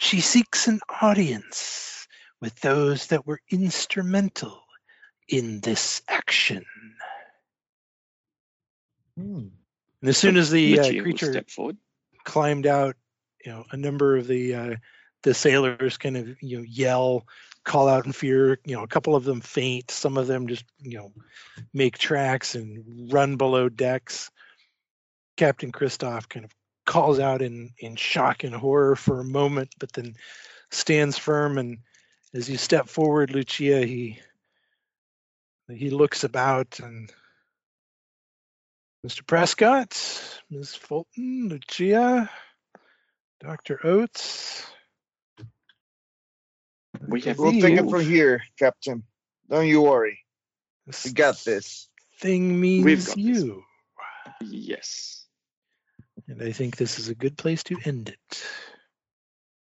[0.00, 2.08] She seeks an audience
[2.40, 4.62] with those that were instrumental
[5.28, 6.64] in this action.
[9.14, 9.48] Hmm.
[10.00, 11.44] And as soon as the uh, creature
[12.24, 12.96] climbed out,
[13.44, 14.76] you know, a number of the uh,
[15.22, 17.26] the sailors kind of you know yell,
[17.64, 18.58] call out in fear.
[18.64, 19.90] You know, a couple of them faint.
[19.90, 21.12] Some of them just you know
[21.74, 24.30] make tracks and run below decks.
[25.36, 26.54] Captain Kristoff kind of
[26.90, 30.16] calls out in in shock and horror for a moment, but then
[30.72, 31.56] stands firm.
[31.56, 31.78] And
[32.34, 34.18] as you step forward, Lucia, he
[35.68, 37.08] he looks about and
[39.06, 39.24] Mr.
[39.24, 39.96] Prescott,
[40.50, 40.74] Ms.
[40.74, 42.28] Fulton, Lucia,
[43.40, 43.78] Dr.
[43.86, 44.66] Oates.
[47.06, 49.04] We have We'll take it from here, Captain.
[49.48, 50.18] Don't you worry.
[50.86, 51.88] This We got this.
[52.18, 53.16] thing means got this.
[53.16, 53.62] you.
[54.42, 55.19] Yes.
[56.30, 58.44] And I think this is a good place to end it.